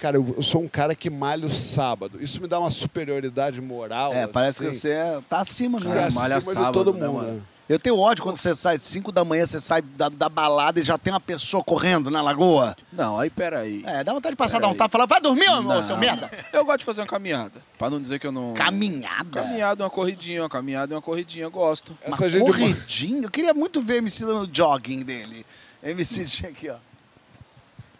cara, 0.03 0.17
eu, 0.17 0.41
sou 0.41 0.61
um 0.61 0.67
cara 0.67 0.93
que 0.93 1.09
malha 1.09 1.45
o 1.45 1.49
sábado. 1.49 2.21
Isso 2.21 2.41
me 2.41 2.47
dá 2.47 2.59
uma 2.59 2.69
superioridade 2.69 3.61
moral. 3.61 4.13
É, 4.13 4.27
parece 4.27 4.65
assim, 4.67 4.75
que 4.75 4.81
você 4.81 4.89
é, 4.89 5.21
tá 5.29 5.39
acima, 5.39 5.79
né? 5.79 5.95
Cara, 5.95 6.11
malha 6.11 6.35
acima 6.35 6.53
sábado, 6.55 6.67
de 6.67 6.73
todo 6.73 6.93
né, 6.93 7.07
mundo. 7.07 7.21
né? 7.23 7.41
Eu 7.69 7.79
tenho 7.79 7.97
ódio 7.97 8.21
quando 8.21 8.37
você 8.37 8.53
sai 8.53 8.77
5 8.77 9.13
da 9.13 9.23
manhã, 9.23 9.47
você 9.47 9.61
sai 9.61 9.81
da, 9.81 10.09
da 10.09 10.27
balada 10.27 10.77
e 10.77 10.83
já 10.83 10.97
tem 10.97 11.13
uma 11.13 11.21
pessoa 11.21 11.63
correndo 11.63 12.11
na 12.11 12.21
lagoa. 12.21 12.75
Não, 12.91 13.17
aí 13.17 13.29
peraí. 13.29 13.81
É, 13.85 14.03
dá 14.03 14.11
vontade 14.11 14.33
de 14.33 14.37
passar, 14.37 14.57
Pera 14.57 14.67
dar 14.67 14.73
um 14.73 14.77
tapa 14.77 14.89
e 14.89 14.91
falar, 14.91 15.05
vai 15.05 15.21
dormir, 15.21 15.45
Não. 15.45 15.81
seu 15.81 15.95
merda. 15.95 16.29
Eu 16.51 16.65
gosto 16.65 16.79
de 16.79 16.85
fazer 16.85 16.99
uma 16.99 17.07
caminhada. 17.07 17.61
Pra 17.77 17.89
não 17.89 18.01
dizer 18.01 18.19
que 18.19 18.27
eu 18.27 18.31
não. 18.33 18.53
Caminhada. 18.53 19.41
Caminhada, 19.41 19.85
uma 19.85 19.89
corridinha, 19.89 20.41
uma 20.41 20.49
caminhada 20.49 20.93
e 20.93 20.95
uma 20.95 21.01
corridinha, 21.01 21.45
eu 21.45 21.51
gosto. 21.51 21.97
Uma 22.05 22.17
Essa 22.17 22.29
gente 22.29 22.45
corridinha. 22.45 23.23
Eu 23.23 23.31
queria 23.31 23.53
muito 23.53 23.81
ver 23.81 23.99
MC 23.99 24.25
no 24.25 24.45
jogging 24.51 25.01
dele. 25.01 25.45
MC 25.81 26.45
aqui, 26.45 26.69
ó. 26.69 26.75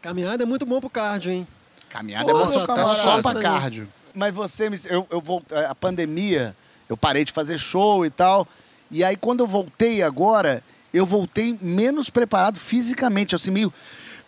Caminhada 0.01 0.43
é 0.43 0.45
muito 0.45 0.65
bom 0.65 0.81
pro 0.81 0.89
cardio, 0.89 1.31
hein? 1.31 1.47
Caminhada 1.93 2.33
Ô, 2.33 2.37
é 2.41 2.65
tá 2.65 2.87
só 2.87 3.21
pra 3.21 3.39
cardio. 3.39 3.87
Mas 4.15 4.33
você, 4.33 4.67
me- 4.67 4.79
eu, 4.85 5.05
eu 5.11 5.21
vou, 5.21 5.43
a 5.69 5.75
pandemia, 5.75 6.55
eu 6.89 6.97
parei 6.97 7.23
de 7.23 7.31
fazer 7.31 7.59
show 7.59 8.03
e 8.03 8.09
tal. 8.09 8.47
E 8.89 9.03
aí, 9.03 9.15
quando 9.15 9.41
eu 9.41 9.47
voltei 9.47 10.01
agora, 10.01 10.63
eu 10.91 11.05
voltei 11.05 11.55
menos 11.61 12.09
preparado 12.09 12.59
fisicamente, 12.59 13.35
assim, 13.35 13.51
meio. 13.51 13.71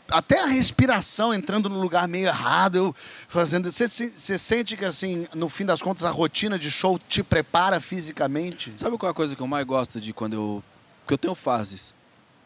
Até 0.07 0.39
a 0.43 0.45
respiração 0.45 1.34
entrando 1.34 1.68
no 1.68 1.82
lugar 1.82 2.07
meio 2.07 2.28
errado, 2.28 2.76
eu 2.76 2.95
fazendo. 3.28 3.72
Você 3.72 3.88
sente 4.38 4.78
que, 4.78 4.86
assim, 4.86 5.28
no 5.34 5.49
fim 5.49 5.66
das 5.66 5.82
contas, 5.82 6.03
a 6.03 6.11
rotina 6.11 6.59
de 6.59 6.70
show 6.70 6.99
te 7.09 7.24
prepara 7.24 7.80
fisicamente? 7.80 8.72
Sabe 8.78 8.95
qual 8.99 9.09
é 9.09 9.11
a 9.11 9.16
coisa 9.16 9.36
que 9.36 9.41
eu 9.41 9.47
mais 9.47 9.66
gosto 9.66 9.99
de 9.99 10.13
quando 10.13 10.34
eu. 10.34 10.63
Porque 11.01 11.16
eu 11.16 11.18
tenho 11.18 11.34
fases. 11.34 11.95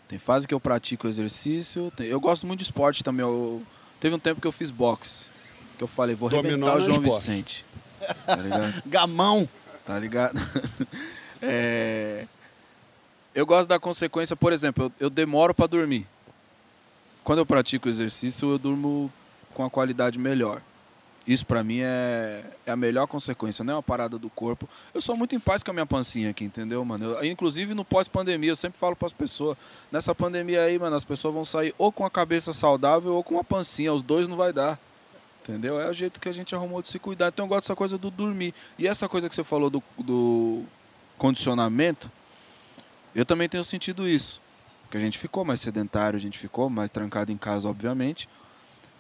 Tem 0.07 0.17
fase 0.17 0.47
que 0.47 0.53
eu 0.53 0.59
pratico 0.61 1.07
exercício. 1.09 1.91
tem- 1.93 2.07
Eu 2.07 2.19
gosto 2.21 2.47
muito 2.47 2.59
de 2.59 2.63
esporte 2.63 3.03
também. 3.03 3.25
Eu... 3.25 3.61
Teve 3.99 4.15
um 4.15 4.19
tempo 4.19 4.39
que 4.41 4.47
eu 4.47 4.51
fiz 4.51 4.71
boxe. 4.71 5.27
Que 5.77 5.83
eu 5.83 5.87
falei, 5.87 6.15
vou 6.15 6.29
Dominó 6.29 6.67
arrebentar 6.67 6.77
o 6.77 6.81
João 6.81 7.03
esporte. 7.03 7.19
Vicente. 7.31 7.65
Tá 8.25 8.35
ligado? 8.35 8.83
Gamão. 8.87 9.47
Tá 9.85 9.97
ligado? 9.99 10.39
É, 11.41 12.25
Eu 13.33 13.45
gosto 13.45 13.69
da 13.69 13.79
consequência, 13.79 14.35
por 14.35 14.51
exemplo, 14.51 14.85
eu, 14.85 14.91
eu 15.05 15.09
demoro 15.09 15.53
pra 15.53 15.67
dormir. 15.67 16.05
Quando 17.23 17.39
eu 17.39 17.45
pratico 17.45 17.87
exercício, 17.87 18.49
eu 18.51 18.59
durmo 18.59 19.09
com 19.53 19.63
a 19.63 19.69
qualidade 19.69 20.19
melhor. 20.19 20.61
Isso 21.29 21.45
pra 21.45 21.63
mim 21.63 21.81
é, 21.81 22.43
é 22.65 22.71
a 22.71 22.75
melhor 22.75 23.05
consequência, 23.05 23.63
não 23.63 23.73
é 23.73 23.75
uma 23.75 23.83
parada 23.83 24.17
do 24.17 24.31
corpo. 24.31 24.67
Eu 24.91 24.99
sou 24.99 25.15
muito 25.15 25.35
em 25.35 25.39
paz 25.39 25.61
com 25.61 25.69
a 25.69 25.73
minha 25.75 25.85
pancinha 25.85 26.31
aqui, 26.31 26.43
entendeu, 26.43 26.83
mano? 26.83 27.05
Eu- 27.05 27.23
inclusive 27.23 27.75
no 27.75 27.85
pós-pandemia, 27.85 28.49
eu 28.49 28.55
sempre 28.55 28.79
falo 28.79 28.95
pras 28.95 29.13
pessoas, 29.13 29.55
nessa 29.91 30.15
pandemia 30.15 30.63
aí, 30.63 30.79
mano, 30.79 30.95
as 30.95 31.03
pessoas 31.03 31.31
vão 31.31 31.45
sair 31.45 31.71
ou 31.77 31.91
com 31.91 32.03
a 32.03 32.09
cabeça 32.09 32.51
saudável 32.51 33.13
ou 33.13 33.23
com 33.23 33.35
uma 33.35 33.43
pancinha, 33.43 33.93
os 33.93 34.01
dois 34.01 34.27
não 34.27 34.35
vai 34.35 34.51
dar. 34.51 34.79
Entendeu? 35.43 35.79
É 35.79 35.87
o 35.87 35.93
jeito 35.93 36.19
que 36.19 36.27
a 36.27 36.31
gente 36.31 36.55
arrumou 36.55 36.81
de 36.81 36.87
se 36.87 36.97
cuidar. 36.97 37.27
Então 37.27 37.45
eu 37.45 37.49
gosto 37.49 37.61
dessa 37.65 37.75
coisa 37.75 37.95
do 37.95 38.09
dormir. 38.09 38.51
E 38.79 38.87
essa 38.87 39.07
coisa 39.07 39.29
que 39.29 39.35
você 39.35 39.43
falou 39.43 39.69
do, 39.69 39.83
do 39.99 40.63
condicionamento, 41.15 42.11
eu 43.13 43.23
também 43.23 43.47
tenho 43.47 43.63
sentido 43.63 44.07
isso. 44.07 44.41
Porque 44.83 44.97
a 44.97 44.99
gente 44.99 45.19
ficou 45.19 45.45
mais 45.45 45.61
sedentário, 45.61 46.17
a 46.17 46.19
gente 46.19 46.39
ficou 46.39 46.71
mais 46.71 46.89
trancado 46.89 47.31
em 47.31 47.37
casa, 47.37 47.69
obviamente. 47.69 48.27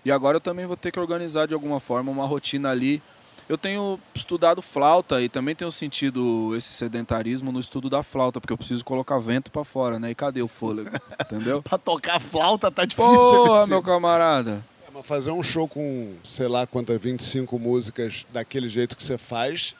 E 0.05 0.11
agora 0.11 0.37
eu 0.37 0.41
também 0.41 0.65
vou 0.65 0.77
ter 0.77 0.91
que 0.91 0.99
organizar 0.99 1.47
de 1.47 1.53
alguma 1.53 1.79
forma 1.79 2.11
uma 2.11 2.25
rotina 2.25 2.69
ali. 2.69 3.01
Eu 3.47 3.57
tenho 3.57 3.99
estudado 4.13 4.61
flauta 4.61 5.21
e 5.21 5.27
também 5.27 5.55
tenho 5.55 5.71
sentido 5.71 6.53
esse 6.55 6.67
sedentarismo 6.69 7.51
no 7.51 7.59
estudo 7.59 7.89
da 7.89 8.03
flauta, 8.03 8.39
porque 8.39 8.53
eu 8.53 8.57
preciso 8.57 8.85
colocar 8.85 9.17
vento 9.17 9.49
pra 9.51 9.63
fora, 9.63 9.97
né? 9.97 10.11
E 10.11 10.15
cadê 10.15 10.41
o 10.41 10.47
fôlego? 10.47 10.91
Entendeu? 11.19 11.61
Pra 11.63 11.77
tocar 11.77 12.19
flauta 12.19 12.69
tá 12.71 12.85
difícil. 12.85 13.09
Porra, 13.11 13.57
MC. 13.61 13.69
meu 13.71 13.81
camarada. 13.81 14.63
É, 14.87 14.91
mas 14.93 15.05
fazer 15.05 15.31
um 15.31 15.41
show 15.41 15.67
com, 15.67 16.13
sei 16.23 16.47
lá 16.47 16.67
quantas, 16.67 17.01
25 17.01 17.57
músicas 17.57 18.25
daquele 18.31 18.69
jeito 18.69 18.95
que 18.95 19.03
você 19.03 19.17
faz, 19.17 19.75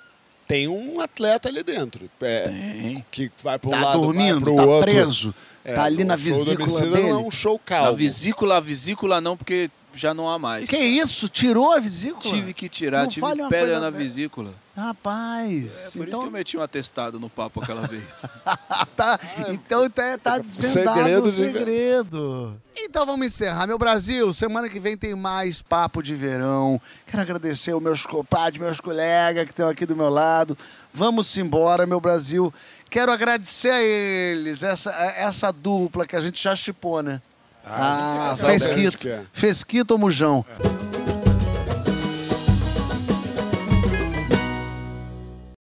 tem 0.47 0.67
um 0.67 0.99
atleta 0.99 1.47
ali 1.47 1.61
dentro. 1.61 2.09
É, 2.21 2.41
Tem. 2.41 3.05
que 3.11 3.31
vai 3.43 3.59
para 3.59 3.67
um 3.67 3.71
Tá 3.71 3.81
lado, 3.81 4.01
dormindo, 4.01 4.39
vai 4.39 4.43
pro 4.45 4.55
tá 4.55 4.65
outro. 4.65 4.91
preso. 4.91 5.35
É, 5.63 5.75
tá 5.75 5.83
ali 5.83 6.03
na 6.03 6.15
Emicida 6.15 6.55
dele. 6.55 7.03
não 7.03 7.09
é 7.09 7.17
um 7.17 7.29
show 7.29 7.59
calmo. 7.63 7.89
A 7.89 7.91
vesícula, 7.91 8.57
a 8.57 8.59
vesícula 8.59 9.21
não, 9.21 9.37
porque 9.37 9.69
já 9.93 10.13
não 10.13 10.29
há 10.29 10.37
mais. 10.37 10.69
Que 10.69 10.77
isso? 10.77 11.27
Tirou 11.27 11.71
a 11.71 11.79
vesícula? 11.79 12.21
Tive 12.21 12.53
que 12.53 12.69
tirar, 12.69 13.03
Não 13.03 13.09
tive 13.09 13.25
pedra 13.49 13.79
na 13.79 13.89
vesícula. 13.89 14.53
Rapaz. 14.75 15.87
É 15.87 15.97
por 15.97 15.99
isso 15.99 16.03
então, 16.03 16.19
que 16.21 16.25
eu 16.27 16.31
meti 16.31 16.57
um 16.57 16.61
atestado 16.61 17.19
no 17.19 17.29
papo 17.29 17.61
aquela 17.61 17.85
vez. 17.85 18.25
tá, 18.95 19.19
então 19.49 19.89
tá, 19.89 20.17
tá 20.17 20.37
desvendado 20.39 20.97
segredo 20.97 21.19
o 21.19 21.23
de- 21.23 21.31
segredo. 21.31 22.61
Então 22.77 23.05
vamos 23.05 23.25
encerrar. 23.25 23.67
Meu 23.67 23.77
Brasil, 23.77 24.31
semana 24.31 24.69
que 24.69 24.79
vem 24.79 24.95
tem 24.95 25.13
mais 25.15 25.61
Papo 25.61 26.01
de 26.01 26.15
Verão. 26.15 26.79
Quero 27.05 27.21
agradecer 27.21 27.71
aos 27.71 27.83
meus 27.83 28.05
compadres, 28.05 28.61
meus 28.61 28.79
colegas 28.79 29.43
que 29.43 29.51
estão 29.51 29.67
aqui 29.67 29.85
do 29.85 29.97
meu 29.97 30.09
lado. 30.09 30.57
Vamos 30.93 31.37
embora, 31.37 31.85
meu 31.85 31.99
Brasil. 31.99 32.53
Quero 32.89 33.11
agradecer 33.11 33.71
a 33.71 33.81
eles, 33.81 34.63
essa, 34.63 34.91
essa 34.91 35.51
dupla 35.51 36.07
que 36.07 36.15
a 36.15 36.21
gente 36.21 36.41
já 36.41 36.55
chipou, 36.55 37.03
né? 37.03 37.21
Ah, 37.69 38.35
sabe 38.37 38.51
fez 38.59 38.67
quito. 38.67 39.07
é. 39.07 39.21
Fez 39.31 39.63
quito 39.63 39.91
ou 39.91 39.97
mujão? 39.97 40.45